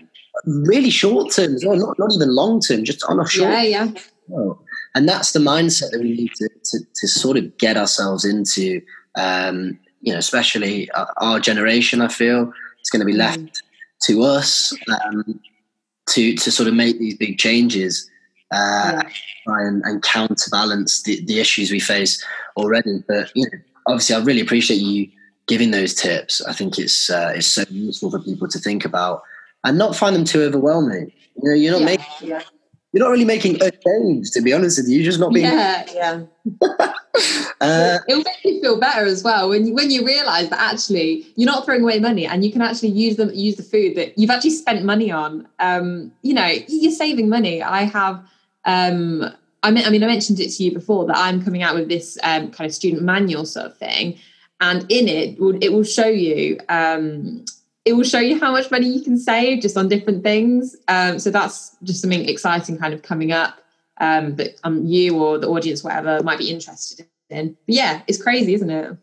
Really 0.46 0.90
short 0.90 1.34
term 1.34 1.56
as 1.56 1.66
well, 1.66 1.78
not, 1.78 2.00
not 2.00 2.14
even 2.14 2.34
long 2.34 2.62
term, 2.62 2.84
just 2.84 3.04
on 3.06 3.20
a 3.20 3.28
short. 3.28 3.52
Yeah, 3.52 3.64
yeah. 3.64 3.92
Oh. 4.34 4.60
And 4.96 5.08
that's 5.08 5.34
the 5.34 5.40
mindset 5.40 5.92
that 5.92 6.02
we 6.02 6.14
need 6.14 6.32
to, 6.36 6.50
to, 6.50 6.80
to 6.96 7.08
sort 7.08 7.38
of 7.38 7.58
get 7.58 7.78
ourselves 7.78 8.26
into. 8.26 8.82
Um, 9.16 9.80
you 10.02 10.14
know, 10.14 10.20
especially 10.20 10.90
uh, 10.92 11.06
our 11.18 11.40
generation, 11.40 12.02
I 12.02 12.08
feel 12.08 12.54
it's 12.80 12.90
going 12.90 13.02
to 13.02 13.06
be 13.06 13.14
left 13.14 13.40
mm. 13.40 13.62
to 14.08 14.24
us. 14.24 14.74
Um, 15.06 15.40
to 16.10 16.36
to 16.36 16.52
sort 16.52 16.68
of 16.68 16.74
make 16.74 17.00
these 17.00 17.16
big 17.16 17.38
changes 17.38 18.10
uh, 18.52 19.04
yeah. 19.04 19.10
and, 19.46 19.84
and, 19.86 20.02
counterbalance 20.02 21.04
the, 21.04 21.24
the 21.26 21.40
issues 21.40 21.72
we 21.72 21.80
face 21.80 22.24
already. 22.58 23.04
But 23.08 23.32
you 23.36 23.44
know, 23.44 23.60
obviously, 23.88 24.16
I 24.16 24.20
really 24.20 24.42
appreciate 24.42 24.78
you 24.78 25.08
giving 25.48 25.72
those 25.72 25.94
tips. 25.94 26.42
I 26.46 26.54
think 26.54 26.80
it's 26.80 27.10
uh, 27.10 27.34
it's 27.36 27.48
so 27.48 27.64
useful 27.70 28.12
for 28.12 28.20
people 28.20 28.48
to 28.48 28.60
think 28.60 28.86
about 28.86 29.22
and 29.64 29.78
not 29.78 29.96
find 29.96 30.16
them 30.16 30.26
too 30.26 30.42
overwhelming. 30.42 31.12
You 31.42 31.50
know, 31.50 31.56
you're 31.56 31.72
not 31.74 31.82
yeah, 31.82 31.86
making 31.86 32.28
yeah 32.30 32.42
you're 32.92 33.04
not 33.04 33.12
really 33.12 33.26
making 33.26 33.62
a 33.62 33.72
change, 33.72 34.32
to 34.32 34.42
be 34.42 34.52
honest 34.52 34.80
with 34.80 34.88
you. 34.88 34.98
You're 34.98 35.06
just 35.06 35.20
not 35.20 35.34
being. 35.34 35.46
Yeah, 35.46 35.86
yeah. 35.94 36.24
uh, 37.62 38.00
It'll 38.08 38.24
make 38.24 38.44
you 38.44 38.62
feel 38.62 38.80
better 38.80 39.06
as 39.06 39.24
well 39.24 39.50
when 39.50 39.68
you 39.68 39.74
when 39.74 39.92
you 39.92 40.06
realise 40.06 40.50
that 40.50 40.60
actually 40.60 41.28
you're 41.36 41.50
not 41.50 41.66
throwing 41.66 41.84
away 41.84 42.00
money 42.00 42.26
and 42.26 42.44
you 42.44 42.52
can 42.52 42.62
actually 42.62 42.90
use 42.90 43.18
them 43.18 43.30
use 43.34 43.58
the 43.58 43.64
food 43.64 43.96
that 43.96 44.18
you've 44.18 44.32
actually 44.32 44.52
spent 44.52 44.84
money 44.84 45.12
on. 45.12 45.48
Um, 45.60 46.12
you 46.24 46.34
know, 46.34 46.48
you're 46.68 46.92
saving 46.92 47.30
money. 47.30 47.62
I 47.62 47.84
have. 47.84 48.24
Um, 48.66 49.24
I 49.62 49.72
mean, 49.72 49.86
I 49.86 49.90
mean, 49.90 50.04
I 50.04 50.08
mentioned 50.08 50.40
it 50.40 50.50
to 50.52 50.64
you 50.64 50.72
before 50.72 51.06
that 51.08 51.18
I'm 51.18 51.44
coming 51.44 51.64
out 51.64 51.76
with 51.76 51.90
this 51.90 52.18
um, 52.24 52.50
kind 52.52 52.68
of 52.68 52.74
student 52.74 53.04
manual 53.04 53.46
sort 53.46 53.66
of 53.66 53.78
thing, 53.78 54.18
and 54.62 54.86
in 54.90 55.08
it, 55.08 55.38
it 55.62 55.74
will 55.74 55.84
show 55.84 56.08
you 56.08 56.58
um, 56.70 57.44
it 57.86 57.94
will 57.94 58.04
show 58.04 58.20
you 58.20 58.40
how 58.40 58.52
much 58.52 58.70
money 58.72 58.88
you 58.88 59.02
can 59.02 59.18
save 59.18 59.62
just 59.62 59.78
on 59.78 59.88
different 59.88 60.24
things. 60.24 60.76
Um, 60.88 61.20
so 61.20 61.32
that's 61.32 61.76
just 61.84 62.02
something 62.02 62.28
exciting 62.28 62.78
kind 62.78 62.94
of 62.94 63.02
coming 63.02 63.32
up 63.32 63.60
um, 64.00 64.36
that 64.36 64.60
um, 64.64 64.86
you 64.86 65.18
or 65.18 65.38
the 65.38 65.48
audience, 65.48 65.84
whatever, 65.84 66.22
might 66.24 66.40
be 66.40 66.50
interested 66.50 67.08
in. 67.30 67.58
But 67.66 67.76
yeah, 67.76 68.02
it's 68.08 68.22
crazy, 68.22 68.54
isn't 68.54 68.70
it? 68.70 68.98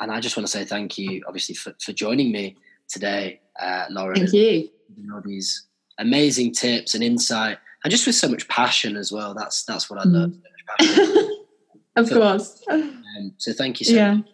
And 0.00 0.10
I 0.10 0.20
just 0.20 0.36
want 0.36 0.46
to 0.46 0.50
say 0.50 0.64
thank 0.64 0.98
you, 0.98 1.22
obviously, 1.26 1.54
for, 1.54 1.74
for 1.80 1.92
joining 1.92 2.32
me 2.32 2.56
today, 2.88 3.40
uh, 3.60 3.86
Laura. 3.90 4.16
Thank 4.16 4.32
you. 4.32 4.68
you 4.96 5.06
know, 5.06 5.22
these 5.24 5.66
amazing 5.98 6.52
tips 6.52 6.94
and 6.94 7.04
insight, 7.04 7.58
and 7.84 7.90
just 7.90 8.06
with 8.06 8.16
so 8.16 8.28
much 8.28 8.48
passion 8.48 8.96
as 8.96 9.12
well. 9.12 9.34
That's 9.34 9.64
that's 9.64 9.88
what 9.88 10.00
I 10.00 10.04
love. 10.04 10.32
Mm. 10.80 11.28
of 11.96 12.08
so, 12.08 12.20
course. 12.20 12.62
Um, 12.68 13.34
so 13.38 13.52
thank 13.52 13.80
you 13.80 13.86
so 13.86 13.94
yeah. 13.94 14.14
much, 14.14 14.26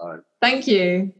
Lauren. 0.00 0.24
Thank 0.40 0.66
you. 0.66 1.12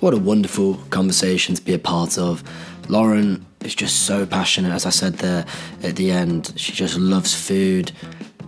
What 0.00 0.14
a 0.14 0.16
wonderful 0.16 0.76
conversation 0.88 1.54
to 1.54 1.62
be 1.62 1.74
a 1.74 1.78
part 1.78 2.16
of. 2.16 2.42
Lauren 2.88 3.44
is 3.62 3.74
just 3.74 4.06
so 4.06 4.24
passionate, 4.24 4.72
as 4.72 4.86
I 4.86 4.90
said 4.90 5.18
there 5.18 5.44
at 5.82 5.96
the 5.96 6.10
end. 6.10 6.54
She 6.56 6.72
just 6.72 6.96
loves 6.96 7.34
food, 7.34 7.92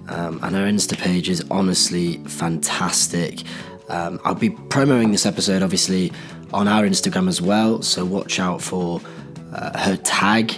um, 0.08 0.40
and 0.42 0.56
her 0.56 0.64
Insta 0.64 0.96
page 0.96 1.28
is 1.28 1.44
honestly 1.50 2.16
fantastic. 2.24 3.42
Um, 3.90 4.18
I'll 4.24 4.34
be 4.34 4.48
promoting 4.48 5.12
this 5.12 5.26
episode 5.26 5.62
obviously 5.62 6.10
on 6.54 6.68
our 6.68 6.84
Instagram 6.84 7.28
as 7.28 7.42
well, 7.42 7.82
so 7.82 8.02
watch 8.06 8.40
out 8.40 8.62
for 8.62 9.02
uh, 9.52 9.78
her 9.78 9.96
tag 9.96 10.54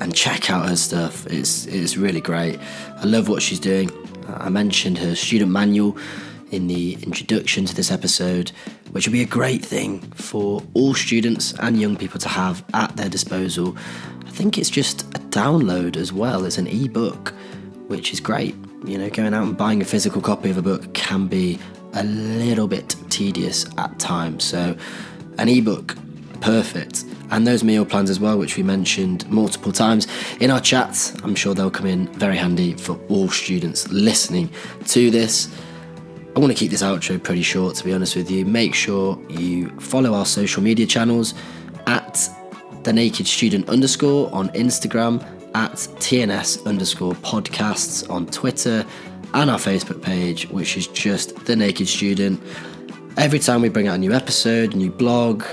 and 0.00 0.14
check 0.14 0.50
out 0.50 0.68
her 0.68 0.76
stuff. 0.76 1.26
It's 1.28 1.64
it's 1.64 1.96
really 1.96 2.20
great. 2.20 2.58
I 2.98 3.04
love 3.04 3.30
what 3.30 3.40
she's 3.40 3.60
doing. 3.60 3.90
I 4.28 4.50
mentioned 4.50 4.98
her 4.98 5.14
student 5.14 5.50
manual 5.50 5.96
in 6.54 6.68
the 6.68 6.94
introduction 7.02 7.64
to 7.64 7.74
this 7.74 7.90
episode, 7.90 8.52
which 8.92 9.06
will 9.06 9.12
be 9.12 9.22
a 9.22 9.26
great 9.26 9.64
thing 9.64 10.00
for 10.12 10.62
all 10.74 10.94
students 10.94 11.52
and 11.58 11.80
young 11.80 11.96
people 11.96 12.20
to 12.20 12.28
have 12.28 12.64
at 12.74 12.96
their 12.96 13.08
disposal. 13.08 13.76
I 14.24 14.30
think 14.30 14.56
it's 14.56 14.70
just 14.70 15.02
a 15.16 15.20
download 15.30 15.96
as 15.96 16.12
well 16.12 16.44
as 16.44 16.56
an 16.56 16.68
ebook, 16.68 17.30
which 17.88 18.12
is 18.12 18.20
great. 18.20 18.54
You 18.84 18.98
know, 18.98 19.10
going 19.10 19.34
out 19.34 19.42
and 19.42 19.56
buying 19.56 19.82
a 19.82 19.84
physical 19.84 20.22
copy 20.22 20.50
of 20.50 20.56
a 20.56 20.62
book 20.62 20.94
can 20.94 21.26
be 21.26 21.58
a 21.94 22.04
little 22.04 22.68
bit 22.68 22.94
tedious 23.10 23.66
at 23.78 23.98
times. 23.98 24.44
So, 24.44 24.76
an 25.38 25.48
ebook, 25.48 25.96
perfect. 26.40 27.04
And 27.30 27.46
those 27.46 27.64
meal 27.64 27.84
plans 27.84 28.10
as 28.10 28.20
well, 28.20 28.38
which 28.38 28.56
we 28.56 28.62
mentioned 28.62 29.28
multiple 29.28 29.72
times 29.72 30.06
in 30.38 30.52
our 30.52 30.60
chats. 30.60 31.14
I'm 31.24 31.34
sure 31.34 31.54
they'll 31.54 31.70
come 31.70 31.86
in 31.86 32.06
very 32.12 32.36
handy 32.36 32.74
for 32.74 32.96
all 33.08 33.28
students 33.28 33.88
listening 33.88 34.50
to 34.86 35.10
this. 35.10 35.48
I 36.36 36.40
want 36.40 36.50
to 36.50 36.58
keep 36.58 36.72
this 36.72 36.82
outro 36.82 37.22
pretty 37.22 37.42
short, 37.42 37.76
to 37.76 37.84
be 37.84 37.92
honest 37.92 38.16
with 38.16 38.28
you. 38.28 38.44
Make 38.44 38.74
sure 38.74 39.16
you 39.28 39.70
follow 39.78 40.14
our 40.14 40.26
social 40.26 40.64
media 40.64 40.84
channels 40.84 41.32
at 41.86 42.28
the 42.82 42.92
naked 42.92 43.28
student 43.28 43.68
underscore 43.68 44.34
on 44.34 44.48
Instagram, 44.48 45.22
at 45.54 45.74
TNS 45.74 46.66
underscore 46.66 47.12
podcasts 47.14 48.10
on 48.10 48.26
Twitter, 48.26 48.84
and 49.32 49.48
our 49.48 49.58
Facebook 49.58 50.02
page, 50.02 50.48
which 50.48 50.76
is 50.76 50.88
just 50.88 51.36
the 51.46 51.54
naked 51.54 51.86
student. 51.86 52.42
Every 53.16 53.38
time 53.38 53.62
we 53.62 53.68
bring 53.68 53.86
out 53.86 53.94
a 53.94 53.98
new 53.98 54.12
episode, 54.12 54.74
new 54.74 54.90
blog, 54.90 55.44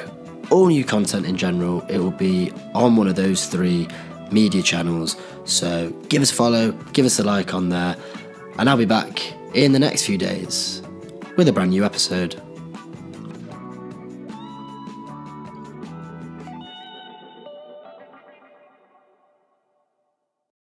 all 0.49 0.65
new 0.65 0.83
content 0.83 1.27
in 1.27 1.37
general, 1.37 1.81
it 1.89 1.99
will 1.99 2.09
be 2.09 2.51
on 2.73 2.95
one 2.95 3.07
of 3.07 3.15
those 3.15 3.45
three 3.45 3.87
media 4.31 4.63
channels. 4.63 5.15
So 5.45 5.91
give 6.09 6.23
us 6.23 6.31
a 6.31 6.33
follow, 6.33 6.71
give 6.93 7.05
us 7.05 7.19
a 7.19 7.23
like 7.23 7.53
on 7.53 7.69
there, 7.69 7.95
and 8.57 8.67
I'll 8.67 8.77
be 8.77 8.85
back 8.85 9.35
in 9.53 9.71
the 9.71 9.79
next 9.79 10.05
few 10.05 10.17
days 10.17 10.81
with 11.37 11.47
a 11.47 11.53
brand 11.53 11.71
new 11.71 11.83
episode. 11.83 12.41